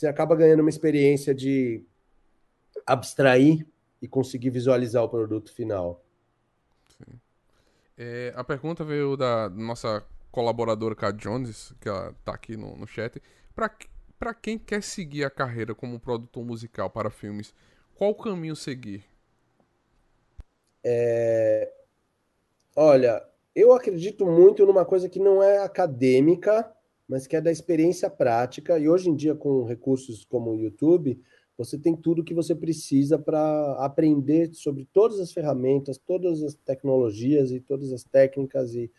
você 0.00 0.06
acaba 0.06 0.34
ganhando 0.34 0.60
uma 0.60 0.70
experiência 0.70 1.34
de 1.34 1.84
abstrair 2.86 3.66
e 4.00 4.08
conseguir 4.08 4.48
visualizar 4.48 5.04
o 5.04 5.08
produto 5.10 5.52
final. 5.52 6.02
É, 7.98 8.32
a 8.34 8.42
pergunta 8.42 8.82
veio 8.82 9.14
da 9.14 9.50
nossa 9.50 10.02
colaboradora 10.32 10.94
Kat 10.94 11.18
Jones, 11.18 11.74
que 11.78 11.86
ela 11.86 12.14
tá 12.24 12.32
aqui 12.32 12.56
no, 12.56 12.74
no 12.76 12.86
chat. 12.86 13.20
Para 13.54 14.32
quem 14.32 14.58
quer 14.58 14.82
seguir 14.82 15.22
a 15.22 15.28
carreira 15.28 15.74
como 15.74 16.00
produtor 16.00 16.42
musical 16.46 16.88
para 16.88 17.10
filmes, 17.10 17.54
qual 17.94 18.14
caminho 18.14 18.56
seguir? 18.56 19.04
É... 20.82 21.70
Olha, 22.74 23.22
eu 23.54 23.74
acredito 23.74 24.24
muito 24.24 24.64
numa 24.64 24.86
coisa 24.86 25.10
que 25.10 25.18
não 25.18 25.42
é 25.42 25.58
acadêmica, 25.58 26.74
mas 27.10 27.26
que 27.26 27.34
é 27.34 27.40
da 27.40 27.50
experiência 27.50 28.08
prática. 28.08 28.78
E 28.78 28.88
hoje 28.88 29.10
em 29.10 29.16
dia, 29.16 29.34
com 29.34 29.64
recursos 29.64 30.24
como 30.24 30.52
o 30.52 30.60
YouTube, 30.60 31.20
você 31.58 31.76
tem 31.76 31.96
tudo 31.96 32.22
que 32.22 32.32
você 32.32 32.54
precisa 32.54 33.18
para 33.18 33.72
aprender 33.80 34.54
sobre 34.54 34.88
todas 34.92 35.18
as 35.18 35.32
ferramentas, 35.32 35.98
todas 35.98 36.40
as 36.40 36.54
tecnologias 36.54 37.50
e 37.50 37.58
todas 37.58 37.92
as 37.92 38.04
técnicas. 38.04 38.76
E, 38.76 38.92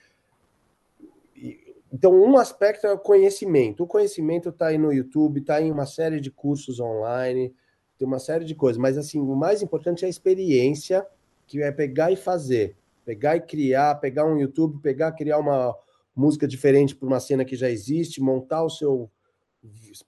e 1.38 1.74
então, 1.89 2.14
um 2.14 2.38
aspecto 2.38 2.86
é 2.86 2.91
o 2.91 2.99
conhecimento. 2.99 3.86
O 3.86 3.88
conhecimento 3.88 4.49
está 4.49 4.68
aí 4.68 4.78
no 4.78 4.91
YouTube, 4.91 5.39
está 5.39 5.62
em 5.62 5.72
uma 5.72 5.86
série 5.86 6.20
de 6.20 6.30
cursos 6.30 6.82
online, 6.82 7.55
tem 7.97 8.05
uma 8.05 8.20
série 8.20 8.43
de 8.43 8.53
coisas. 8.53 8.78
Mas 8.78 8.97
assim, 8.97 9.22
o 9.22 9.36
mais 9.38 9.62
importante 9.62 10.03
é 10.03 10.07
a 10.07 10.09
experiência, 10.09 11.07
que 11.47 11.62
é 11.62 11.72
pegar 11.72 12.12
e 12.12 12.18
fazer, 12.18 12.76
pegar 13.05 13.38
e 13.38 13.41
criar, 13.41 13.95
pegar 13.95 14.26
um 14.26 14.38
YouTube, 14.38 14.82
pegar, 14.82 15.14
criar 15.14 15.38
uma 15.38 15.74
música 16.16 16.47
diferente 16.47 16.95
para 16.95 17.07
uma 17.07 17.20
cena 17.20 17.45
que 17.45 17.55
já 17.55 17.70
existe, 17.70 18.22
montar 18.22 18.64
o 18.64 18.70
seu 18.70 19.09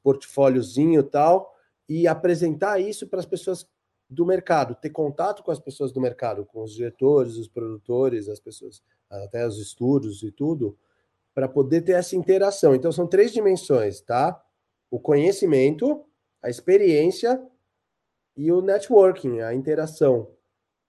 portfóliozinho 0.01 1.01
e 1.01 1.03
tal, 1.03 1.53
e 1.87 2.07
apresentar 2.07 2.79
isso 2.79 3.07
para 3.07 3.19
as 3.19 3.25
pessoas 3.25 3.67
do 4.09 4.25
mercado, 4.25 4.75
ter 4.75 4.89
contato 4.89 5.43
com 5.43 5.51
as 5.51 5.59
pessoas 5.59 5.91
do 5.91 5.99
mercado, 5.99 6.45
com 6.45 6.63
os 6.63 6.73
diretores, 6.73 7.35
os 7.35 7.47
produtores, 7.47 8.29
as 8.29 8.39
pessoas, 8.39 8.81
até 9.09 9.45
os 9.45 9.57
estúdios 9.57 10.23
e 10.23 10.31
tudo, 10.31 10.77
para 11.33 11.47
poder 11.47 11.81
ter 11.81 11.93
essa 11.93 12.15
interação. 12.15 12.75
Então 12.75 12.91
são 12.91 13.07
três 13.07 13.31
dimensões, 13.31 14.01
tá? 14.01 14.41
O 14.89 14.99
conhecimento, 14.99 16.05
a 16.41 16.49
experiência 16.49 17.41
e 18.37 18.51
o 18.51 18.61
networking, 18.61 19.39
a 19.39 19.53
interação. 19.53 20.29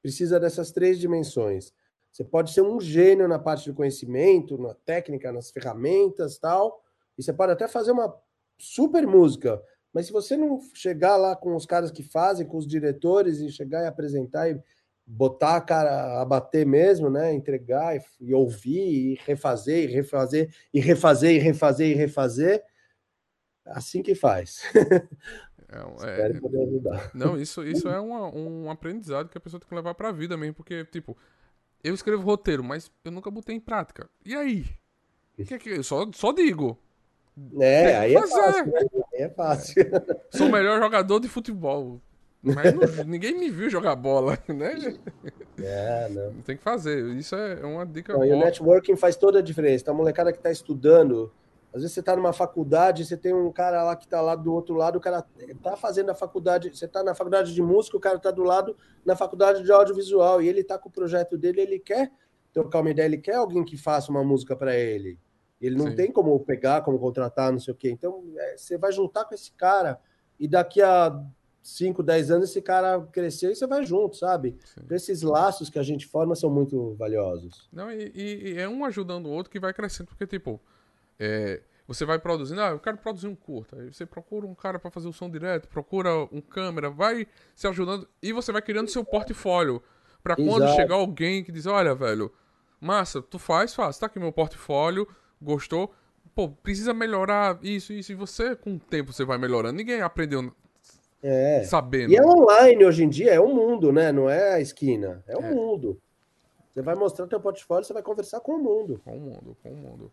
Precisa 0.02 0.38
dessas 0.38 0.70
três 0.70 0.98
dimensões. 0.98 1.72
Você 2.14 2.22
pode 2.22 2.52
ser 2.52 2.62
um 2.62 2.80
gênio 2.80 3.26
na 3.26 3.40
parte 3.40 3.68
do 3.68 3.74
conhecimento, 3.74 4.56
na 4.56 4.72
técnica, 4.72 5.32
nas 5.32 5.50
ferramentas 5.50 6.38
tal, 6.38 6.80
e 7.18 7.22
você 7.24 7.32
pode 7.32 7.50
até 7.50 7.66
fazer 7.66 7.90
uma 7.90 8.16
super 8.56 9.04
música, 9.04 9.60
mas 9.92 10.06
se 10.06 10.12
você 10.12 10.36
não 10.36 10.60
chegar 10.74 11.16
lá 11.16 11.34
com 11.34 11.56
os 11.56 11.66
caras 11.66 11.90
que 11.90 12.04
fazem, 12.04 12.46
com 12.46 12.56
os 12.56 12.68
diretores, 12.68 13.40
e 13.40 13.50
chegar 13.50 13.82
e 13.82 13.88
apresentar 13.88 14.48
e 14.48 14.62
botar 15.04 15.56
a 15.56 15.60
cara 15.60 16.22
a 16.22 16.24
bater 16.24 16.64
mesmo, 16.64 17.10
né? 17.10 17.34
Entregar 17.34 17.96
e, 17.96 18.00
e 18.20 18.32
ouvir, 18.32 19.12
e 19.12 19.14
refazer, 19.26 19.90
e 19.90 19.92
refazer, 19.92 20.54
e 20.72 20.78
refazer, 20.78 21.34
e 21.34 21.38
refazer, 21.38 21.90
e 21.90 21.94
refazer, 21.94 22.64
assim 23.66 24.04
que 24.04 24.14
faz. 24.14 24.62
É, 26.02 26.30
é, 26.30 26.40
poder 26.40 26.62
ajudar. 26.62 27.10
Não, 27.12 27.36
isso, 27.36 27.64
isso 27.64 27.88
é 27.88 27.98
uma, 27.98 28.32
um 28.32 28.70
aprendizado 28.70 29.28
que 29.28 29.36
a 29.36 29.40
pessoa 29.40 29.58
tem 29.58 29.68
que 29.68 29.74
levar 29.74 29.94
pra 29.94 30.12
vida 30.12 30.36
mesmo, 30.36 30.54
porque, 30.54 30.84
tipo, 30.84 31.18
eu 31.84 31.94
escrevo 31.94 32.22
roteiro, 32.22 32.64
mas 32.64 32.90
eu 33.04 33.12
nunca 33.12 33.30
botei 33.30 33.54
em 33.54 33.60
prática. 33.60 34.08
E 34.24 34.34
aí? 34.34 34.64
Que, 35.36 35.58
que, 35.58 35.68
eu 35.68 35.84
só, 35.84 36.10
só 36.12 36.32
digo. 36.32 36.78
É, 37.60 37.96
aí 37.96 38.14
é 38.14 38.26
fácil, 38.26 38.66
né? 38.66 38.72
Aí 39.12 39.22
é 39.22 39.28
fácil. 39.28 39.82
É. 39.82 40.16
Sou 40.36 40.46
o 40.46 40.52
melhor 40.52 40.80
jogador 40.80 41.20
de 41.20 41.28
futebol. 41.28 42.00
Mas 42.42 42.74
não, 42.74 43.04
ninguém 43.04 43.38
me 43.38 43.50
viu 43.50 43.68
jogar 43.68 43.96
bola, 43.96 44.38
né? 44.48 44.96
É, 45.58 46.08
não. 46.10 46.32
Tem 46.42 46.56
que 46.56 46.62
fazer. 46.62 47.04
Isso 47.16 47.34
é 47.34 47.64
uma 47.64 47.84
dica 47.84 48.12
não, 48.12 48.20
boa. 48.20 48.30
E 48.30 48.32
o 48.32 48.38
networking 48.38 48.96
faz 48.96 49.16
toda 49.16 49.40
a 49.40 49.42
diferença. 49.42 49.86
Tá, 49.86 49.90
a 49.90 49.94
molecada 49.94 50.32
que 50.32 50.38
está 50.38 50.50
estudando, 50.50 51.32
às 51.74 51.80
vezes 51.80 51.92
você 51.92 52.00
está 52.00 52.14
numa 52.14 52.32
faculdade, 52.32 53.04
você 53.04 53.16
tem 53.16 53.34
um 53.34 53.50
cara 53.50 53.82
lá 53.82 53.96
que 53.96 54.04
está 54.04 54.20
lá 54.20 54.36
do 54.36 54.54
outro 54.54 54.76
lado, 54.76 54.96
o 54.96 55.00
cara 55.00 55.26
está 55.40 55.76
fazendo 55.76 56.08
a 56.08 56.14
faculdade, 56.14 56.70
você 56.70 56.84
está 56.84 57.02
na 57.02 57.16
faculdade 57.16 57.52
de 57.52 57.60
música, 57.60 57.96
o 57.96 58.00
cara 58.00 58.16
está 58.16 58.30
do 58.30 58.44
lado 58.44 58.76
na 59.04 59.16
faculdade 59.16 59.64
de 59.64 59.72
audiovisual, 59.72 60.40
e 60.40 60.48
ele 60.48 60.60
está 60.60 60.78
com 60.78 60.88
o 60.88 60.92
projeto 60.92 61.36
dele, 61.36 61.60
ele 61.60 61.80
quer 61.80 62.12
trocar 62.52 62.78
uma 62.78 62.90
ideia, 62.90 63.06
ele 63.06 63.18
quer 63.18 63.34
alguém 63.34 63.64
que 63.64 63.76
faça 63.76 64.08
uma 64.12 64.22
música 64.22 64.54
para 64.54 64.76
ele. 64.76 65.18
Ele 65.60 65.76
não 65.76 65.88
Sim. 65.88 65.96
tem 65.96 66.12
como 66.12 66.38
pegar, 66.38 66.82
como 66.82 66.96
contratar, 66.96 67.50
não 67.50 67.58
sei 67.58 67.74
o 67.74 67.76
quê. 67.76 67.90
Então, 67.90 68.22
é, 68.36 68.56
você 68.56 68.78
vai 68.78 68.92
juntar 68.92 69.24
com 69.24 69.34
esse 69.34 69.50
cara, 69.50 69.98
e 70.38 70.46
daqui 70.46 70.80
a 70.80 71.20
5, 71.60 72.04
10 72.04 72.30
anos 72.30 72.50
esse 72.50 72.62
cara 72.62 73.00
cresceu 73.10 73.50
e 73.50 73.56
você 73.56 73.66
vai 73.66 73.84
junto, 73.84 74.16
sabe? 74.16 74.56
Então, 74.80 74.96
esses 74.96 75.22
laços 75.22 75.68
que 75.68 75.78
a 75.80 75.82
gente 75.82 76.06
forma 76.06 76.36
são 76.36 76.50
muito 76.50 76.94
valiosos. 76.94 77.68
Não, 77.72 77.90
e, 77.90 78.12
e, 78.14 78.58
é 78.58 78.68
um 78.68 78.84
ajudando 78.84 79.26
o 79.26 79.30
outro 79.32 79.50
que 79.50 79.58
vai 79.58 79.74
crescendo, 79.74 80.06
porque, 80.06 80.24
tipo, 80.24 80.60
é, 81.18 81.60
você 81.86 82.04
vai 82.04 82.18
produzindo, 82.18 82.60
ah, 82.60 82.70
eu 82.70 82.78
quero 82.78 82.96
produzir 82.96 83.26
um 83.26 83.34
curta. 83.34 83.76
Aí 83.78 83.92
você 83.92 84.06
procura 84.06 84.46
um 84.46 84.54
cara 84.54 84.78
para 84.78 84.90
fazer 84.90 85.08
o 85.08 85.12
som 85.12 85.30
direto, 85.30 85.68
procura 85.68 86.10
um 86.32 86.40
câmera, 86.40 86.90
vai 86.90 87.26
se 87.54 87.66
ajudando 87.66 88.08
e 88.22 88.32
você 88.32 88.50
vai 88.52 88.62
criando 88.62 88.88
seu 88.88 89.04
portfólio. 89.04 89.82
para 90.22 90.36
quando 90.36 90.66
chegar 90.74 90.94
alguém 90.94 91.44
que 91.44 91.52
diz, 91.52 91.66
olha, 91.66 91.94
velho, 91.94 92.32
massa, 92.80 93.20
tu 93.20 93.38
faz, 93.38 93.74
faz, 93.74 93.98
tá 93.98 94.06
aqui 94.06 94.18
meu 94.18 94.32
portfólio, 94.32 95.06
gostou. 95.40 95.92
Pô, 96.34 96.48
precisa 96.48 96.94
melhorar 96.94 97.58
isso, 97.62 97.92
isso, 97.92 98.10
e 98.10 98.14
você, 98.14 98.56
com 98.56 98.74
o 98.74 98.78
tempo, 98.78 99.12
você 99.12 99.24
vai 99.24 99.38
melhorando. 99.38 99.76
Ninguém 99.76 100.00
aprendeu 100.00 100.50
é. 101.22 101.62
sabendo. 101.64 102.10
E 102.12 102.16
é 102.16 102.24
online 102.24 102.84
hoje 102.84 103.04
em 103.04 103.08
dia, 103.08 103.34
é 103.34 103.38
o 103.38 103.44
um 103.44 103.54
mundo, 103.54 103.92
né? 103.92 104.10
Não 104.10 104.28
é 104.28 104.54
a 104.54 104.60
esquina, 104.60 105.22
é 105.28 105.36
o 105.36 105.40
um 105.40 105.44
é. 105.44 105.54
mundo. 105.54 106.00
Você 106.72 106.82
vai 106.82 106.94
mostrar 106.96 107.26
o 107.26 107.28
teu 107.28 107.38
portfólio, 107.38 107.84
você 107.84 107.92
vai 107.92 108.02
conversar 108.02 108.40
com 108.40 108.56
o 108.56 108.58
mundo. 108.58 109.00
Com 109.04 109.16
o 109.16 109.20
mundo, 109.20 109.56
com 109.62 109.70
o 109.70 109.76
mundo. 109.76 110.12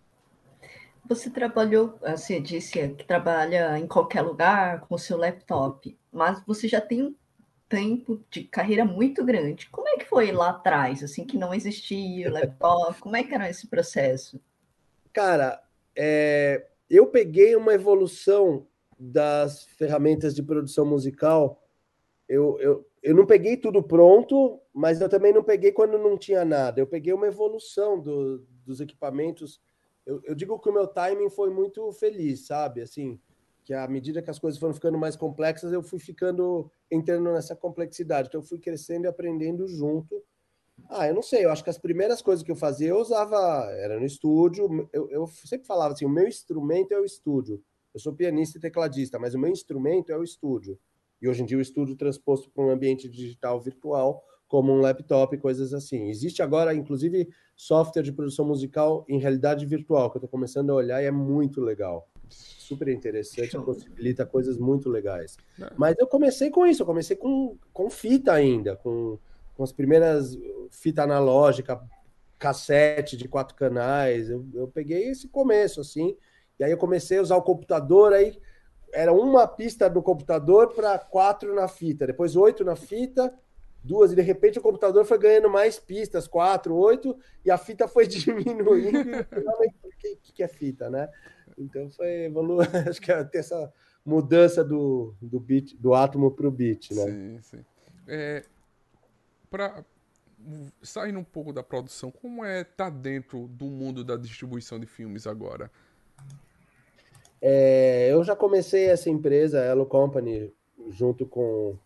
Você 1.08 1.30
trabalhou, 1.30 1.98
você 2.00 2.40
disse 2.40 2.88
que 2.90 3.04
trabalha 3.04 3.78
em 3.78 3.88
qualquer 3.88 4.22
lugar 4.22 4.82
com 4.82 4.96
o 4.96 5.00
seu 5.00 5.18
laptop, 5.18 5.98
mas 6.12 6.42
você 6.46 6.68
já 6.68 6.80
tem 6.80 7.04
um 7.04 7.16
tempo 7.68 8.22
de 8.30 8.44
carreira 8.44 8.84
muito 8.84 9.24
grande. 9.24 9.70
Como 9.70 9.88
é 9.88 9.98
que 9.98 10.06
foi 10.06 10.32
lá 10.32 10.50
atrás, 10.50 11.04
assim, 11.04 11.26
que 11.26 11.38
não 11.38 11.54
existia 11.54 12.30
o 12.30 12.34
laptop? 12.34 13.00
Como 13.00 13.16
é 13.16 13.24
que 13.24 13.34
era 13.34 13.50
esse 13.50 13.68
processo? 13.68 14.40
Cara, 15.14 15.62
é, 15.96 16.68
eu 16.90 17.08
peguei 17.08 17.56
uma 17.56 17.74
evolução 17.74 18.68
das 19.00 19.66
ferramentas 19.78 20.36
de 20.36 20.44
produção 20.44 20.86
musical. 20.86 21.64
Eu, 22.28 22.60
eu, 22.60 22.88
eu 23.02 23.16
não 23.16 23.26
peguei 23.26 23.58
tudo 23.58 23.82
pronto, 23.82 24.62
mas 24.74 25.02
eu 25.02 25.10
também 25.10 25.34
não 25.34 25.44
peguei 25.44 25.72
quando 25.72 25.98
não 25.98 26.18
tinha 26.18 26.46
nada. 26.46 26.80
Eu 26.80 26.88
peguei 26.88 27.14
uma 27.14 27.28
evolução 27.28 28.00
do, 28.00 28.46
dos 28.66 28.80
equipamentos 28.80 29.60
eu, 30.12 30.22
eu 30.26 30.36
digo 30.36 30.60
que 30.60 30.70
o 30.70 30.74
meu 30.74 30.88
timing 30.88 31.30
foi 31.30 31.50
muito 31.50 31.92
feliz, 31.94 32.46
sabe? 32.46 32.82
Assim, 32.82 33.20
que 33.64 33.74
à 33.74 33.88
medida 33.88 34.22
que 34.22 34.30
as 34.30 34.40
coisas 34.40 34.60
foram 34.60 34.74
ficando 34.74 34.98
mais 34.98 35.16
complexas, 35.16 35.72
eu 35.72 35.82
fui 35.82 36.00
ficando 36.00 36.70
entrando 36.90 37.32
nessa 37.32 37.56
complexidade. 37.56 38.28
Então, 38.28 38.42
eu 38.42 38.46
fui 38.46 38.60
crescendo 38.60 39.06
e 39.06 39.08
aprendendo 39.08 39.68
junto. 39.68 40.22
Ah, 40.90 41.08
eu 41.08 41.14
não 41.14 41.22
sei, 41.22 41.46
eu 41.46 41.52
acho 41.52 41.64
que 41.64 41.70
as 41.70 41.78
primeiras 41.78 42.22
coisas 42.22 42.44
que 42.44 42.52
eu 42.52 42.56
fazia, 42.56 42.90
eu 42.90 42.98
usava, 42.98 43.38
era 43.72 44.00
no 44.00 44.06
estúdio. 44.06 44.90
Eu, 44.92 45.10
eu 45.10 45.28
sempre 45.28 45.66
falava 45.66 45.94
assim: 45.94 46.06
o 46.06 46.10
meu 46.10 46.28
instrumento 46.28 46.92
é 46.92 47.00
o 47.00 47.06
estúdio. 47.06 47.64
Eu 47.94 48.00
sou 48.00 48.14
pianista 48.14 48.58
e 48.58 48.62
tecladista, 48.62 49.20
mas 49.20 49.34
o 49.34 49.40
meu 49.40 49.50
instrumento 49.50 50.12
é 50.12 50.18
o 50.18 50.24
estúdio. 50.24 50.78
E 51.22 51.30
hoje 51.30 51.44
em 51.44 51.46
dia 51.46 51.58
o 51.58 51.62
estúdio 51.62 51.96
transposto 51.96 52.50
para 52.50 52.64
um 52.64 52.70
ambiente 52.70 53.08
digital 53.08 53.60
virtual, 53.62 54.24
como 54.52 54.74
um 54.74 54.82
laptop, 54.82 55.38
coisas 55.38 55.74
assim. 55.74 56.10
Existe 56.10 56.42
agora, 56.42 56.76
inclusive, 56.76 57.30
software 57.56 58.04
de 58.04 58.12
produção 58.12 58.44
musical 58.44 59.06
em 59.08 59.18
realidade 59.18 59.66
virtual, 59.66 60.12
que 60.12 60.18
eu 60.18 60.20
estou 60.20 60.30
começando 60.30 60.72
a 60.72 60.76
olhar 60.76 61.02
e 61.02 61.06
é 61.06 61.12
muito 61.12 61.62
legal. 61.62 62.10
Super 62.28 62.90
interessante, 62.90 63.52
Show. 63.52 63.64
possibilita 63.64 64.26
coisas 64.26 64.58
muito 64.58 64.90
legais. 64.90 65.38
É. 65.58 65.72
Mas 65.78 65.96
eu 65.98 66.06
comecei 66.06 66.50
com 66.50 66.68
isso, 66.68 66.82
eu 66.82 66.86
comecei 66.86 67.16
com, 67.16 67.58
com 67.72 67.90
fita 67.90 68.34
ainda, 68.34 68.76
com, 68.76 69.18
com 69.56 69.64
as 69.64 69.72
primeiras 69.72 70.38
fita 70.70 71.04
analógica, 71.04 71.82
cassete 72.38 73.16
de 73.16 73.30
quatro 73.30 73.56
canais. 73.56 74.30
Eu, 74.30 74.46
eu 74.54 74.68
peguei 74.68 75.08
esse 75.12 75.30
começo, 75.30 75.80
assim, 75.80 76.18
e 76.60 76.64
aí 76.66 76.72
eu 76.72 76.78
comecei 76.78 77.20
a 77.20 77.22
usar 77.22 77.38
o 77.38 77.42
computador, 77.42 78.12
aí 78.12 78.38
era 78.94 79.14
uma 79.14 79.48
pista 79.48 79.90
do 79.90 80.04
computador 80.04 80.74
para 80.74 81.00
quatro 81.00 81.56
na 81.56 81.70
fita, 81.70 82.06
depois 82.06 82.36
oito 82.36 82.66
na 82.66 82.76
fita, 82.76 83.34
duas, 83.84 84.12
e 84.12 84.16
de 84.16 84.22
repente 84.22 84.60
o 84.60 84.62
computador 84.62 85.06
foi 85.06 85.18
ganhando 85.18 85.50
mais 85.50 85.80
pistas, 85.80 86.28
quatro, 86.28 86.76
oito, 86.76 87.18
e 87.44 87.52
a 87.52 87.58
fita 87.58 87.88
foi 87.88 88.06
diminuindo. 88.08 89.00
o 89.84 89.90
que, 89.98 90.18
que 90.34 90.44
é 90.44 90.48
fita, 90.48 90.90
né? 90.90 91.10
Então 91.58 91.90
foi 91.90 92.26
evoluindo, 92.26 92.70
acho 92.90 93.02
que 93.02 93.24
ter 93.26 93.40
essa 93.40 93.72
mudança 94.06 94.64
do, 94.64 95.14
do 95.22 95.40
bit, 95.40 95.76
do 95.78 95.94
átomo 95.94 96.32
para 96.32 96.48
o 96.48 96.52
bit, 96.52 96.94
né? 96.94 97.06
Sim, 97.06 97.40
sim. 97.42 97.66
É, 98.08 98.44
para 99.50 99.84
saindo 100.82 101.20
um 101.20 101.24
pouco 101.24 101.54
da 101.54 101.62
produção, 101.62 102.10
como 102.10 102.44
é 102.44 102.62
estar 102.62 102.86
tá 102.86 102.90
dentro 102.90 103.48
do 103.48 103.66
mundo 103.66 104.04
da 104.04 104.18
distribuição 104.18 104.80
de 104.80 104.88
filmes 104.88 105.28
agora? 105.28 105.70
É, 107.42 108.12
eu 108.12 108.24
já 108.24 108.36
comecei 108.36 108.86
essa 108.86 109.10
empresa, 109.10 109.62
a 109.62 109.66
Elo 109.66 109.86
Company, 109.86 110.54
junto 110.90 111.26
com 111.26 111.78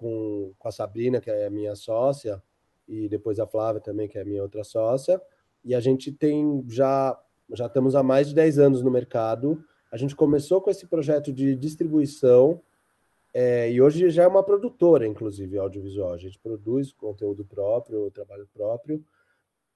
com, 0.00 0.54
com 0.58 0.68
a 0.68 0.72
Sabrina, 0.72 1.20
que 1.20 1.30
é 1.30 1.50
minha 1.50 1.76
sócia, 1.76 2.42
e 2.88 3.06
depois 3.06 3.38
a 3.38 3.46
Flávia 3.46 3.80
também, 3.80 4.08
que 4.08 4.18
é 4.18 4.24
minha 4.24 4.42
outra 4.42 4.64
sócia. 4.64 5.20
E 5.62 5.74
a 5.74 5.80
gente 5.80 6.10
tem 6.10 6.64
já, 6.68 7.20
já 7.52 7.66
estamos 7.66 7.94
há 7.94 8.02
mais 8.02 8.28
de 8.28 8.34
10 8.34 8.58
anos 8.58 8.82
no 8.82 8.90
mercado. 8.90 9.62
A 9.92 9.98
gente 9.98 10.16
começou 10.16 10.62
com 10.62 10.70
esse 10.70 10.86
projeto 10.86 11.32
de 11.32 11.54
distribuição 11.54 12.62
é, 13.34 13.70
e 13.70 13.80
hoje 13.80 14.08
já 14.08 14.24
é 14.24 14.26
uma 14.26 14.42
produtora, 14.42 15.06
inclusive, 15.06 15.58
audiovisual. 15.58 16.14
A 16.14 16.18
gente 16.18 16.38
produz 16.38 16.92
conteúdo 16.92 17.44
próprio, 17.44 18.10
trabalho 18.10 18.48
próprio, 18.52 19.04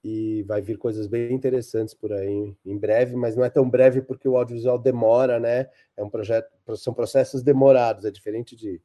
e 0.03 0.43
vai 0.45 0.61
vir 0.61 0.79
coisas 0.79 1.07
bem 1.07 1.33
interessantes 1.33 1.95
por 1.95 2.13
aí 2.13 2.55
em 2.65 2.79
breve, 2.79 3.15
mas 3.15 3.37
não 3.37 3.45
é 3.45 3.51
tão 3.51 3.69
breve 3.69 4.03
porque 4.03 4.29
o 4.29 4.37
audiovisual 4.37 4.79
demora, 4.79 5.39
né? 5.39 5.69
É 5.97 6.03
um 6.03 6.11
projeto, 6.11 6.51
são 6.77 6.93
processos 6.93 7.43
demorados, 7.43 8.05
é 8.05 8.11
diferente 8.11 8.57
de 8.57 8.81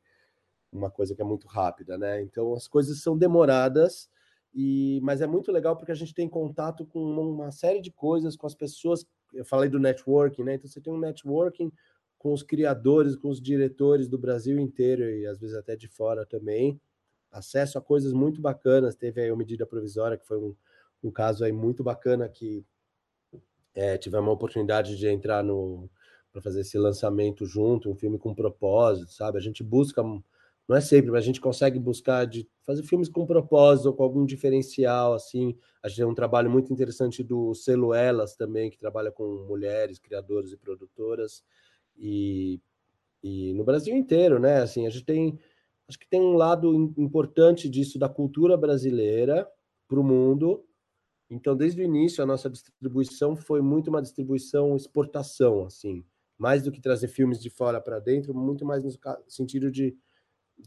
uma 0.71 0.89
coisa 0.89 1.15
que 1.15 1.21
é 1.21 1.25
muito 1.25 1.47
rápida, 1.47 1.97
né? 1.97 2.21
Então 2.21 2.53
as 2.53 2.67
coisas 2.67 3.01
são 3.01 3.17
demoradas 3.17 4.09
e 4.53 4.99
mas 5.03 5.21
é 5.21 5.27
muito 5.27 5.51
legal 5.51 5.75
porque 5.75 5.91
a 5.91 5.95
gente 5.95 6.13
tem 6.13 6.27
contato 6.27 6.85
com 6.85 6.99
uma 6.99 7.51
série 7.51 7.81
de 7.81 7.91
coisas 7.91 8.35
com 8.35 8.47
as 8.47 8.55
pessoas. 8.55 9.05
Eu 9.33 9.45
falei 9.45 9.69
do 9.69 9.79
networking, 9.79 10.43
né? 10.43 10.55
Então 10.55 10.69
você 10.69 10.81
tem 10.81 10.93
um 10.93 10.99
networking 10.99 11.71
com 12.17 12.33
os 12.33 12.43
criadores, 12.43 13.15
com 13.15 13.29
os 13.29 13.41
diretores 13.41 14.07
do 14.07 14.17
Brasil 14.17 14.59
inteiro 14.59 15.03
e 15.03 15.25
às 15.25 15.39
vezes 15.39 15.55
até 15.55 15.75
de 15.75 15.87
fora 15.87 16.25
também. 16.25 16.79
Acesso 17.31 17.77
a 17.77 17.81
coisas 17.81 18.13
muito 18.13 18.41
bacanas. 18.41 18.95
Teve 18.95 19.21
aí 19.21 19.31
uma 19.31 19.37
medida 19.37 19.65
provisória 19.65 20.17
que 20.17 20.25
foi 20.25 20.37
um, 20.37 20.55
um 21.03 21.11
caso 21.11 21.43
aí 21.45 21.51
muito 21.51 21.83
bacana 21.83 22.27
que 22.27 22.65
é, 23.73 23.97
tivemos 23.97 24.27
uma 24.27 24.33
oportunidade 24.33 24.97
de 24.97 25.07
entrar 25.07 25.43
no 25.43 25.89
para 26.31 26.41
fazer 26.41 26.61
esse 26.61 26.77
lançamento 26.77 27.45
junto, 27.45 27.89
um 27.89 27.95
filme 27.95 28.19
com 28.19 28.35
propósito, 28.35 29.11
sabe? 29.11 29.39
A 29.39 29.41
gente 29.41 29.63
busca 29.63 30.03
não 30.69 30.77
é 30.77 30.81
sempre, 30.81 31.11
mas 31.11 31.23
a 31.23 31.27
gente 31.27 31.41
consegue 31.41 31.79
buscar 31.79 32.25
de 32.25 32.47
fazer 32.63 32.83
filmes 32.83 33.09
com 33.09 33.25
propósito, 33.25 33.93
com 33.93 34.03
algum 34.03 34.25
diferencial, 34.25 35.13
assim. 35.13 35.57
A 35.83 35.89
gente 35.89 35.97
tem 35.97 36.05
um 36.05 36.15
trabalho 36.15 36.49
muito 36.51 36.71
interessante 36.71 37.23
do 37.23 37.55
Selo 37.55 37.93
Elas 37.93 38.35
também, 38.35 38.69
que 38.69 38.77
trabalha 38.77 39.11
com 39.11 39.45
mulheres, 39.47 39.99
criadoras 39.99 40.51
e 40.51 40.57
produtoras, 40.57 41.43
e, 41.97 42.61
e 43.23 43.53
no 43.53 43.63
Brasil 43.63 43.95
inteiro, 43.95 44.39
né? 44.39 44.61
Assim, 44.61 44.87
a 44.87 44.89
gente 44.91 45.05
tem, 45.05 45.39
acho 45.87 45.99
que 45.99 46.09
tem 46.09 46.21
um 46.21 46.35
lado 46.35 46.73
importante 46.97 47.69
disso 47.69 47.99
da 47.99 48.09
cultura 48.09 48.57
brasileira 48.57 49.47
para 49.87 49.99
o 49.99 50.03
mundo, 50.03 50.65
Então, 51.29 51.55
desde 51.55 51.81
o 51.81 51.85
início, 51.85 52.23
a 52.23 52.27
nossa 52.27 52.49
distribuição 52.49 53.35
foi 53.35 53.61
muito 53.61 53.89
uma 53.89 54.01
distribuição 54.01 54.75
exportação, 54.75 55.65
assim, 55.65 56.03
mais 56.37 56.63
do 56.63 56.71
que 56.71 56.81
trazer 56.81 57.07
filmes 57.07 57.39
de 57.39 57.49
fora 57.49 57.79
para 57.79 57.99
dentro, 57.99 58.33
muito 58.33 58.65
mais 58.65 58.83
no 58.83 58.91
sentido 59.27 59.71
de, 59.71 59.95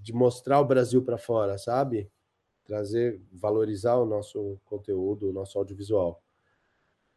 de 0.01 0.13
mostrar 0.13 0.61
o 0.61 0.65
Brasil 0.65 1.03
para 1.03 1.19
fora, 1.19 1.59
sabe? 1.59 2.11
Trazer, 2.65 3.21
valorizar 3.33 3.97
o 3.97 4.07
nosso 4.07 4.59
conteúdo, 4.65 5.29
o 5.29 5.33
nosso 5.33 5.59
audiovisual. 5.59 6.23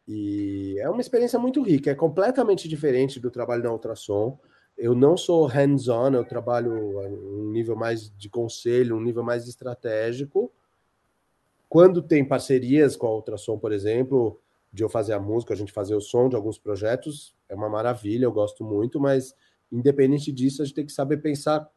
E 0.06 0.76
é 0.78 0.88
uma 0.88 1.00
experiência 1.00 1.38
muito 1.38 1.62
rica, 1.62 1.90
é 1.90 1.94
completamente 1.94 2.68
diferente 2.68 3.18
do 3.18 3.30
trabalho 3.30 3.62
na 3.62 3.72
ultrassom. 3.72 4.38
Eu 4.78 4.94
não 4.94 5.16
sou 5.16 5.46
hands-on, 5.46 6.12
eu 6.12 6.24
trabalho 6.24 7.00
um 7.08 7.50
nível 7.50 7.74
mais 7.74 8.10
de 8.16 8.28
conselho, 8.28 8.96
um 8.96 9.00
nível 9.00 9.24
mais 9.24 9.48
estratégico. 9.48 10.52
Quando 11.68 12.02
tem 12.02 12.24
parcerias 12.24 12.94
com 12.94 13.06
a 13.06 13.14
ultrassom, 13.14 13.58
por 13.58 13.72
exemplo, 13.72 14.40
de 14.72 14.84
eu 14.84 14.88
fazer 14.88 15.14
a 15.14 15.20
música, 15.20 15.54
a 15.54 15.56
gente 15.56 15.72
fazer 15.72 15.94
o 15.94 16.00
som 16.00 16.28
de 16.28 16.36
alguns 16.36 16.58
projetos, 16.58 17.34
é 17.48 17.54
uma 17.54 17.68
maravilha, 17.68 18.26
eu 18.26 18.32
gosto 18.32 18.62
muito, 18.62 19.00
mas 19.00 19.34
independente 19.72 20.30
disso, 20.30 20.62
a 20.62 20.64
gente 20.64 20.74
tem 20.74 20.86
que 20.86 20.92
saber 20.92 21.16
pensar. 21.16 21.68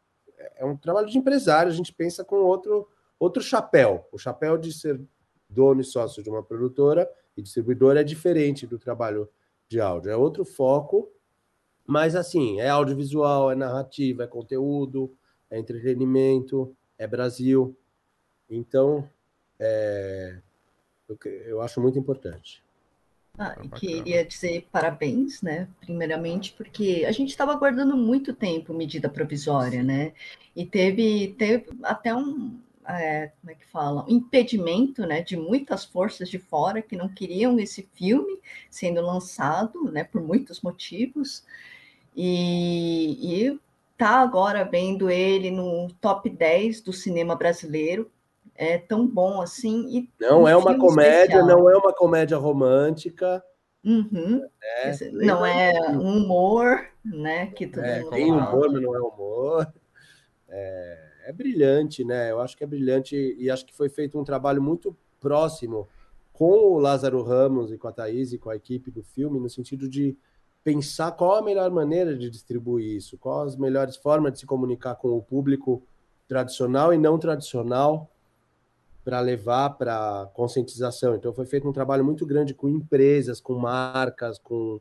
É 0.55 0.65
um 0.65 0.75
trabalho 0.75 1.07
de 1.07 1.17
empresário, 1.17 1.71
a 1.71 1.75
gente 1.75 1.93
pensa 1.93 2.23
com 2.23 2.37
outro, 2.37 2.87
outro 3.19 3.41
chapéu. 3.41 4.07
O 4.11 4.17
chapéu 4.17 4.57
de 4.57 4.71
ser 4.71 4.99
dono 5.49 5.81
e 5.81 5.83
sócio 5.83 6.21
de 6.21 6.29
uma 6.29 6.43
produtora 6.43 7.09
e 7.35 7.41
distribuidor 7.41 7.97
é 7.97 8.03
diferente 8.03 8.67
do 8.67 8.77
trabalho 8.77 9.29
de 9.67 9.79
áudio, 9.79 10.11
é 10.11 10.15
outro 10.15 10.43
foco, 10.45 11.11
mas 11.85 12.15
assim, 12.15 12.59
é 12.59 12.69
audiovisual, 12.69 13.51
é 13.51 13.55
narrativa, 13.55 14.23
é 14.23 14.27
conteúdo, 14.27 15.15
é 15.49 15.57
entretenimento, 15.57 16.75
é 16.97 17.07
Brasil. 17.07 17.75
Então, 18.49 19.07
é, 19.59 20.39
eu, 21.07 21.17
eu 21.45 21.61
acho 21.61 21.81
muito 21.81 21.97
importante. 21.97 22.63
Ah, 23.39 23.55
e 23.63 23.69
queria 23.69 24.25
dizer 24.25 24.67
parabéns, 24.69 25.41
né? 25.41 25.69
Primeiramente, 25.79 26.51
porque 26.51 27.05
a 27.07 27.11
gente 27.13 27.29
estava 27.29 27.53
aguardando 27.53 27.95
muito 27.95 28.33
tempo 28.33 28.73
medida 28.73 29.07
provisória, 29.07 29.81
né? 29.81 30.11
E 30.53 30.65
teve, 30.65 31.35
teve 31.37 31.67
até 31.81 32.13
um, 32.13 32.59
é, 32.85 33.31
como 33.39 33.51
é 33.51 33.55
que 33.55 33.65
fala, 33.65 34.03
um 34.05 34.11
impedimento 34.11 35.05
né, 35.05 35.21
de 35.21 35.37
muitas 35.37 35.85
forças 35.85 36.29
de 36.29 36.37
fora 36.37 36.81
que 36.81 36.97
não 36.97 37.07
queriam 37.07 37.57
esse 37.59 37.87
filme 37.93 38.39
sendo 38.69 38.99
lançado, 39.01 39.89
né, 39.91 40.03
por 40.03 40.21
muitos 40.21 40.61
motivos, 40.61 41.45
e, 42.15 43.45
e 43.45 43.59
tá 43.97 44.19
agora 44.21 44.65
vendo 44.65 45.09
ele 45.09 45.51
no 45.51 45.87
top 46.01 46.29
10 46.29 46.81
do 46.81 46.91
cinema 46.91 47.35
brasileiro, 47.35 48.11
é 48.59 48.77
tão 48.77 49.07
bom 49.07 49.41
assim. 49.41 49.87
E 49.87 50.09
não 50.19 50.43
um 50.43 50.47
é 50.47 50.53
uma 50.53 50.77
comédia, 50.77 51.37
especial. 51.37 51.47
não 51.47 51.69
é 51.69 51.77
uma 51.77 51.93
comédia 51.93 52.37
romântica. 52.37 53.41
Uhum. 53.85 54.45
É, 54.61 55.11
não 55.11 55.45
é 55.45 55.89
um 55.91 56.17
humor, 56.17 56.85
né? 57.03 57.47
Que 57.47 57.65
todo 57.65 57.85
é, 57.85 58.03
tem 58.09 58.29
humor, 58.29 58.69
mas 58.69 58.81
não 58.81 58.93
é 58.93 58.99
humor. 58.99 59.73
É, 60.49 61.09
é 61.27 61.31
brilhante, 61.31 62.03
né? 62.03 62.31
Eu 62.31 62.41
acho 62.41 62.57
que 62.57 62.63
é 62.65 62.67
brilhante 62.67 63.15
e 63.39 63.49
acho 63.49 63.65
que 63.65 63.73
foi 63.73 63.87
feito 63.87 64.19
um 64.19 64.25
trabalho 64.25 64.61
muito 64.61 64.93
próximo 65.21 65.87
com 66.33 66.51
o 66.51 66.79
Lázaro 66.79 67.23
Ramos 67.23 67.71
e 67.71 67.77
com 67.77 67.87
a 67.87 67.93
Thaís 67.93 68.33
e 68.33 68.37
com 68.37 68.49
a 68.49 68.57
equipe 68.57 68.91
do 68.91 69.03
filme, 69.03 69.39
no 69.39 69.49
sentido 69.49 69.87
de 69.87 70.17
pensar 70.65 71.13
qual 71.13 71.35
a 71.35 71.41
melhor 71.41 71.71
maneira 71.71 72.13
de 72.13 72.29
distribuir 72.29 72.97
isso, 72.97 73.17
quais 73.17 73.53
as 73.53 73.55
melhores 73.55 73.95
formas 73.95 74.33
de 74.33 74.39
se 74.39 74.45
comunicar 74.45 74.95
com 74.95 75.15
o 75.15 75.21
público 75.21 75.81
tradicional 76.27 76.93
e 76.93 76.97
não 76.97 77.17
tradicional 77.17 78.11
para 79.03 79.19
levar 79.19 79.71
para 79.71 80.29
conscientização. 80.33 81.15
Então 81.15 81.33
foi 81.33 81.45
feito 81.45 81.67
um 81.67 81.73
trabalho 81.73 82.03
muito 82.03 82.25
grande 82.25 82.53
com 82.53 82.67
empresas, 82.69 83.39
com 83.39 83.55
marcas, 83.55 84.37
com, 84.39 84.79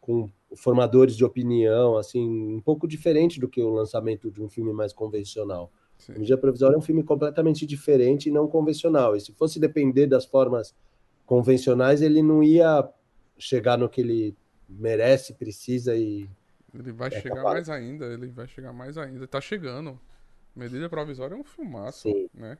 com 0.00 0.30
formadores 0.54 1.16
de 1.16 1.24
opinião, 1.24 1.96
assim, 1.96 2.54
um 2.54 2.60
pouco 2.60 2.86
diferente 2.86 3.40
do 3.40 3.48
que 3.48 3.62
o 3.62 3.70
lançamento 3.70 4.30
de 4.30 4.42
um 4.42 4.48
filme 4.48 4.72
mais 4.72 4.92
convencional. 4.92 5.70
Sim. 5.98 6.12
O 6.12 6.18
Medida 6.20 6.38
Provisória 6.38 6.74
é 6.74 6.78
um 6.78 6.82
filme 6.82 7.02
completamente 7.02 7.66
diferente 7.66 8.28
e 8.28 8.32
não 8.32 8.46
convencional. 8.46 9.16
E 9.16 9.20
se 9.20 9.32
fosse 9.32 9.58
depender 9.58 10.06
das 10.06 10.24
formas 10.24 10.74
convencionais, 11.24 12.02
ele 12.02 12.22
não 12.22 12.42
ia 12.42 12.88
chegar 13.38 13.76
no 13.76 13.88
que 13.88 14.00
ele 14.00 14.36
merece, 14.68 15.34
precisa 15.34 15.96
e. 15.96 16.28
Ele 16.74 16.92
vai 16.92 17.08
é 17.08 17.20
chegar 17.20 17.36
capaz. 17.36 17.54
mais 17.54 17.70
ainda, 17.70 18.06
ele 18.06 18.28
vai 18.28 18.46
chegar 18.46 18.72
mais 18.72 18.98
ainda. 18.98 19.26
Tá 19.26 19.40
chegando. 19.40 19.98
Medida 20.54 20.88
Provisória 20.88 21.34
é 21.34 21.38
um 21.38 21.44
filmaço, 21.44 22.08
Sim. 22.08 22.28
né? 22.34 22.58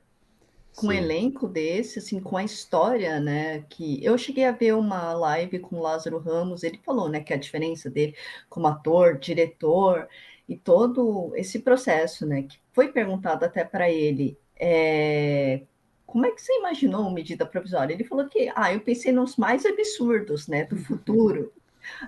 Com 0.76 0.88
um 0.88 0.92
elenco 0.92 1.48
desse, 1.48 1.98
assim, 1.98 2.20
com 2.20 2.36
a 2.36 2.44
história, 2.44 3.18
né? 3.18 3.62
Que 3.70 4.04
eu 4.04 4.16
cheguei 4.18 4.44
a 4.44 4.52
ver 4.52 4.74
uma 4.74 5.12
live 5.14 5.58
com 5.58 5.76
o 5.76 5.82
Lázaro 5.82 6.18
Ramos, 6.18 6.62
ele 6.62 6.78
falou, 6.84 7.08
né, 7.08 7.20
que 7.20 7.32
a 7.32 7.36
diferença 7.36 7.90
dele 7.90 8.14
como 8.48 8.66
ator, 8.68 9.18
diretor, 9.18 10.06
e 10.48 10.56
todo 10.56 11.32
esse 11.34 11.60
processo, 11.60 12.26
né, 12.26 12.42
que 12.42 12.58
foi 12.72 12.92
perguntado 12.92 13.44
até 13.44 13.64
para 13.64 13.90
ele, 13.90 14.38
é, 14.58 15.62
como 16.06 16.26
é 16.26 16.30
que 16.30 16.40
você 16.42 16.52
imaginou 16.58 17.10
medida 17.10 17.46
provisória? 17.46 17.94
Ele 17.94 18.04
falou 18.04 18.28
que, 18.28 18.50
ah, 18.54 18.72
eu 18.72 18.80
pensei 18.80 19.12
nos 19.12 19.36
mais 19.36 19.64
absurdos, 19.66 20.46
né, 20.48 20.64
do 20.64 20.76
futuro. 20.84 21.52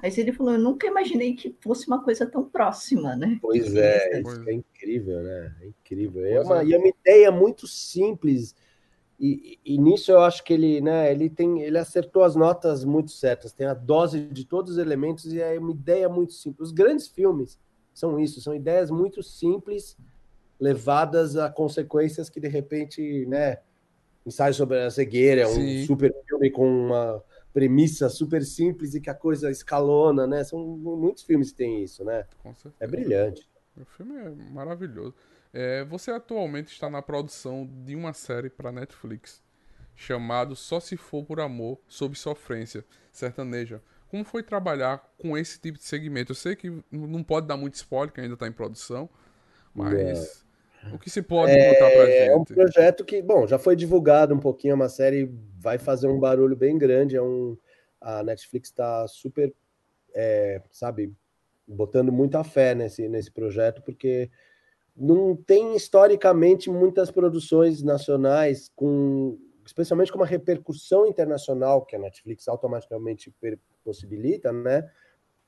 Aí 0.02 0.12
ele 0.16 0.32
falou, 0.32 0.52
eu 0.54 0.58
nunca 0.58 0.86
imaginei 0.86 1.34
que 1.34 1.56
fosse 1.60 1.86
uma 1.86 2.02
coisa 2.02 2.26
tão 2.26 2.44
próxima, 2.44 3.16
né? 3.16 3.38
Pois 3.40 3.74
é, 3.74 4.20
isso 4.20 4.48
é 4.48 4.52
incrível, 4.52 5.22
né? 5.22 5.54
É 5.60 5.66
incrível. 5.66 6.24
É 6.24 6.40
uma, 6.40 6.62
é. 6.62 6.66
E 6.66 6.74
é 6.74 6.78
uma 6.78 6.88
ideia 6.88 7.30
muito 7.30 7.66
simples. 7.66 8.54
E, 9.20 9.58
e, 9.64 9.78
nisso 9.78 10.12
eu 10.12 10.20
acho 10.20 10.44
que 10.44 10.52
ele, 10.52 10.80
né, 10.80 11.10
ele 11.10 11.28
tem, 11.28 11.60
ele 11.62 11.76
acertou 11.76 12.22
as 12.22 12.36
notas 12.36 12.84
muito 12.84 13.10
certas, 13.10 13.52
tem 13.52 13.66
a 13.66 13.74
dose 13.74 14.20
de 14.20 14.44
todos 14.44 14.72
os 14.72 14.78
elementos 14.78 15.32
e 15.32 15.40
é 15.40 15.58
uma 15.58 15.72
ideia 15.72 16.08
muito 16.08 16.32
simples. 16.32 16.68
Os 16.68 16.72
grandes 16.72 17.08
filmes 17.08 17.58
são 17.92 18.20
isso, 18.20 18.40
são 18.40 18.54
ideias 18.54 18.92
muito 18.92 19.20
simples, 19.20 19.96
levadas 20.60 21.36
a 21.36 21.50
consequências 21.50 22.30
que 22.30 22.38
de 22.38 22.46
repente, 22.46 23.26
né, 23.26 23.58
ensaio 24.24 24.54
sobre 24.54 24.78
a 24.78 24.90
cegueira, 24.90 25.42
é 25.42 25.48
um 25.48 25.84
super 25.84 26.14
filme 26.28 26.48
com 26.50 26.86
uma 26.86 27.22
premissa 27.52 28.08
super 28.08 28.44
simples 28.44 28.94
e 28.94 29.00
que 29.00 29.10
a 29.10 29.14
coisa 29.14 29.50
escalona, 29.50 30.26
né? 30.26 30.44
São 30.44 30.64
muitos 30.64 31.22
filmes 31.22 31.50
que 31.50 31.58
têm 31.58 31.82
isso, 31.82 32.04
né? 32.04 32.26
É 32.78 32.86
brilhante. 32.86 33.48
O 33.76 33.84
filme 33.84 34.16
é 34.16 34.30
maravilhoso. 34.52 35.14
É, 35.52 35.84
você 35.84 36.10
atualmente 36.10 36.72
está 36.72 36.90
na 36.90 37.00
produção 37.00 37.68
de 37.84 37.94
uma 37.94 38.12
série 38.12 38.50
para 38.50 38.70
Netflix 38.70 39.42
chamado 39.96 40.54
Só 40.54 40.78
Se 40.78 40.96
For 40.96 41.24
Por 41.24 41.40
Amor 41.40 41.80
Sob 41.88 42.16
Sofrência 42.16 42.84
Sertaneja. 43.10 43.82
Como 44.08 44.24
foi 44.24 44.42
trabalhar 44.42 44.98
com 45.18 45.36
esse 45.36 45.58
tipo 45.60 45.76
de 45.76 45.84
segmento? 45.84 46.32
Eu 46.32 46.36
sei 46.36 46.54
que 46.54 46.82
não 46.90 47.22
pode 47.22 47.46
dar 47.46 47.56
muito 47.56 47.74
spoiler, 47.74 48.12
que 48.12 48.20
ainda 48.20 48.34
está 48.34 48.46
em 48.46 48.52
produção, 48.52 49.10
mas 49.74 49.94
é. 49.94 50.47
O 50.92 50.98
que 50.98 51.10
se 51.10 51.22
pode 51.22 51.52
é, 51.52 51.74
contar 51.74 51.90
pra 51.90 52.06
gente? 52.06 52.30
É 52.30 52.36
um 52.36 52.44
projeto 52.44 53.04
que, 53.04 53.22
bom, 53.22 53.46
já 53.46 53.58
foi 53.58 53.76
divulgado 53.76 54.34
um 54.34 54.38
pouquinho, 54.38 54.72
é 54.72 54.74
uma 54.74 54.88
série 54.88 55.30
vai 55.58 55.78
fazer 55.78 56.06
um 56.06 56.18
barulho 56.18 56.56
bem 56.56 56.78
grande, 56.78 57.16
é 57.16 57.22
um... 57.22 57.56
A 58.00 58.22
Netflix 58.22 58.68
está 58.68 59.06
super, 59.08 59.52
é, 60.14 60.62
sabe, 60.70 61.12
botando 61.66 62.12
muita 62.12 62.44
fé 62.44 62.74
nesse, 62.74 63.08
nesse 63.08 63.30
projeto, 63.30 63.82
porque 63.82 64.30
não 64.96 65.34
tem 65.34 65.76
historicamente 65.76 66.70
muitas 66.70 67.10
produções 67.10 67.82
nacionais 67.82 68.70
com 68.74 69.38
especialmente 69.68 70.10
com 70.10 70.18
uma 70.18 70.26
repercussão 70.26 71.06
internacional 71.06 71.84
que 71.84 71.94
a 71.94 71.98
Netflix 71.98 72.48
automaticamente 72.48 73.32
possibilita, 73.84 74.50
né? 74.50 74.90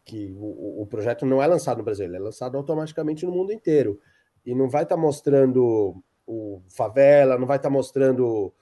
Que 0.05 0.31
o, 0.37 0.83
o, 0.83 0.87
projeto 0.87 1.25
não 1.25 1.43
é 1.43 1.47
lançado 1.47 1.79
no 1.79 1.85
Brasil, 1.85 2.05
ele 2.05 2.17
é 2.17 2.21
lançado 2.21 2.57
automaticamente 2.59 3.25
no 3.25 3.33
mundo 3.33 3.51
inteiro. 3.51 3.99
E 4.45 4.55
não 4.55 4.69
vai 4.69 4.83
estar 4.83 4.97
tá 4.97 5.01
mostrando 5.01 6.03
o 6.27 6.63
favela, 6.69 7.39
não 7.39 7.47
vai 7.47 7.57
estar 7.57 7.69
tá 7.69 7.73
mostrando 7.73 8.53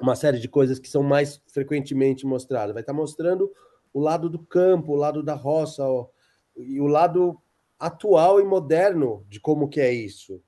uma 0.00 0.14
série 0.14 0.38
de 0.38 0.48
coisas 0.48 0.78
que 0.78 0.88
são 0.88 1.02
mais 1.02 1.42
frequentemente 1.48 2.26
mostradas. 2.26 2.72
Vai 2.72 2.82
estar 2.82 2.92
tá 2.92 2.98
mostrando 2.98 3.50
o 3.92 4.00
lado 4.00 4.28
do 4.28 4.38
campo, 4.38 4.92
o 4.92 4.96
lado 4.96 5.22
da 5.22 5.34
roça, 5.34 5.84
ó, 5.84 6.08
e 6.56 6.80
o 6.80 6.86
lado 6.86 7.40
atual 7.78 8.40
e 8.40 8.44
moderno 8.44 9.24
de 9.28 9.40
como 9.40 9.68
que 9.68 9.80
é 9.80 9.92
isso 9.92 10.42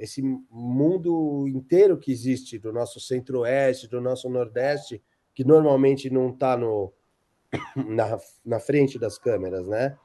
esse 0.00 0.22
mundo 0.50 1.46
inteiro 1.46 1.98
que 1.98 2.10
existe 2.10 2.58
do 2.58 2.72
nosso 2.72 2.98
centro-oeste, 2.98 3.86
do 3.86 4.00
nosso 4.00 4.30
nordeste, 4.30 5.02
que 5.34 5.44
normalmente 5.44 6.08
não 6.08 6.30
está 6.30 6.56
na, 7.76 8.18
na 8.42 8.58
frente 8.58 8.98
das 8.98 9.18
câmeras, 9.18 9.66
né? 9.66 9.98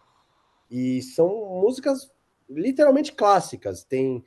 E 0.69 1.01
são 1.01 1.29
músicas 1.61 2.11
literalmente 2.49 3.11
clássicas. 3.13 3.83
Tem 3.83 4.23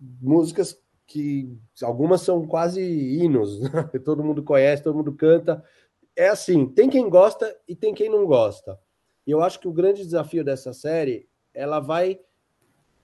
músicas 0.00 0.78
que 1.06 1.58
algumas 1.82 2.22
são 2.22 2.46
quase 2.46 2.80
hinos, 2.82 3.60
né? 3.72 3.84
todo 4.04 4.24
mundo 4.24 4.42
conhece, 4.42 4.82
todo 4.82 4.96
mundo 4.96 5.12
canta. 5.12 5.62
É 6.16 6.28
assim, 6.28 6.66
tem 6.66 6.88
quem 6.88 7.08
gosta 7.08 7.56
e 7.66 7.74
tem 7.74 7.94
quem 7.94 8.08
não 8.08 8.26
gosta. 8.26 8.78
E 9.26 9.30
eu 9.30 9.42
acho 9.42 9.60
que 9.60 9.68
o 9.68 9.72
grande 9.72 10.02
desafio 10.02 10.44
dessa 10.44 10.72
série, 10.72 11.28
ela 11.54 11.80
vai 11.80 12.20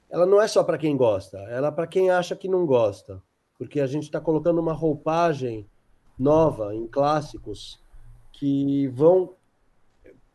ela 0.08 0.24
não 0.24 0.40
é 0.40 0.46
só 0.46 0.62
para 0.62 0.78
quem 0.78 0.96
gosta, 0.96 1.38
ela 1.50 1.68
é 1.68 1.70
para 1.70 1.86
quem 1.86 2.10
acha 2.10 2.36
que 2.36 2.48
não 2.48 2.64
gosta, 2.64 3.20
porque 3.58 3.80
a 3.80 3.86
gente 3.86 4.04
está 4.04 4.20
colocando 4.20 4.60
uma 4.60 4.72
roupagem 4.72 5.68
nova 6.18 6.74
em 6.74 6.86
clássicos 6.86 7.80
que 8.32 8.86
vão 8.88 9.34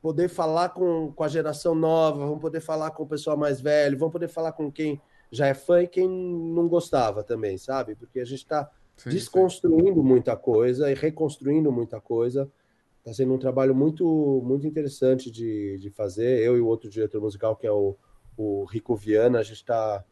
poder 0.01 0.29
falar 0.29 0.69
com, 0.69 1.11
com 1.11 1.23
a 1.23 1.27
geração 1.27 1.75
nova, 1.75 2.25
vão 2.25 2.39
poder 2.39 2.59
falar 2.59 2.91
com 2.91 3.03
o 3.03 3.07
pessoal 3.07 3.37
mais 3.37 3.61
velho, 3.61 3.97
vão 3.97 4.09
poder 4.09 4.27
falar 4.27 4.51
com 4.51 4.71
quem 4.71 4.99
já 5.31 5.47
é 5.47 5.53
fã 5.53 5.83
e 5.83 5.87
quem 5.87 6.09
não 6.09 6.67
gostava 6.67 7.23
também, 7.23 7.57
sabe? 7.57 7.95
Porque 7.95 8.19
a 8.19 8.25
gente 8.25 8.39
está 8.39 8.69
desconstruindo 9.05 10.01
sim. 10.01 10.07
muita 10.07 10.35
coisa 10.35 10.91
e 10.91 10.93
reconstruindo 10.93 11.71
muita 11.71 12.01
coisa. 12.01 12.51
Está 12.99 13.13
sendo 13.13 13.33
um 13.33 13.37
trabalho 13.37 13.73
muito, 13.73 14.41
muito 14.45 14.67
interessante 14.67 15.31
de, 15.31 15.77
de 15.79 15.89
fazer. 15.89 16.39
Eu 16.39 16.57
e 16.57 16.61
o 16.61 16.67
outro 16.67 16.89
diretor 16.89 17.21
musical, 17.21 17.55
que 17.55 17.65
é 17.65 17.71
o, 17.71 17.95
o 18.37 18.65
Rico 18.65 18.95
Viana, 18.95 19.39
a 19.39 19.43
gente 19.43 19.57
está. 19.57 20.03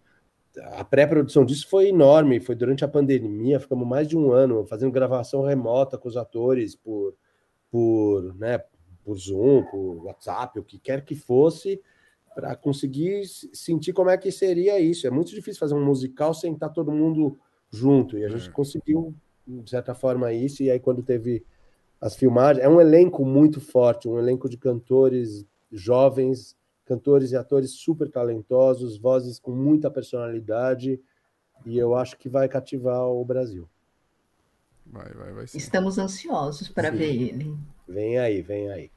A 0.74 0.84
pré-produção 0.84 1.46
disso 1.46 1.70
foi 1.70 1.90
enorme, 1.90 2.40
foi 2.40 2.56
durante 2.56 2.84
a 2.84 2.88
pandemia, 2.88 3.60
ficamos 3.60 3.88
mais 3.88 4.08
de 4.08 4.18
um 4.18 4.32
ano 4.32 4.66
fazendo 4.66 4.92
gravação 4.92 5.44
remota 5.44 5.98
com 5.98 6.10
os 6.10 6.18
atores 6.18 6.76
por, 6.76 7.14
por, 7.70 8.34
né, 8.36 8.64
por 9.10 9.18
Zoom, 9.18 9.64
por 9.64 10.06
WhatsApp, 10.06 10.60
o 10.60 10.64
que 10.64 10.78
quer 10.78 11.04
que 11.04 11.16
fosse, 11.16 11.82
para 12.36 12.56
conseguir 12.56 13.26
sentir 13.52 13.92
como 13.92 14.12
é 14.12 14.18
que 14.20 14.32
seria 14.32 14.80
isso. 14.80 15.08
É 15.08 15.10
muito 15.10 15.32
difícil 15.32 15.60
fazer 15.60 15.74
um 15.74 15.84
musical 15.84 16.32
sem 16.32 16.54
estar 16.54 16.70
todo 16.70 16.92
mundo 16.92 17.36
junto, 17.72 18.20
e 18.20 18.24
a 18.24 18.30
gente 18.30 18.50
é. 18.50 18.52
conseguiu, 18.52 19.16
de 19.48 19.68
certa 19.68 19.96
forma, 19.96 20.32
isso, 20.32 20.62
e 20.62 20.70
aí 20.70 20.80
quando 20.80 21.02
teve 21.02 21.44
as 22.00 22.16
filmagens, 22.16 22.64
é 22.64 22.70
um 22.70 22.80
elenco 22.80 23.26
muito 23.26 23.60
forte, 23.60 24.08
um 24.08 24.20
elenco 24.20 24.48
de 24.48 24.58
cantores 24.58 25.44
jovens, 25.72 26.56
cantores 26.86 27.32
e 27.32 27.36
atores 27.36 27.72
super 27.72 28.12
talentosos, 28.12 28.96
vozes 28.96 29.40
com 29.40 29.50
muita 29.50 29.90
personalidade, 29.90 31.02
e 31.66 31.80
eu 31.80 31.96
acho 31.96 32.16
que 32.16 32.30
vai 32.30 32.48
cativar 32.48 33.08
o 33.08 33.26
Brasil. 33.26 33.68
Vai, 34.86 35.12
vai, 35.14 35.34
vai. 35.34 35.48
Sim. 35.48 35.58
Estamos 35.58 35.98
ansiosos 35.98 36.70
para 36.70 36.92
sim. 36.92 36.98
ver 36.98 37.16
ele. 37.16 37.58
Vem 37.88 38.20
aí, 38.20 38.44
vem 38.44 38.70
aí. 38.70 38.92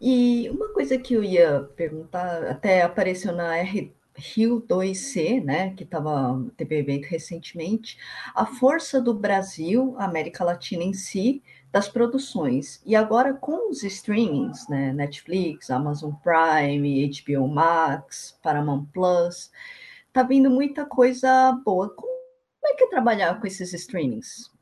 E 0.00 0.48
uma 0.50 0.68
coisa 0.72 0.98
que 0.98 1.14
eu 1.14 1.24
ia 1.24 1.68
perguntar, 1.76 2.44
até 2.44 2.82
apareceu 2.82 3.32
na 3.32 3.56
R, 3.56 3.92
Rio 4.16 4.60
2C, 4.60 5.42
né, 5.42 5.74
que 5.74 5.84
tava, 5.84 6.44
teve 6.56 6.78
evento 6.78 7.06
recentemente, 7.06 7.98
a 8.34 8.46
força 8.46 9.00
do 9.00 9.12
Brasil, 9.12 9.94
América 9.98 10.44
Latina 10.44 10.84
em 10.84 10.92
si, 10.92 11.42
das 11.72 11.88
produções. 11.88 12.80
E 12.86 12.94
agora 12.94 13.34
com 13.34 13.70
os 13.70 13.82
streamings, 13.82 14.68
né, 14.68 14.92
Netflix, 14.92 15.70
Amazon 15.70 16.12
Prime, 16.22 17.10
HBO 17.10 17.48
Max, 17.48 18.38
Paramount 18.42 18.86
Plus, 18.92 19.50
tá 20.12 20.22
vindo 20.22 20.48
muita 20.48 20.86
coisa 20.86 21.52
boa. 21.64 21.90
Como 21.90 22.12
é 22.64 22.74
que 22.74 22.84
é 22.84 22.88
trabalhar 22.88 23.40
com 23.40 23.46
esses 23.46 23.72
streamings? 23.72 24.52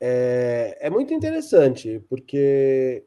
É, 0.00 0.76
é 0.80 0.90
muito 0.90 1.14
interessante, 1.14 2.04
porque 2.08 3.04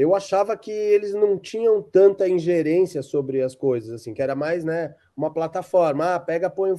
eu 0.00 0.14
achava 0.14 0.56
que 0.56 0.70
eles 0.70 1.12
não 1.12 1.38
tinham 1.38 1.82
tanta 1.82 2.26
ingerência 2.26 3.02
sobre 3.02 3.42
as 3.42 3.54
coisas, 3.54 3.90
assim, 3.92 4.14
que 4.14 4.22
era 4.22 4.34
mais, 4.34 4.64
né, 4.64 4.94
uma 5.14 5.30
plataforma. 5.30 6.14
Ah, 6.14 6.18
pega, 6.18 6.48
põe. 6.48 6.74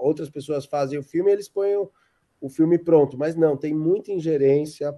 Outras 0.00 0.30
pessoas 0.30 0.64
fazem 0.64 0.96
o 0.96 1.02
filme, 1.02 1.32
eles 1.32 1.48
põem 1.48 1.74
o, 1.74 1.90
o 2.40 2.48
filme 2.48 2.78
pronto. 2.78 3.18
Mas 3.18 3.34
não, 3.34 3.56
tem 3.56 3.74
muita 3.74 4.12
ingerência, 4.12 4.94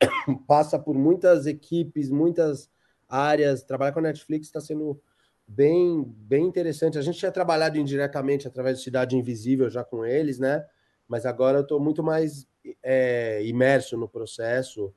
passa 0.48 0.76
por 0.76 0.96
muitas 0.96 1.46
equipes, 1.46 2.10
muitas 2.10 2.68
áreas. 3.08 3.62
Trabalhar 3.62 3.92
com 3.92 4.00
a 4.00 4.02
Netflix 4.02 4.48
está 4.48 4.60
sendo 4.60 5.00
bem, 5.46 6.02
bem 6.04 6.44
interessante. 6.44 6.98
A 6.98 7.02
gente 7.02 7.20
tinha 7.20 7.30
trabalhado 7.30 7.78
indiretamente 7.78 8.48
através 8.48 8.78
de 8.78 8.82
Cidade 8.82 9.16
Invisível 9.16 9.70
já 9.70 9.84
com 9.84 10.04
eles, 10.04 10.40
né? 10.40 10.66
Mas 11.06 11.24
agora 11.24 11.58
eu 11.58 11.62
estou 11.62 11.78
muito 11.78 12.02
mais 12.02 12.48
é, 12.82 13.40
imerso 13.44 13.96
no 13.96 14.08
processo. 14.08 14.92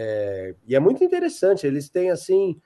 É, 0.00 0.54
e 0.64 0.76
é 0.76 0.78
muito 0.78 1.02
interessante, 1.02 1.66
eles 1.66 1.88
têm 1.88 2.10
assim. 2.10 2.60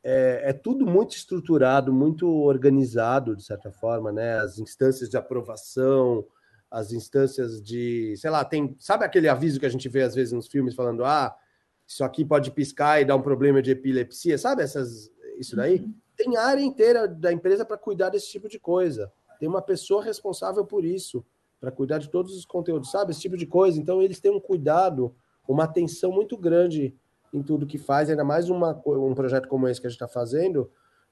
É, 0.00 0.50
é, 0.50 0.52
tudo 0.52 0.86
muito 0.86 1.16
estruturado, 1.16 1.92
muito 1.92 2.28
organizado, 2.28 3.34
de 3.34 3.42
certa 3.42 3.72
forma, 3.72 4.12
né? 4.12 4.38
As 4.38 4.56
instâncias 4.60 5.10
de 5.10 5.16
aprovação, 5.16 6.24
as 6.70 6.92
instâncias 6.92 7.60
de. 7.60 8.14
Sei 8.16 8.30
lá, 8.30 8.44
tem. 8.44 8.76
Sabe 8.78 9.04
aquele 9.04 9.28
aviso 9.28 9.58
que 9.58 9.66
a 9.66 9.68
gente 9.68 9.88
vê 9.88 10.02
às 10.02 10.14
vezes 10.14 10.32
nos 10.32 10.46
filmes 10.46 10.76
falando: 10.76 11.04
ah, 11.04 11.36
isso 11.84 12.04
aqui 12.04 12.24
pode 12.24 12.52
piscar 12.52 13.00
e 13.00 13.04
dar 13.04 13.16
um 13.16 13.22
problema 13.22 13.60
de 13.60 13.72
epilepsia, 13.72 14.38
sabe? 14.38 14.62
Essas, 14.62 15.10
isso 15.40 15.56
daí? 15.56 15.80
Uhum. 15.80 15.94
Tem 16.16 16.36
área 16.36 16.62
inteira 16.62 17.08
da 17.08 17.32
empresa 17.32 17.64
para 17.64 17.76
cuidar 17.76 18.10
desse 18.10 18.30
tipo 18.30 18.48
de 18.48 18.60
coisa. 18.60 19.12
Tem 19.40 19.48
uma 19.48 19.60
pessoa 19.60 20.00
responsável 20.00 20.64
por 20.64 20.84
isso, 20.84 21.26
para 21.58 21.72
cuidar 21.72 21.98
de 21.98 22.08
todos 22.08 22.36
os 22.36 22.44
conteúdos, 22.44 22.92
sabe? 22.92 23.10
Esse 23.10 23.20
tipo 23.20 23.36
de 23.36 23.46
coisa. 23.46 23.80
Então, 23.80 24.00
eles 24.00 24.20
têm 24.20 24.30
um 24.30 24.40
cuidado 24.40 25.12
uma 25.48 25.64
atenção 25.64 26.10
muito 26.10 26.36
grande 26.36 26.94
em 27.32 27.42
tudo 27.42 27.66
que 27.66 27.78
faz, 27.78 28.08
ainda 28.08 28.24
mais 28.24 28.48
uma, 28.48 28.80
um 28.86 29.14
projeto 29.14 29.48
como 29.48 29.68
esse 29.68 29.80
que 29.80 29.86
a 29.86 29.90
gente 29.90 29.96
está 29.96 30.08
fazendo, 30.08 30.70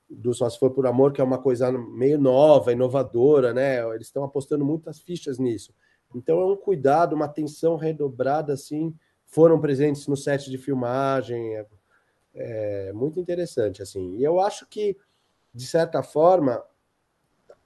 do 0.09 0.33
Só 0.33 0.49
Se 0.49 0.59
For 0.59 0.71
Por 0.71 0.87
Amor, 0.87 1.13
que 1.13 1.21
é 1.21 1.25
uma 1.25 1.39
coisa 1.39 1.71
meio 1.73 2.19
nova, 2.19 2.73
inovadora, 2.73 3.53
né? 3.53 3.81
Eles 3.95 4.07
estão 4.07 4.25
apostando 4.25 4.65
muitas 4.65 5.01
fichas 5.01 5.39
nisso. 5.39 5.75
Então 6.15 6.41
é 6.41 6.47
um 6.47 6.57
cuidado, 6.57 7.15
uma 7.15 7.25
atenção 7.25 7.77
redobrada, 7.77 8.53
assim, 8.53 8.95
foram 9.27 9.61
presentes 9.61 10.07
no 10.07 10.17
set 10.17 10.51
de 10.51 10.59
filmagem, 10.59 11.57
é, 11.57 11.67
é 12.35 12.93
muito 12.93 13.19
interessante, 13.19 13.83
assim. 13.83 14.17
E 14.17 14.25
eu 14.25 14.41
acho 14.41 14.67
que, 14.69 14.97
de 15.53 15.67
certa 15.67 16.03
forma, 16.03 16.63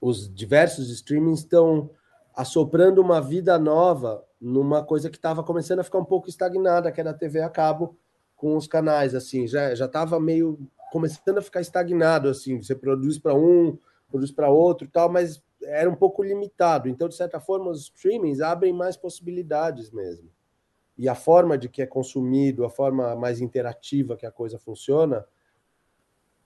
os 0.01 0.33
diversos 0.33 0.89
streamings 0.89 1.41
estão 1.41 1.91
assoprando 2.33 3.01
uma 3.01 3.21
vida 3.21 3.59
nova 3.59 4.25
numa 4.39 4.83
coisa 4.83 5.09
que 5.09 5.17
estava 5.17 5.43
começando 5.43 5.79
a 5.79 5.83
ficar 5.83 5.99
um 5.99 6.05
pouco 6.05 6.29
estagnada, 6.29 6.91
que 6.91 6.99
era 6.99 7.11
a 7.11 7.13
TV 7.13 7.41
a 7.41 7.49
cabo 7.49 7.97
com 8.35 8.55
os 8.55 8.67
canais, 8.67 9.13
assim, 9.13 9.47
já 9.47 9.75
já 9.75 9.85
estava 9.85 10.19
meio 10.19 10.57
começando 10.91 11.37
a 11.37 11.41
ficar 11.41 11.61
estagnado, 11.61 12.29
assim, 12.29 12.61
você 12.61 12.73
produz 12.73 13.17
para 13.19 13.33
um, 13.33 13.77
produz 14.09 14.31
para 14.31 14.49
outro, 14.49 14.87
tal, 14.87 15.09
mas 15.09 15.41
era 15.63 15.89
um 15.89 15.95
pouco 15.95 16.23
limitado. 16.23 16.89
Então, 16.89 17.07
de 17.07 17.15
certa 17.15 17.39
forma, 17.39 17.69
os 17.69 17.83
streamings 17.83 18.41
abrem 18.41 18.73
mais 18.73 18.97
possibilidades 18.97 19.91
mesmo. 19.91 20.29
E 20.97 21.07
a 21.07 21.15
forma 21.15 21.57
de 21.57 21.69
que 21.69 21.81
é 21.81 21.85
consumido, 21.85 22.65
a 22.65 22.69
forma 22.69 23.15
mais 23.15 23.39
interativa 23.39 24.17
que 24.17 24.25
a 24.25 24.31
coisa 24.31 24.57
funciona, 24.57 25.25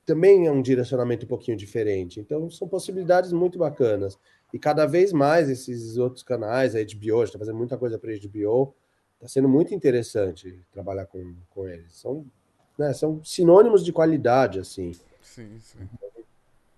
também 0.05 0.47
é 0.47 0.51
um 0.51 0.61
direcionamento 0.61 1.25
um 1.25 1.29
pouquinho 1.29 1.57
diferente. 1.57 2.19
Então, 2.19 2.49
são 2.49 2.67
possibilidades 2.67 3.31
muito 3.31 3.57
bacanas. 3.57 4.19
E 4.53 4.59
cada 4.59 4.85
vez 4.85 5.11
mais 5.11 5.49
esses 5.49 5.97
outros 5.97 6.21
canais, 6.21 6.75
a 6.75 6.79
HBO, 6.79 7.23
está 7.23 7.39
fazendo 7.39 7.57
muita 7.57 7.75
coisa 7.75 7.97
para 7.97 8.11
a 8.11 8.15
HBO, 8.15 8.75
está 9.15 9.27
sendo 9.27 9.49
muito 9.49 9.73
interessante 9.73 10.59
trabalhar 10.71 11.07
com, 11.07 11.35
com 11.49 11.67
eles. 11.67 11.93
São, 11.93 12.23
né, 12.77 12.93
são 12.93 13.23
sinônimos 13.23 13.83
de 13.83 13.91
qualidade, 13.91 14.59
assim. 14.59 14.91
Sim, 15.23 15.57
sim. 15.59 15.79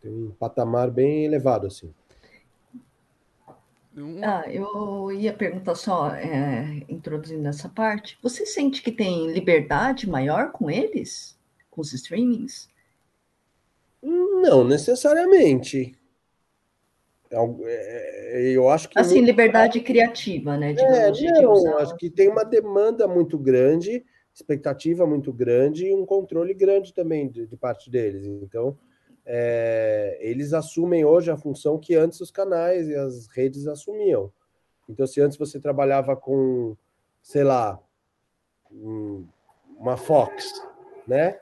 Tem 0.01 0.09
um 0.09 0.31
patamar 0.31 0.89
bem 0.89 1.25
elevado, 1.25 1.67
assim. 1.67 1.93
Ah, 4.23 4.43
eu 4.49 5.11
ia 5.11 5.33
perguntar 5.33 5.75
só, 5.75 6.13
é, 6.13 6.81
introduzindo 6.87 7.47
essa 7.47 7.67
parte, 7.67 8.17
você 8.21 8.45
sente 8.45 8.81
que 8.81 8.91
tem 8.91 9.31
liberdade 9.31 10.09
maior 10.09 10.51
com 10.51 10.69
eles? 10.69 11.37
Com 11.69 11.81
os 11.81 11.91
streamings? 11.91 12.69
Não 14.01 14.63
necessariamente. 14.63 15.97
É 17.35 17.65
é, 17.65 18.49
é, 18.49 18.51
eu 18.51 18.69
acho 18.69 18.87
que. 18.87 18.97
Assim, 18.97 19.15
muito... 19.15 19.27
liberdade 19.27 19.81
criativa, 19.81 20.57
né? 20.57 20.73
É, 20.77 21.11
não, 21.41 21.77
acho 21.77 21.95
que 21.97 22.09
tem 22.09 22.29
uma 22.29 22.45
demanda 22.45 23.07
muito 23.07 23.37
grande, 23.37 24.05
expectativa 24.33 25.05
muito 25.05 25.33
grande 25.33 25.87
e 25.87 25.93
um 25.93 26.05
controle 26.05 26.53
grande 26.53 26.93
também 26.93 27.27
de, 27.27 27.45
de 27.45 27.57
parte 27.57 27.89
deles. 27.89 28.25
Então, 28.25 28.77
é, 29.25 30.17
eles 30.21 30.53
assumem 30.53 31.03
hoje 31.03 31.29
a 31.29 31.35
função 31.35 31.77
que 31.77 31.95
antes 31.95 32.21
os 32.21 32.31
canais 32.31 32.87
e 32.87 32.95
as 32.95 33.27
redes 33.27 33.67
assumiam. 33.67 34.31
Então, 34.87 35.05
se 35.05 35.19
antes 35.19 35.37
você 35.37 35.59
trabalhava 35.59 36.15
com, 36.15 36.77
sei 37.21 37.43
lá, 37.43 37.81
uma 39.77 39.97
Fox, 39.97 40.53
né? 41.05 41.37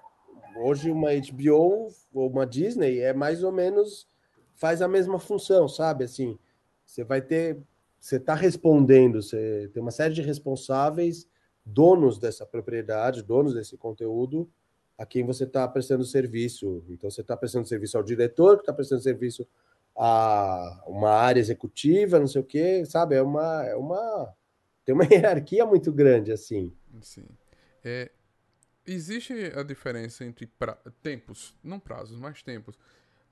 Hoje 0.55 0.89
uma 0.89 1.09
HBO 1.13 1.87
ou 2.13 2.29
uma 2.29 2.45
Disney 2.45 2.99
é 2.99 3.13
mais 3.13 3.43
ou 3.43 3.51
menos 3.51 4.07
faz 4.55 4.81
a 4.81 4.87
mesma 4.87 5.19
função, 5.19 5.67
sabe? 5.67 6.03
Assim, 6.03 6.37
você 6.85 7.03
vai 7.03 7.21
ter, 7.21 7.57
você 7.99 8.17
está 8.17 8.35
respondendo, 8.35 9.21
você 9.21 9.69
tem 9.73 9.81
uma 9.81 9.91
série 9.91 10.13
de 10.13 10.21
responsáveis, 10.21 11.27
donos 11.65 12.19
dessa 12.19 12.45
propriedade, 12.45 13.23
donos 13.23 13.53
desse 13.53 13.77
conteúdo, 13.77 14.49
a 14.97 15.05
quem 15.05 15.25
você 15.25 15.43
está 15.43 15.67
prestando 15.67 16.05
serviço. 16.05 16.83
Então, 16.89 17.09
você 17.09 17.21
está 17.21 17.35
prestando 17.35 17.67
serviço 17.67 17.97
ao 17.97 18.03
diretor, 18.03 18.57
que 18.57 18.63
está 18.63 18.73
prestando 18.73 19.01
serviço 19.01 19.47
a 19.95 20.83
uma 20.87 21.11
área 21.11 21.39
executiva, 21.39 22.19
não 22.19 22.27
sei 22.27 22.41
o 22.41 22.45
quê, 22.45 22.83
sabe? 22.85 23.15
É 23.15 23.21
uma, 23.21 23.65
é 23.65 23.75
uma 23.75 24.33
tem 24.85 24.93
uma 24.93 25.05
hierarquia 25.09 25.65
muito 25.65 25.91
grande 25.91 26.31
assim. 26.31 26.73
Sim. 27.01 27.25
É, 27.83 28.11
existe 28.85 29.33
a 29.55 29.63
diferença 29.63 30.23
entre 30.25 30.47
pra, 30.47 30.77
tempos, 31.01 31.55
não 31.63 31.79
prazos, 31.79 32.19
mas 32.19 32.41
tempos 32.41 32.77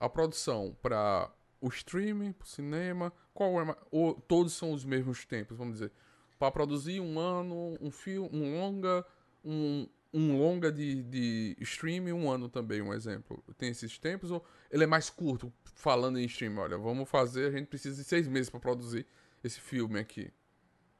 a 0.02 0.10
produção 0.10 0.76
para 0.82 1.32
o 1.62 1.70
streaming, 1.70 2.32
para 2.34 2.45
o 2.45 2.49
cinema, 2.49 3.14
qual 3.36 3.62
é, 3.62 3.76
ou 3.91 4.16
todos 4.16 4.52
são 4.52 4.72
os 4.72 4.84
mesmos 4.84 5.26
tempos, 5.26 5.56
vamos 5.56 5.76
dizer. 5.76 5.91
para 6.39 6.52
produzir 6.52 6.99
um 6.99 7.20
ano, 7.20 7.78
um 7.80 7.91
filme, 7.91 8.28
um 8.34 8.60
longa, 8.60 9.06
um, 9.45 9.88
um 10.12 10.39
longa 10.39 10.72
de, 10.72 11.04
de 11.04 11.56
stream 11.62 12.06
um 12.16 12.32
ano 12.32 12.49
também, 12.49 12.82
um 12.82 12.91
exemplo. 12.91 13.43
Tem 13.60 13.70
esses 13.70 13.99
tempos 13.99 14.32
ou 14.32 14.43
ele 14.72 14.84
é 14.84 14.88
mais 14.88 15.08
curto, 15.12 15.54
falando 15.76 16.18
em 16.18 16.26
stream? 16.26 16.58
Olha, 16.58 16.80
vamos 16.80 17.08
fazer, 17.08 17.45
a 17.49 17.52
gente 17.52 17.68
precisa 17.68 17.95
de 18.02 18.04
seis 18.04 18.28
meses 18.28 18.49
para 18.49 18.60
produzir 18.60 19.06
esse 19.43 19.62
filme 19.62 19.99
aqui. 19.99 20.34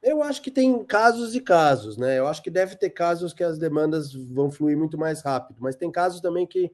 Eu 0.00 0.22
acho 0.22 0.40
que 0.40 0.50
tem 0.50 0.84
casos 0.84 1.34
e 1.34 1.40
casos, 1.40 1.96
né? 1.96 2.18
Eu 2.18 2.28
acho 2.28 2.40
que 2.40 2.50
deve 2.50 2.76
ter 2.76 2.90
casos 2.90 3.32
que 3.32 3.42
as 3.42 3.58
demandas 3.58 4.12
vão 4.12 4.50
fluir 4.50 4.76
muito 4.76 4.96
mais 4.96 5.22
rápido, 5.22 5.58
mas 5.60 5.74
tem 5.74 5.90
casos 5.90 6.20
também 6.20 6.46
que 6.46 6.72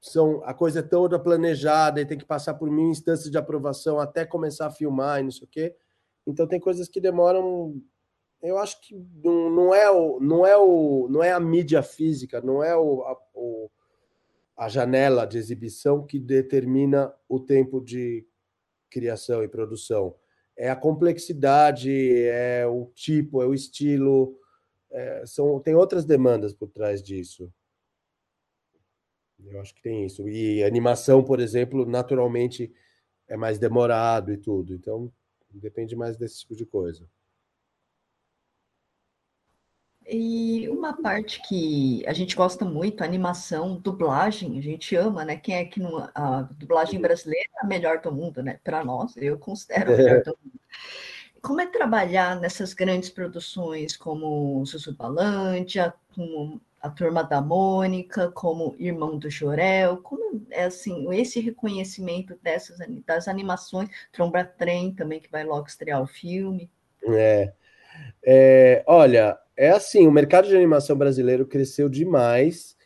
são 0.00 0.42
a 0.44 0.54
coisa 0.54 0.80
é 0.80 0.82
toda 0.82 1.18
planejada 1.18 2.00
e 2.00 2.06
tem 2.06 2.18
que 2.18 2.24
passar 2.24 2.54
por 2.54 2.70
mil 2.70 2.90
instâncias 2.90 3.30
de 3.30 3.38
aprovação 3.38 3.98
até 3.98 4.24
começar 4.24 4.66
a 4.66 4.70
filmar 4.70 5.20
e 5.20 5.24
não 5.24 5.30
sei 5.30 5.44
o 5.44 5.50
quê. 5.50 5.74
Então 6.26 6.46
tem 6.46 6.60
coisas 6.60 6.88
que 6.88 7.00
demoram. 7.00 7.80
Eu 8.42 8.58
acho 8.58 8.80
que 8.80 8.94
não, 9.22 9.50
não 9.50 9.74
é 9.74 9.90
o, 9.90 10.20
não 10.20 10.46
é 10.46 10.56
o, 10.56 11.08
não 11.10 11.22
é 11.22 11.32
a 11.32 11.40
mídia 11.40 11.82
física, 11.82 12.40
não 12.40 12.62
é 12.62 12.76
o, 12.76 13.02
a, 13.02 13.16
o, 13.34 13.70
a 14.56 14.68
janela 14.68 15.26
de 15.26 15.38
exibição 15.38 16.04
que 16.04 16.18
determina 16.18 17.12
o 17.28 17.40
tempo 17.40 17.80
de 17.80 18.26
criação 18.90 19.42
e 19.42 19.48
produção 19.48 20.14
é 20.56 20.70
a 20.70 20.76
complexidade, 20.76 21.90
é 22.24 22.66
o 22.66 22.86
tipo, 22.94 23.42
é 23.42 23.46
o 23.46 23.52
estilo, 23.52 24.38
é, 24.90 25.24
são, 25.26 25.60
tem 25.60 25.74
outras 25.74 26.04
demandas 26.04 26.54
por 26.54 26.70
trás 26.70 27.02
disso. 27.02 27.52
Eu 29.50 29.60
acho 29.60 29.74
que 29.74 29.82
tem 29.82 30.04
isso. 30.04 30.28
E 30.28 30.62
animação, 30.64 31.22
por 31.22 31.40
exemplo, 31.40 31.86
naturalmente 31.86 32.72
é 33.28 33.36
mais 33.36 33.58
demorado 33.58 34.32
e 34.32 34.36
tudo. 34.36 34.74
Então, 34.74 35.12
depende 35.50 35.96
mais 35.96 36.16
desse 36.16 36.40
tipo 36.40 36.54
de 36.54 36.66
coisa. 36.66 37.08
E 40.08 40.68
uma 40.68 41.02
parte 41.02 41.42
que 41.48 42.04
a 42.06 42.12
gente 42.12 42.36
gosta 42.36 42.64
muito, 42.64 43.02
animação, 43.02 43.76
dublagem, 43.76 44.56
a 44.56 44.62
gente 44.62 44.94
ama, 44.94 45.24
né? 45.24 45.36
Quem 45.36 45.56
é 45.56 45.64
que 45.64 45.80
não. 45.80 46.08
A 46.14 46.42
dublagem 46.42 47.00
brasileira 47.00 47.48
é 47.56 47.64
a 47.64 47.66
melhor 47.66 48.00
do 48.00 48.12
mundo, 48.12 48.40
né? 48.40 48.60
Para 48.62 48.84
nós, 48.84 49.16
eu 49.16 49.36
considero 49.36 49.92
a 49.92 49.96
melhor 49.96 50.22
do 50.22 50.38
mundo. 50.42 50.60
Como 51.42 51.60
é 51.60 51.66
trabalhar 51.66 52.40
nessas 52.40 52.72
grandes 52.72 53.10
produções 53.10 53.96
como 53.96 54.64
Zuzu 54.64 54.94
Balândia, 54.94 55.92
como 56.14 56.60
a 56.86 56.90
Turma 56.90 57.22
da 57.22 57.40
Mônica, 57.40 58.30
como 58.30 58.74
Irmão 58.78 59.18
do 59.18 59.28
Jorel? 59.28 59.98
Como 59.98 60.46
é 60.50 60.64
assim, 60.64 61.12
esse 61.12 61.40
reconhecimento 61.40 62.38
dessas 62.42 62.78
das 63.04 63.28
animações, 63.28 63.90
Tromba 64.12 64.44
Trem 64.44 64.94
também, 64.94 65.20
que 65.20 65.30
vai 65.30 65.44
logo 65.44 65.66
estrear 65.66 66.00
o 66.00 66.06
filme? 66.06 66.70
É. 67.04 67.52
é 68.24 68.84
olha, 68.86 69.38
é 69.56 69.70
assim, 69.70 70.06
o 70.06 70.12
mercado 70.12 70.48
de 70.48 70.56
animação 70.56 70.96
brasileiro 70.96 71.46
cresceu 71.46 71.88
demais 71.88 72.76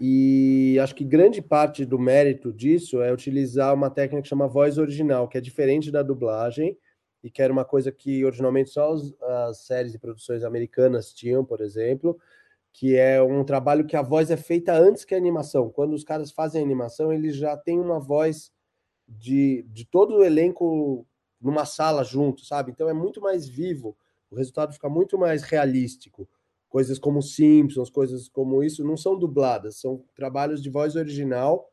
e 0.00 0.78
acho 0.82 0.94
que 0.94 1.04
grande 1.04 1.42
parte 1.42 1.84
do 1.84 1.98
mérito 1.98 2.52
disso 2.52 3.02
é 3.02 3.12
utilizar 3.12 3.74
uma 3.74 3.90
técnica 3.90 4.22
que 4.22 4.28
chama 4.28 4.48
voz 4.48 4.78
original, 4.78 5.28
que 5.28 5.38
é 5.38 5.40
diferente 5.40 5.92
da 5.92 6.02
dublagem 6.02 6.76
e 7.22 7.30
que 7.30 7.42
era 7.42 7.52
uma 7.52 7.64
coisa 7.64 7.92
que 7.92 8.24
originalmente 8.24 8.70
só 8.70 8.94
as 9.48 9.58
séries 9.58 9.94
e 9.94 9.98
produções 9.98 10.42
americanas 10.42 11.12
tinham, 11.12 11.44
por 11.44 11.60
exemplo, 11.60 12.18
que 12.72 12.96
é 12.96 13.22
um 13.22 13.44
trabalho 13.44 13.86
que 13.86 13.96
a 13.96 14.02
voz 14.02 14.30
é 14.30 14.36
feita 14.36 14.72
antes 14.74 15.04
que 15.04 15.14
a 15.14 15.18
animação. 15.18 15.70
Quando 15.70 15.92
os 15.92 16.04
caras 16.04 16.30
fazem 16.32 16.60
a 16.60 16.64
animação, 16.64 17.12
eles 17.12 17.36
já 17.36 17.56
têm 17.56 17.78
uma 17.78 18.00
voz 18.00 18.50
de, 19.06 19.64
de 19.68 19.84
todo 19.84 20.16
o 20.16 20.24
elenco 20.24 21.06
numa 21.40 21.64
sala 21.64 22.02
junto, 22.02 22.44
sabe? 22.44 22.70
Então 22.70 22.88
é 22.88 22.94
muito 22.94 23.20
mais 23.20 23.48
vivo 23.48 23.96
o 24.32 24.36
resultado 24.36 24.72
fica 24.72 24.88
muito 24.88 25.18
mais 25.18 25.42
realístico. 25.42 26.26
Coisas 26.68 26.98
como 26.98 27.20
Simpsons, 27.20 27.90
coisas 27.90 28.30
como 28.30 28.64
isso, 28.64 28.82
não 28.82 28.96
são 28.96 29.18
dubladas, 29.18 29.76
são 29.76 30.02
trabalhos 30.14 30.62
de 30.62 30.70
voz 30.70 30.96
original, 30.96 31.70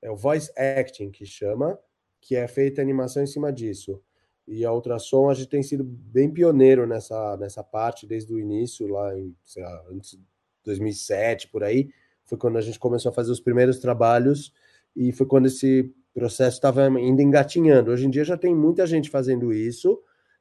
é 0.00 0.10
o 0.10 0.16
voice 0.16 0.50
acting 0.58 1.10
que 1.10 1.26
chama, 1.26 1.78
que 2.18 2.34
é 2.34 2.48
feita 2.48 2.80
animação 2.80 3.22
em 3.22 3.26
cima 3.26 3.52
disso. 3.52 4.02
E 4.46 4.64
a 4.64 4.72
Ultrassom, 4.72 5.28
a 5.28 5.34
gente 5.34 5.50
tem 5.50 5.62
sido 5.62 5.84
bem 5.84 6.32
pioneiro 6.32 6.86
nessa, 6.86 7.36
nessa 7.36 7.62
parte 7.62 8.06
desde 8.06 8.32
o 8.32 8.38
início, 8.38 8.88
lá 8.88 9.16
em 9.18 9.36
sei 9.44 9.62
lá, 9.62 9.84
antes 9.90 10.18
2007, 10.68 11.48
por 11.48 11.64
aí, 11.64 11.90
foi 12.24 12.38
quando 12.38 12.58
a 12.58 12.60
gente 12.60 12.78
começou 12.78 13.10
a 13.10 13.12
fazer 13.12 13.32
os 13.32 13.40
primeiros 13.40 13.78
trabalhos 13.78 14.52
e 14.94 15.12
foi 15.12 15.26
quando 15.26 15.46
esse 15.46 15.92
processo 16.14 16.56
estava 16.56 16.86
ainda 16.86 17.22
engatinhando. 17.22 17.90
Hoje 17.90 18.06
em 18.06 18.10
dia 18.10 18.24
já 18.24 18.36
tem 18.36 18.54
muita 18.54 18.86
gente 18.86 19.10
fazendo 19.10 19.52
isso, 19.52 20.00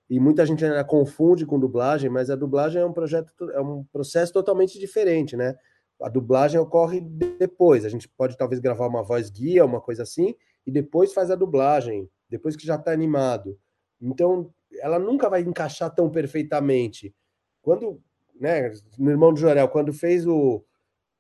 e 0.10 0.20
muita 0.20 0.46
gente 0.46 0.64
ainda 0.64 0.84
confunde 0.84 1.46
com 1.46 1.60
dublagem, 1.60 2.10
mas 2.10 2.30
a 2.30 2.36
dublagem 2.36 2.82
é 2.82 2.86
um 2.86 2.94
projeto, 2.94 3.34
é 3.52 3.60
um 3.60 3.84
processo 3.92 4.32
totalmente 4.32 4.80
diferente, 4.80 5.36
né? 5.36 5.56
A 6.02 6.08
dublagem 6.08 6.60
ocorre 6.60 7.02
depois. 7.02 7.84
A 7.84 7.90
gente 7.90 8.08
pode 8.08 8.38
talvez 8.38 8.62
gravar 8.62 8.88
uma 8.88 9.04
voz 9.04 9.30
guia, 9.30 9.66
uma 9.66 9.82
coisa 9.82 10.04
assim, 10.04 10.34
e 10.66 10.72
depois 10.72 11.14
faz 11.14 11.30
a 11.30 11.36
dublagem, 11.36 12.10
depois 12.30 12.56
que 12.56 12.66
já 12.66 12.76
está 12.76 12.92
animado. 12.92 13.60
Então, 14.02 14.54
ela 14.80 14.98
nunca 14.98 15.30
vai 15.30 15.42
encaixar 15.42 15.94
tão 15.94 16.10
perfeitamente. 16.10 17.14
Quando, 17.62 18.02
né, 18.40 18.72
no 18.98 19.10
Irmão 19.10 19.34
do 19.34 19.40
Jorel, 19.40 19.68
quando 19.68 19.94
fez 19.94 20.26
o 20.26 20.64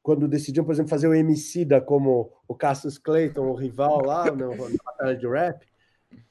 quando 0.07 0.25
decidiu, 0.25 0.63
por 0.63 0.71
exemplo, 0.71 0.89
fazer 0.89 1.09
o 1.09 1.13
Emicida 1.13 1.81
como 1.81 2.31
o 2.47 2.55
Cassius 2.55 2.97
Clayton, 2.97 3.45
o 3.49 3.53
rival 3.53 4.01
lá 4.05 4.31
no, 4.31 4.55
na 4.55 4.77
batalha 4.85 5.17
de 5.17 5.27
rap, 5.27 5.67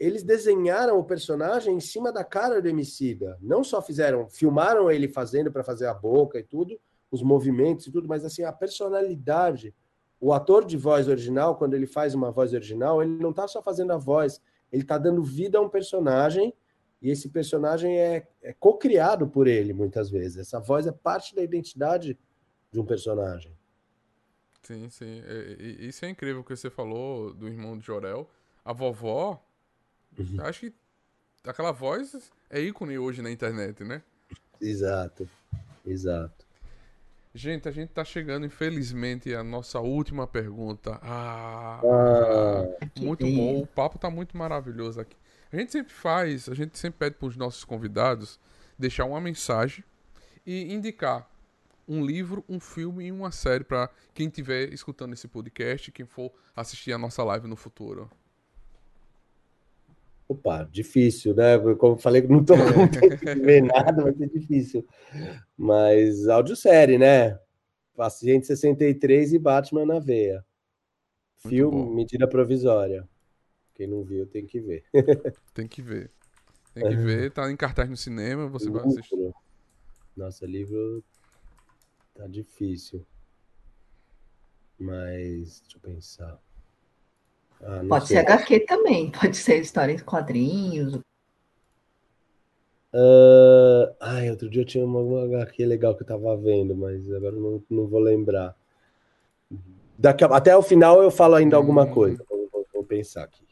eles 0.00 0.22
desenharam 0.22 0.98
o 0.98 1.04
personagem 1.04 1.76
em 1.76 1.80
cima 1.80 2.10
da 2.10 2.24
cara 2.24 2.62
do 2.62 2.68
Emicida. 2.68 3.36
Não 3.38 3.62
só 3.62 3.82
fizeram, 3.82 4.30
filmaram 4.30 4.90
ele 4.90 5.08
fazendo 5.08 5.52
para 5.52 5.62
fazer 5.62 5.86
a 5.88 5.92
boca 5.92 6.38
e 6.38 6.42
tudo, 6.42 6.80
os 7.10 7.22
movimentos 7.22 7.86
e 7.86 7.92
tudo, 7.92 8.08
mas 8.08 8.24
assim, 8.24 8.44
a 8.44 8.52
personalidade. 8.52 9.74
O 10.18 10.32
ator 10.32 10.64
de 10.64 10.78
voz 10.78 11.06
original, 11.06 11.56
quando 11.56 11.74
ele 11.74 11.86
faz 11.86 12.14
uma 12.14 12.30
voz 12.30 12.54
original, 12.54 13.02
ele 13.02 13.18
não 13.18 13.28
está 13.28 13.46
só 13.46 13.62
fazendo 13.62 13.92
a 13.92 13.98
voz, 13.98 14.40
ele 14.72 14.82
está 14.82 14.96
dando 14.96 15.22
vida 15.22 15.58
a 15.58 15.60
um 15.60 15.68
personagem 15.68 16.54
e 17.00 17.10
esse 17.10 17.28
personagem 17.28 17.98
é, 17.98 18.26
é 18.42 18.52
co-criado 18.52 19.26
por 19.26 19.46
ele, 19.46 19.72
muitas 19.72 20.10
vezes. 20.10 20.38
Essa 20.38 20.58
voz 20.58 20.86
é 20.86 20.92
parte 20.92 21.34
da 21.34 21.42
identidade 21.42 22.18
de 22.72 22.80
um 22.80 22.84
personagem. 22.84 23.52
Sim, 24.62 24.88
sim. 24.88 25.22
É, 25.24 25.62
isso 25.62 26.04
é 26.04 26.08
incrível 26.08 26.42
que 26.42 26.56
você 26.56 26.68
falou 26.68 27.32
do 27.32 27.46
irmão 27.46 27.78
de 27.78 27.84
Jorel. 27.84 28.28
A 28.64 28.72
vovó, 28.72 29.40
Uhum. 30.18 30.40
Acho 30.40 30.60
que 30.60 30.74
aquela 31.44 31.72
voz 31.72 32.16
é 32.50 32.60
ícone 32.60 32.98
hoje 32.98 33.20
na 33.22 33.30
internet, 33.30 33.84
né? 33.84 34.02
Exato, 34.60 35.28
exato. 35.86 36.46
Gente, 37.34 37.68
a 37.68 37.70
gente 37.70 37.90
tá 37.90 38.02
chegando, 38.02 38.46
infelizmente, 38.46 39.34
a 39.34 39.44
nossa 39.44 39.78
última 39.78 40.26
pergunta. 40.26 40.98
Ah, 41.02 41.80
ah 41.84 42.86
muito 42.98 43.26
bom. 43.26 43.60
O 43.60 43.66
papo 43.66 43.98
tá 43.98 44.08
muito 44.08 44.34
maravilhoso 44.36 45.00
aqui. 45.00 45.16
A 45.56 45.58
gente 45.58 45.72
sempre 45.72 45.92
faz, 45.94 46.50
a 46.50 46.54
gente 46.54 46.78
sempre 46.78 46.98
pede 46.98 47.16
para 47.16 47.28
os 47.28 47.34
nossos 47.34 47.64
convidados 47.64 48.38
deixar 48.78 49.06
uma 49.06 49.18
mensagem 49.18 49.82
e 50.44 50.70
indicar 50.70 51.30
um 51.88 52.04
livro, 52.04 52.44
um 52.46 52.60
filme 52.60 53.06
e 53.06 53.10
uma 53.10 53.32
série 53.32 53.64
para 53.64 53.88
quem 54.12 54.26
estiver 54.26 54.70
escutando 54.74 55.14
esse 55.14 55.26
podcast, 55.26 55.90
quem 55.92 56.04
for 56.04 56.30
assistir 56.54 56.92
a 56.92 56.98
nossa 56.98 57.24
live 57.24 57.48
no 57.48 57.56
futuro. 57.56 58.10
Opa, 60.28 60.68
difícil, 60.70 61.34
né? 61.34 61.58
Como 61.76 61.94
eu 61.94 61.98
falei, 61.98 62.20
não 62.20 62.42
estou 62.42 62.58
com 62.58 62.86
tempo 62.86 63.24
de 63.24 63.40
ver 63.40 63.62
nada, 63.62 64.02
vai 64.02 64.12
ser 64.12 64.28
difícil. 64.28 64.86
Mas 65.56 66.28
audiosérie, 66.28 66.98
né? 66.98 67.40
Paciente 67.96 68.46
63 68.46 69.32
e 69.32 69.38
Batman 69.38 69.86
na 69.86 70.00
veia. 70.00 70.44
Muito 71.42 71.48
Filme, 71.48 71.82
bom. 71.82 71.94
medida 71.94 72.28
provisória. 72.28 73.08
Quem 73.76 73.86
não 73.86 74.02
viu 74.02 74.26
tem 74.26 74.46
que 74.46 74.58
ver. 74.58 74.84
tem 75.54 75.68
que 75.68 75.82
ver. 75.82 76.10
Tem 76.72 76.88
que 76.88 76.96
ver, 76.96 77.30
tá 77.30 77.50
em 77.50 77.56
cartaz 77.56 77.88
no 77.88 77.96
cinema, 77.96 78.48
você 78.48 78.66
livro. 78.66 78.80
vai 78.80 78.88
assistir. 78.88 79.34
Nossa, 80.16 80.46
livro 80.46 81.02
tá 82.14 82.26
difícil. 82.26 83.06
Mas 84.78 85.60
deixa 85.60 85.76
eu 85.76 85.80
pensar. 85.80 86.38
Ah, 87.62 87.82
pode 87.88 88.08
sei. 88.08 88.16
ser 88.16 88.22
HQ 88.22 88.60
também, 88.60 89.10
pode 89.18 89.36
ser 89.36 89.60
história 89.60 89.92
em 89.92 89.98
quadrinhos. 89.98 90.96
Uh, 92.94 93.94
ai, 94.00 94.30
outro 94.30 94.48
dia 94.48 94.62
eu 94.62 94.66
tinha 94.66 94.84
uma, 94.84 95.00
uma 95.00 95.24
HQ 95.24 95.64
legal 95.66 95.94
que 95.94 96.02
eu 96.02 96.06
tava 96.06 96.36
vendo, 96.36 96.74
mas 96.74 97.10
agora 97.12 97.36
não, 97.36 97.62
não 97.70 97.86
vou 97.86 98.00
lembrar. 98.00 98.54
Daqui 99.98 100.24
a, 100.24 100.28
até 100.28 100.54
o 100.56 100.62
final 100.62 101.02
eu 101.02 101.10
falo 101.10 101.34
ainda 101.34 101.56
hum. 101.56 101.60
alguma 101.60 101.86
coisa. 101.90 102.22
Vou, 102.28 102.48
vou, 102.50 102.66
vou 102.72 102.84
pensar 102.84 103.24
aqui. 103.24 103.45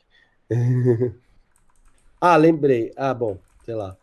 Ah, 2.21 2.37
lembrei. 2.37 2.93
Ah, 2.97 3.15
bom, 3.15 3.39
sei 3.65 3.75
lá. 3.75 3.97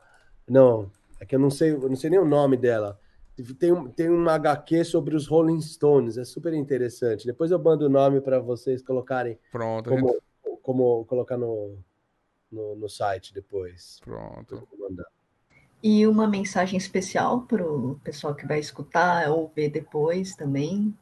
Não, 0.47 0.91
é 1.19 1.25
que 1.25 1.35
eu 1.35 1.39
não 1.39 1.49
sei, 1.49 1.71
eu 1.71 1.89
não 1.89 1.95
sei 1.95 2.09
nem 2.09 2.19
o 2.19 2.25
nome 2.25 2.57
dela. 2.57 2.99
Tem, 3.57 3.87
tem 3.89 4.09
uma 4.09 4.33
HQ 4.33 4.83
sobre 4.85 5.15
os 5.15 5.27
Rolling 5.27 5.61
Stones, 5.61 6.17
é 6.17 6.23
super 6.23 6.53
interessante. 6.53 7.25
Depois 7.25 7.51
eu 7.51 7.59
mando 7.59 7.85
o 7.85 7.89
nome 7.89 8.21
para 8.21 8.39
vocês 8.39 8.81
colocarem. 8.81 9.39
Pronto. 9.51 9.89
Como, 9.89 10.07
gente... 10.07 10.61
como 10.61 11.05
colocar 11.05 11.37
no, 11.37 11.77
no, 12.51 12.75
no, 12.75 12.89
site 12.89 13.33
depois. 13.33 13.99
Pronto. 14.03 14.67
E 15.81 16.05
uma 16.05 16.27
mensagem 16.27 16.77
especial 16.77 17.41
para 17.41 17.65
o 17.65 17.99
pessoal 18.03 18.35
que 18.35 18.45
vai 18.45 18.59
escutar 18.59 19.29
ou 19.31 19.51
ver 19.55 19.69
depois 19.69 20.35
também? 20.35 20.93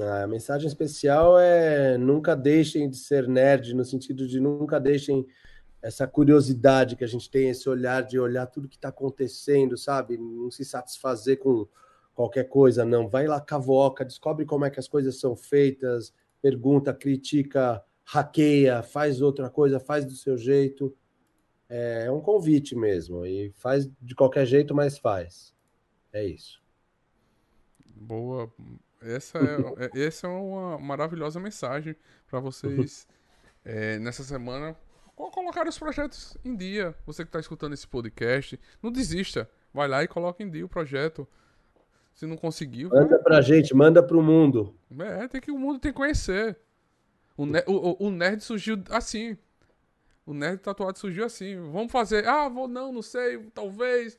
A 0.00 0.26
mensagem 0.26 0.66
especial 0.66 1.38
é 1.38 1.96
nunca 1.96 2.34
deixem 2.34 2.90
de 2.90 2.96
ser 2.96 3.28
nerd, 3.28 3.74
no 3.74 3.84
sentido 3.84 4.26
de 4.26 4.40
nunca 4.40 4.80
deixem 4.80 5.26
essa 5.80 6.06
curiosidade 6.06 6.96
que 6.96 7.04
a 7.04 7.06
gente 7.06 7.30
tem, 7.30 7.50
esse 7.50 7.68
olhar 7.68 8.02
de 8.02 8.18
olhar 8.18 8.46
tudo 8.46 8.68
que 8.68 8.74
está 8.76 8.88
acontecendo, 8.88 9.76
sabe? 9.76 10.18
Não 10.18 10.50
se 10.50 10.64
satisfazer 10.64 11.38
com 11.38 11.68
qualquer 12.14 12.44
coisa, 12.44 12.84
não. 12.84 13.08
Vai 13.08 13.26
lá, 13.26 13.40
cavoca, 13.40 14.04
descobre 14.04 14.44
como 14.44 14.64
é 14.64 14.70
que 14.70 14.80
as 14.80 14.88
coisas 14.88 15.20
são 15.20 15.36
feitas, 15.36 16.12
pergunta, 16.42 16.92
critica, 16.92 17.82
hackeia, 18.04 18.82
faz 18.82 19.22
outra 19.22 19.48
coisa, 19.48 19.78
faz 19.78 20.04
do 20.04 20.16
seu 20.16 20.36
jeito. 20.36 20.92
É 21.68 22.10
um 22.10 22.20
convite 22.20 22.74
mesmo. 22.74 23.24
E 23.24 23.52
faz 23.56 23.88
de 24.00 24.14
qualquer 24.14 24.46
jeito, 24.46 24.74
mas 24.74 24.98
faz. 24.98 25.54
É 26.12 26.24
isso. 26.24 26.60
Boa. 27.94 28.50
Essa 29.06 29.38
é, 29.38 29.98
é 29.98 30.06
essa 30.06 30.26
é 30.26 30.30
uma 30.30 30.78
maravilhosa 30.78 31.38
mensagem 31.38 31.94
para 32.28 32.40
vocês 32.40 33.06
é, 33.64 33.98
nessa 34.00 34.24
semana. 34.24 34.76
Colocar 35.14 35.66
os 35.66 35.78
projetos 35.78 36.36
em 36.44 36.54
dia. 36.54 36.94
Você 37.06 37.22
que 37.22 37.28
está 37.28 37.40
escutando 37.40 37.72
esse 37.72 37.86
podcast, 37.86 38.60
não 38.82 38.92
desista. 38.92 39.48
Vai 39.72 39.88
lá 39.88 40.02
e 40.02 40.08
coloca 40.08 40.42
em 40.42 40.50
dia 40.50 40.64
o 40.64 40.68
projeto. 40.68 41.26
Se 42.12 42.26
não 42.26 42.36
conseguiu. 42.36 42.90
Manda 42.90 43.18
pra 43.18 43.40
gente, 43.40 43.74
manda 43.74 44.02
pro 44.02 44.22
mundo. 44.22 44.74
É, 44.98 45.28
tem 45.28 45.40
que 45.40 45.50
o 45.50 45.58
mundo 45.58 45.78
tem 45.78 45.92
que 45.92 45.96
conhecer. 45.96 46.58
O, 47.36 47.44
o, 47.44 48.06
o 48.06 48.10
nerd 48.10 48.42
surgiu 48.42 48.82
assim. 48.90 49.36
O 50.24 50.34
nerd 50.34 50.58
tatuado 50.58 50.98
surgiu 50.98 51.24
assim. 51.24 51.56
Vamos 51.70 51.92
fazer. 51.92 52.26
Ah, 52.26 52.48
vou, 52.48 52.66
não, 52.66 52.92
não 52.92 53.02
sei, 53.02 53.38
talvez. 53.54 54.18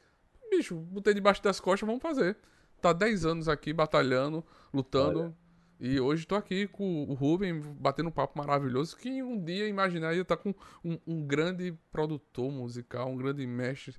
Bicho, 0.50 0.76
botei 0.76 1.14
debaixo 1.14 1.44
das 1.44 1.60
costas, 1.60 1.86
vamos 1.86 2.02
fazer. 2.02 2.38
Tá 2.82 2.94
10 2.94 3.26
anos 3.26 3.48
aqui 3.50 3.74
batalhando, 3.74 4.44
lutando. 4.74 5.20
Olha. 5.20 5.36
E 5.80 6.00
hoje 6.00 6.26
tô 6.26 6.36
aqui 6.36 6.68
com 6.68 7.04
o 7.04 7.14
Ruben 7.14 7.60
batendo 7.80 8.10
um 8.10 8.12
papo 8.12 8.38
maravilhoso. 8.38 8.98
Que 8.98 9.22
um 9.22 9.42
dia 9.44 9.68
imaginaria 9.68 10.22
estar 10.22 10.38
tá 10.38 10.42
com 10.44 10.54
um, 10.84 10.98
um, 11.06 11.26
grande 11.26 11.78
produtor 11.92 12.52
musical, 12.52 13.10
um 13.10 13.18
grande 13.18 13.46
mestre 13.46 13.96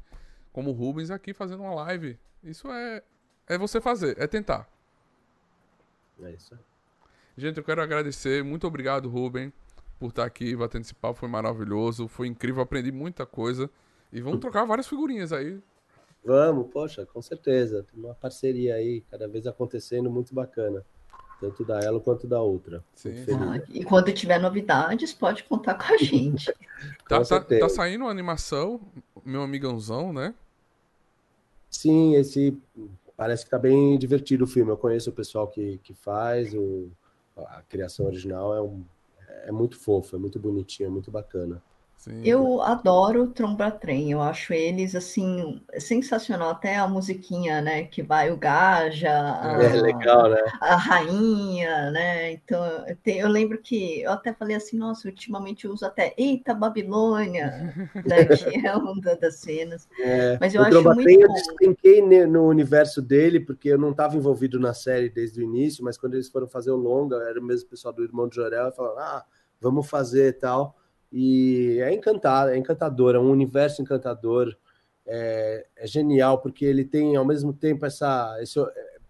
como 0.53 0.71
o 0.71 0.73
Rubens 0.73 1.11
aqui 1.11 1.33
fazendo 1.33 1.63
uma 1.63 1.75
live. 1.75 2.19
Isso 2.43 2.69
é, 2.69 3.03
é 3.47 3.57
você 3.57 3.81
fazer, 3.81 4.19
é 4.19 4.27
tentar. 4.27 4.69
É 6.21 6.33
isso. 6.33 6.59
Gente, 7.37 7.59
eu 7.59 7.65
quero 7.65 7.81
agradecer. 7.81 8.43
Muito 8.43 8.67
obrigado, 8.67 9.09
Ruben 9.09 9.53
por 9.99 10.11
estar 10.11 10.25
aqui 10.25 10.55
batendo 10.55 10.83
esse 10.83 10.95
papo. 10.95 11.19
Foi 11.19 11.29
maravilhoso, 11.29 12.09
foi 12.09 12.29
incrível, 12.29 12.63
aprendi 12.63 12.93
muita 12.93 13.27
coisa. 13.27 13.69
E 14.13 14.21
vamos 14.21 14.41
trocar 14.41 14.65
várias 14.65 14.87
figurinhas 14.87 15.33
aí. 15.33 15.61
Vamos, 16.29 16.69
poxa, 16.71 17.07
com 17.07 17.23
certeza. 17.23 17.87
Tem 17.91 18.05
uma 18.05 18.15
parceria 18.15 18.75
aí, 18.75 19.01
cada 19.11 19.27
vez 19.27 19.47
acontecendo, 19.47 20.11
muito 20.11 20.35
bacana. 20.35 20.85
Tanto 21.41 21.65
da 21.65 21.81
ela 21.81 21.99
quanto 21.99 22.27
da 22.27 22.43
outra. 22.43 22.85
Ah, 23.07 23.63
e 23.71 23.83
quando 23.83 24.13
tiver 24.13 24.39
novidades, 24.39 25.15
pode 25.15 25.45
contar 25.45 25.77
com 25.77 25.91
a 25.91 25.97
gente. 26.05 26.53
tá, 27.09 27.25
tá, 27.25 27.41
tá, 27.41 27.69
saindo 27.71 28.05
uma 28.05 28.11
animação, 28.11 28.79
meu 29.25 29.41
amigãozão, 29.41 30.13
né? 30.13 30.35
Sim, 31.71 32.17
esse 32.17 32.55
parece 33.17 33.47
que 33.47 33.51
tá 33.51 33.59
bem 33.59 33.99
divertido 33.99 34.45
o 34.45 34.47
filme. 34.47 34.71
Eu 34.71 34.77
conheço 34.77 35.09
o 35.09 35.15
pessoal 35.15 35.49
que, 35.49 35.79
que 35.79 35.95
faz, 35.95 36.53
o, 36.53 36.91
a 37.39 37.63
criação 37.63 38.05
original 38.05 38.55
é 38.55 38.61
um, 38.61 38.85
é 39.45 39.51
muito 39.51 39.79
fofo, 39.79 40.15
é 40.15 40.19
muito 40.19 40.39
bonitinho, 40.39 40.89
é 40.89 40.91
muito 40.91 41.11
bacana. 41.11 41.63
Sim. 41.99 42.23
Eu 42.25 42.63
adoro 42.63 43.27
Tromba 43.27 43.73
Trem, 43.73 44.13
eu 44.13 44.23
acho 44.23 44.53
eles 44.53 44.95
assim 44.95 45.61
sensacional, 45.81 46.51
até 46.51 46.77
a 46.77 46.87
musiquinha, 46.87 47.61
né, 47.61 47.85
que 47.85 48.05
vai 48.05 48.31
o 48.31 48.37
Gaja, 48.37 49.11
a, 49.11 49.61
é 49.61 49.81
legal, 49.81 50.31
né? 50.31 50.41
A 50.61 50.77
rainha, 50.77 51.91
né? 51.91 52.33
Então, 52.33 52.65
eu 53.05 53.29
lembro 53.29 53.59
que 53.61 54.03
eu 54.03 54.13
até 54.13 54.33
falei 54.33 54.55
assim, 54.55 54.79
nossa, 54.79 55.09
ultimamente 55.09 55.65
eu 55.65 55.73
uso 55.73 55.85
até 55.85 56.15
Eita 56.17 56.55
Babilônia, 56.55 57.75
né, 58.07 58.25
que 58.27 58.65
é 58.65 58.77
uma 58.77 59.17
das 59.17 59.41
cenas. 59.41 59.89
É, 59.99 60.39
Mas 60.41 60.55
eu 60.55 60.63
acho 60.63 60.71
Tromba 60.71 60.95
muito 60.95 61.03
Trem, 61.03 61.19
bom. 61.19 61.25
eu 61.25 61.33
despenquei 61.33 62.01
no 62.29 62.47
universo 62.47 63.03
dele, 63.03 63.41
porque 63.41 63.71
eu 63.71 63.79
não 63.79 63.91
estava 63.91 64.17
envolvido 64.17 64.61
na 64.61 64.73
série 64.73 65.09
desde 65.11 65.41
o 65.41 65.43
início, 65.43 65.83
mas 65.83 65.99
quando 65.99 66.15
eles 66.15 66.29
foram 66.29 66.47
fazer 66.47 66.71
o 66.71 66.77
longa, 66.77 67.17
era 67.17 67.41
o 67.41 67.45
mesmo 67.45 67.69
pessoal 67.69 67.93
do 67.93 68.05
Irmão 68.05 68.29
de 68.29 68.37
Jorel, 68.37 68.71
falaram, 68.71 68.99
ah, 69.01 69.25
vamos 69.61 69.89
fazer 69.89 70.39
tal. 70.39 70.78
E 71.13 71.79
é 71.81 71.93
encantado, 71.93 72.51
é 72.51 72.57
encantador, 72.57 73.15
é 73.15 73.19
um 73.19 73.31
universo 73.31 73.81
encantador, 73.81 74.55
é, 75.07 75.67
é 75.77 75.87
genial, 75.87 76.39
porque 76.39 76.65
ele 76.65 76.85
tem 76.85 77.17
ao 77.17 77.25
mesmo 77.25 77.53
tempo 77.53 77.87
essa. 77.87 78.37
Esse, 78.41 78.61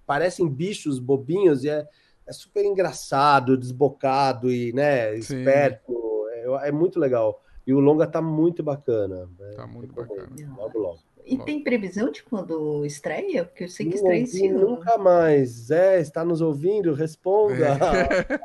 parecem 0.06 0.48
bichos 0.48 0.98
bobinhos 0.98 1.64
e 1.64 1.68
é, 1.68 1.86
é 2.26 2.32
super 2.32 2.64
engraçado, 2.64 3.56
desbocado 3.56 4.50
e 4.50 4.72
né, 4.72 5.14
esperto. 5.16 5.92
É, 6.30 6.68
é, 6.68 6.72
muito 6.72 6.98
legal. 6.98 7.42
E 7.66 7.74
o 7.74 7.80
longa 7.80 8.06
tá 8.06 8.22
muito 8.22 8.62
bacana. 8.62 9.28
Né? 9.38 9.52
Tá 9.56 9.66
muito 9.66 9.94
bacana. 9.94 10.30
Logo, 10.56 10.78
logo. 10.78 11.07
E 11.28 11.36
tem 11.44 11.62
previsão 11.62 12.10
de 12.10 12.22
quando 12.22 12.86
estreia? 12.86 13.44
Porque 13.44 13.64
eu 13.64 13.68
sei 13.68 13.86
que 13.86 13.96
estreia 13.96 14.22
esse 14.22 14.48
ano. 14.48 14.70
Nunca 14.70 14.96
mais. 14.96 15.50
Zé, 15.50 16.00
está 16.00 16.24
nos 16.24 16.40
ouvindo? 16.40 16.94
Responda. 16.94 17.76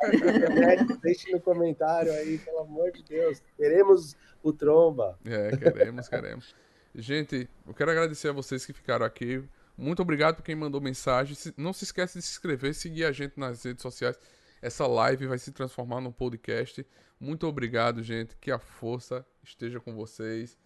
É. 0.03 0.84
Deixe 1.01 1.31
no 1.31 1.39
comentário 1.39 2.11
aí, 2.11 2.38
pelo 2.38 2.59
amor 2.59 2.91
de 2.91 3.03
Deus. 3.03 3.41
Queremos 3.57 4.15
o 4.41 4.51
Tromba. 4.51 5.17
É, 5.25 5.55
queremos, 5.55 6.07
queremos. 6.07 6.55
Gente, 6.93 7.49
eu 7.65 7.73
quero 7.73 7.91
agradecer 7.91 8.29
a 8.29 8.34
vocês 8.34 8.65
que 8.65 8.73
ficaram 8.73 9.05
aqui. 9.05 9.43
Muito 9.77 10.01
obrigado 10.01 10.36
por 10.36 10.43
quem 10.43 10.55
mandou 10.55 10.79
mensagem. 10.79 11.36
Não 11.57 11.73
se 11.73 11.86
esqueça 11.86 12.19
de 12.19 12.25
se 12.25 12.31
inscrever, 12.31 12.73
seguir 12.75 13.05
a 13.05 13.11
gente 13.11 13.39
nas 13.39 13.63
redes 13.63 13.81
sociais. 13.81 14.19
Essa 14.61 14.86
live 14.86 15.27
vai 15.27 15.38
se 15.38 15.51
transformar 15.51 16.01
num 16.01 16.11
podcast. 16.11 16.86
Muito 17.19 17.47
obrigado, 17.47 18.03
gente. 18.03 18.36
Que 18.38 18.51
a 18.51 18.59
força 18.59 19.25
esteja 19.43 19.79
com 19.79 19.95
vocês. 19.95 20.57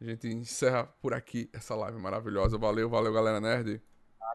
A 0.00 0.04
gente 0.04 0.28
encerra 0.28 0.84
por 1.00 1.14
aqui 1.14 1.48
essa 1.52 1.74
live 1.74 1.98
maravilhosa. 1.98 2.58
Valeu, 2.58 2.88
valeu, 2.88 3.12
galera 3.12 3.40
nerd. 3.40 3.80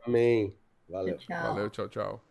Amém. 0.05 0.55
Valeu. 0.87 1.17
Tchau. 1.17 1.43
Valeu, 1.43 1.69
tchau, 1.69 1.89
tchau. 1.89 2.23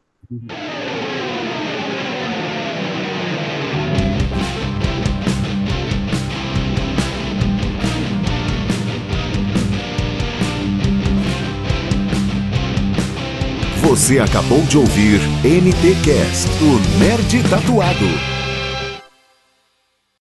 Você 13.82 14.18
acabou 14.18 14.62
de 14.62 14.76
ouvir 14.76 15.20
NTcast, 15.44 16.48
o 16.62 16.98
Nerd 16.98 17.48
Tatuado. 17.48 18.37